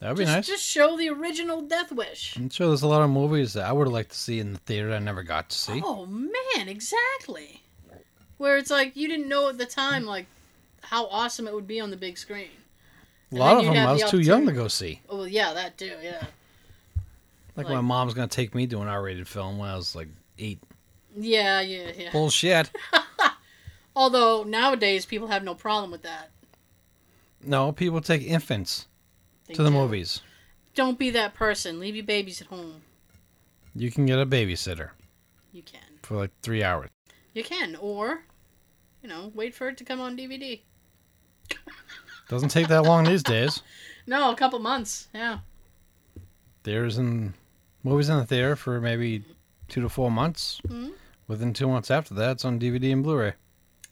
That 0.00 0.08
would 0.08 0.18
be 0.18 0.24
just, 0.24 0.36
nice. 0.36 0.46
Just 0.46 0.64
show 0.64 0.96
the 0.96 1.08
original 1.08 1.62
Death 1.62 1.90
Wish. 1.90 2.36
I'm 2.36 2.50
sure 2.50 2.66
there's 2.68 2.82
a 2.82 2.88
lot 2.88 3.00
of 3.02 3.10
movies 3.10 3.54
that 3.54 3.64
I 3.64 3.72
would 3.72 3.86
have 3.86 3.94
liked 3.94 4.10
to 4.10 4.18
see 4.18 4.40
in 4.40 4.52
the 4.52 4.58
theater 4.60 4.92
I 4.92 4.98
never 4.98 5.22
got 5.22 5.48
to 5.50 5.56
see. 5.56 5.80
Oh 5.84 6.04
man, 6.06 6.68
exactly. 6.68 7.62
Where 8.36 8.58
it's 8.58 8.70
like 8.70 8.94
you 8.94 9.08
didn't 9.08 9.28
know 9.28 9.48
at 9.48 9.56
the 9.56 9.64
time 9.64 10.04
like 10.04 10.26
how 10.82 11.06
awesome 11.06 11.48
it 11.48 11.54
would 11.54 11.66
be 11.66 11.80
on 11.80 11.90
the 11.90 11.96
big 11.96 12.18
screen. 12.18 12.50
a 13.32 13.36
lot 13.36 13.56
of 13.56 13.64
them 13.64 13.74
I 13.86 13.92
was 13.92 14.02
the 14.02 14.08
too 14.08 14.20
young 14.20 14.44
to 14.46 14.52
go 14.52 14.68
see. 14.68 15.00
Oh 15.08 15.18
well, 15.18 15.28
yeah, 15.28 15.54
that 15.54 15.78
too. 15.78 15.92
Yeah. 16.02 16.22
Like, 17.56 17.66
Like- 17.66 17.74
my 17.76 17.80
mom's 17.80 18.12
gonna 18.12 18.28
take 18.28 18.54
me 18.54 18.66
to 18.66 18.82
an 18.82 18.88
R-rated 18.88 19.26
film 19.26 19.56
when 19.56 19.70
I 19.70 19.76
was 19.76 19.96
like 19.96 20.08
eight. 20.38 20.58
Yeah, 21.16 21.60
yeah, 21.60 21.90
yeah. 21.96 22.12
Bullshit. 22.12 22.70
Although 23.96 24.44
nowadays 24.44 25.06
people 25.06 25.28
have 25.28 25.42
no 25.42 25.54
problem 25.54 25.90
with 25.90 26.02
that. 26.02 26.30
No, 27.42 27.72
people 27.72 28.00
take 28.00 28.22
infants 28.22 28.86
They 29.46 29.54
to 29.54 29.62
the 29.62 29.70
do. 29.70 29.74
movies. 29.76 30.20
Don't 30.74 30.98
be 30.98 31.10
that 31.10 31.32
person. 31.34 31.80
Leave 31.80 31.96
your 31.96 32.04
babies 32.04 32.40
at 32.42 32.48
home. 32.48 32.82
You 33.74 33.90
can 33.90 34.04
get 34.06 34.18
a 34.18 34.26
babysitter 34.26 34.90
You 35.52 35.62
can. 35.62 35.80
for 36.02 36.16
like 36.16 36.30
three 36.42 36.62
hours. 36.62 36.90
You 37.34 37.44
can, 37.44 37.76
or, 37.76 38.22
you 39.02 39.08
know, 39.08 39.30
wait 39.34 39.54
for 39.54 39.68
it 39.68 39.76
to 39.78 39.84
come 39.84 40.00
on 40.00 40.16
DVD. 40.16 40.60
Doesn't 42.28 42.48
take 42.50 42.68
that 42.68 42.82
long 42.82 43.04
these 43.04 43.22
days. 43.22 43.62
No, 44.08 44.30
a 44.30 44.36
couple 44.36 44.60
months. 44.60 45.08
Yeah. 45.12 45.40
There's 46.62 46.96
in 46.96 47.34
movies 47.82 48.08
in 48.08 48.18
the 48.18 48.24
theater 48.24 48.54
for 48.54 48.80
maybe 48.80 49.24
two 49.66 49.80
to 49.80 49.88
four 49.88 50.12
months. 50.12 50.60
Mhm. 50.68 50.92
Within 51.28 51.52
two 51.52 51.68
months 51.68 51.90
after 51.90 52.14
that, 52.14 52.32
it's 52.32 52.44
on 52.44 52.60
DVD 52.60 52.92
and 52.92 53.02
Blu-ray. 53.02 53.34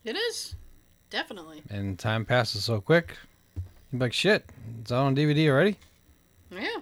It 0.05 0.17
is. 0.17 0.55
Definitely. 1.11 1.63
And 1.71 1.99
time 1.99 2.25
passes 2.25 2.65
so 2.65 2.81
quick. 2.81 3.17
You're 3.93 4.01
like, 4.01 4.13
shit, 4.13 4.45
it's 4.81 4.93
out 4.93 5.05
on 5.05 5.17
DVD 5.17 5.49
already. 5.49 5.77
Yeah. 6.51 6.79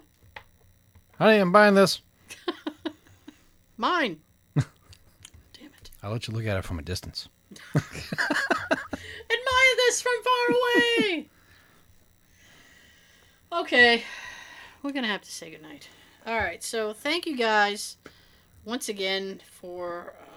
Honey, 1.18 1.38
I'm 1.38 1.52
buying 1.52 1.74
this. 1.74 2.00
Mine. 3.76 4.18
Damn 4.56 4.64
it. 5.78 5.90
I'll 6.02 6.10
let 6.10 6.26
you 6.28 6.34
look 6.34 6.46
at 6.46 6.56
it 6.56 6.64
from 6.64 6.78
a 6.78 6.82
distance. 6.82 7.28
Admire 7.74 7.84
this 9.76 10.02
from 10.02 10.12
far 10.24 10.56
away. 10.56 11.28
okay. 13.52 14.02
We're 14.82 14.92
going 14.92 15.04
to 15.04 15.10
have 15.10 15.22
to 15.22 15.32
say 15.32 15.50
goodnight. 15.50 15.88
All 16.26 16.36
right. 16.36 16.62
So 16.62 16.92
thank 16.92 17.26
you 17.26 17.36
guys 17.36 17.96
once 18.64 18.88
again 18.88 19.40
for 19.60 20.14
um, 20.20 20.31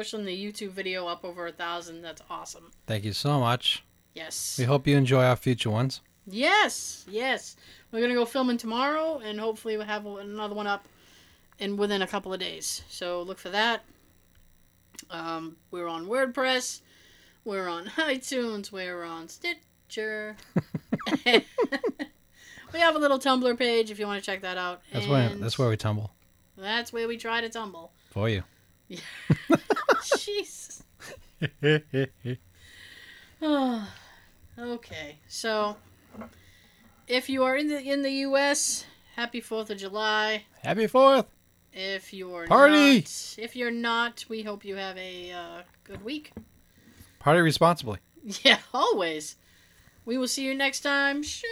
pushing 0.00 0.24
the 0.24 0.34
YouTube 0.34 0.70
video 0.70 1.06
up 1.06 1.26
over 1.26 1.46
a 1.46 1.52
thousand. 1.52 2.00
That's 2.00 2.22
awesome. 2.30 2.70
Thank 2.86 3.04
you 3.04 3.12
so 3.12 3.38
much. 3.38 3.84
Yes. 4.14 4.56
We 4.58 4.64
hope 4.64 4.86
you 4.86 4.96
enjoy 4.96 5.22
our 5.22 5.36
future 5.36 5.68
ones. 5.68 6.00
Yes, 6.26 7.04
yes. 7.06 7.54
We're 7.92 8.00
gonna 8.00 8.14
go 8.14 8.24
filming 8.24 8.56
tomorrow, 8.56 9.18
and 9.18 9.38
hopefully 9.38 9.76
we'll 9.76 9.84
have 9.84 10.06
another 10.06 10.54
one 10.54 10.66
up 10.66 10.86
in 11.58 11.76
within 11.76 12.00
a 12.00 12.06
couple 12.06 12.32
of 12.32 12.40
days. 12.40 12.82
So 12.88 13.20
look 13.20 13.38
for 13.38 13.50
that. 13.50 13.84
Um, 15.10 15.58
we're 15.70 15.86
on 15.86 16.06
WordPress. 16.06 16.80
We're 17.44 17.68
on 17.68 17.84
iTunes. 17.98 18.72
We're 18.72 19.04
on 19.04 19.28
Stitcher. 19.28 20.34
we 21.26 21.44
have 22.72 22.96
a 22.96 22.98
little 22.98 23.18
Tumblr 23.18 23.58
page 23.58 23.90
if 23.90 23.98
you 23.98 24.06
want 24.06 24.18
to 24.18 24.24
check 24.24 24.40
that 24.40 24.56
out. 24.56 24.80
That's 24.94 25.06
where 25.06 25.28
that's 25.28 25.58
where 25.58 25.68
we 25.68 25.76
tumble 25.76 26.10
That's 26.56 26.90
where 26.90 27.06
we 27.06 27.18
try 27.18 27.42
to 27.42 27.50
tumble. 27.50 27.92
for 28.08 28.30
you. 28.30 28.44
Jesus. 30.18 30.82
okay, 34.58 35.18
so 35.28 35.76
if 37.08 37.28
you 37.28 37.44
are 37.44 37.56
in 37.56 37.68
the 37.68 37.80
in 37.80 38.02
the 38.02 38.10
U.S., 38.10 38.84
happy 39.16 39.40
Fourth 39.40 39.70
of 39.70 39.78
July. 39.78 40.44
Happy 40.62 40.86
Fourth! 40.86 41.26
If 41.72 42.12
you're 42.12 42.46
Party! 42.46 42.98
not, 42.98 43.36
if 43.38 43.56
you're 43.56 43.70
not, 43.70 44.24
we 44.28 44.42
hope 44.42 44.64
you 44.64 44.76
have 44.76 44.96
a 44.96 45.32
uh, 45.32 45.62
good 45.84 46.04
week. 46.04 46.32
Party 47.18 47.40
responsibly. 47.40 47.98
Yeah, 48.42 48.58
always. 48.74 49.36
We 50.04 50.18
will 50.18 50.28
see 50.28 50.44
you 50.44 50.54
next 50.54 50.80
time, 50.80 51.22
Sean. 51.22 51.48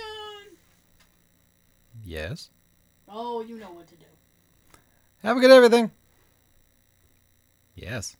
Yes. 2.04 2.50
Oh, 3.08 3.40
you 3.40 3.56
know 3.58 3.70
what 3.70 3.86
to 3.88 3.94
do. 3.94 4.04
Have 5.22 5.38
a 5.38 5.40
good 5.40 5.50
everything. 5.50 5.90
Yes. 7.74 8.16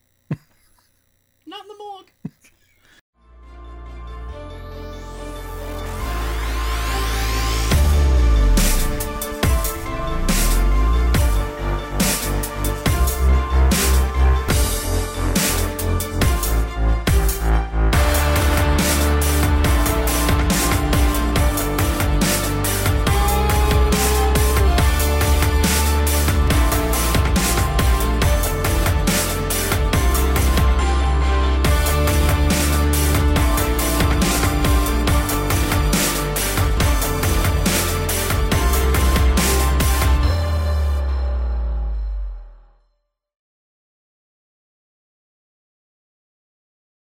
Not 1.48 1.62
in 1.62 1.68
the 1.68 1.74
morgue. 1.78 2.12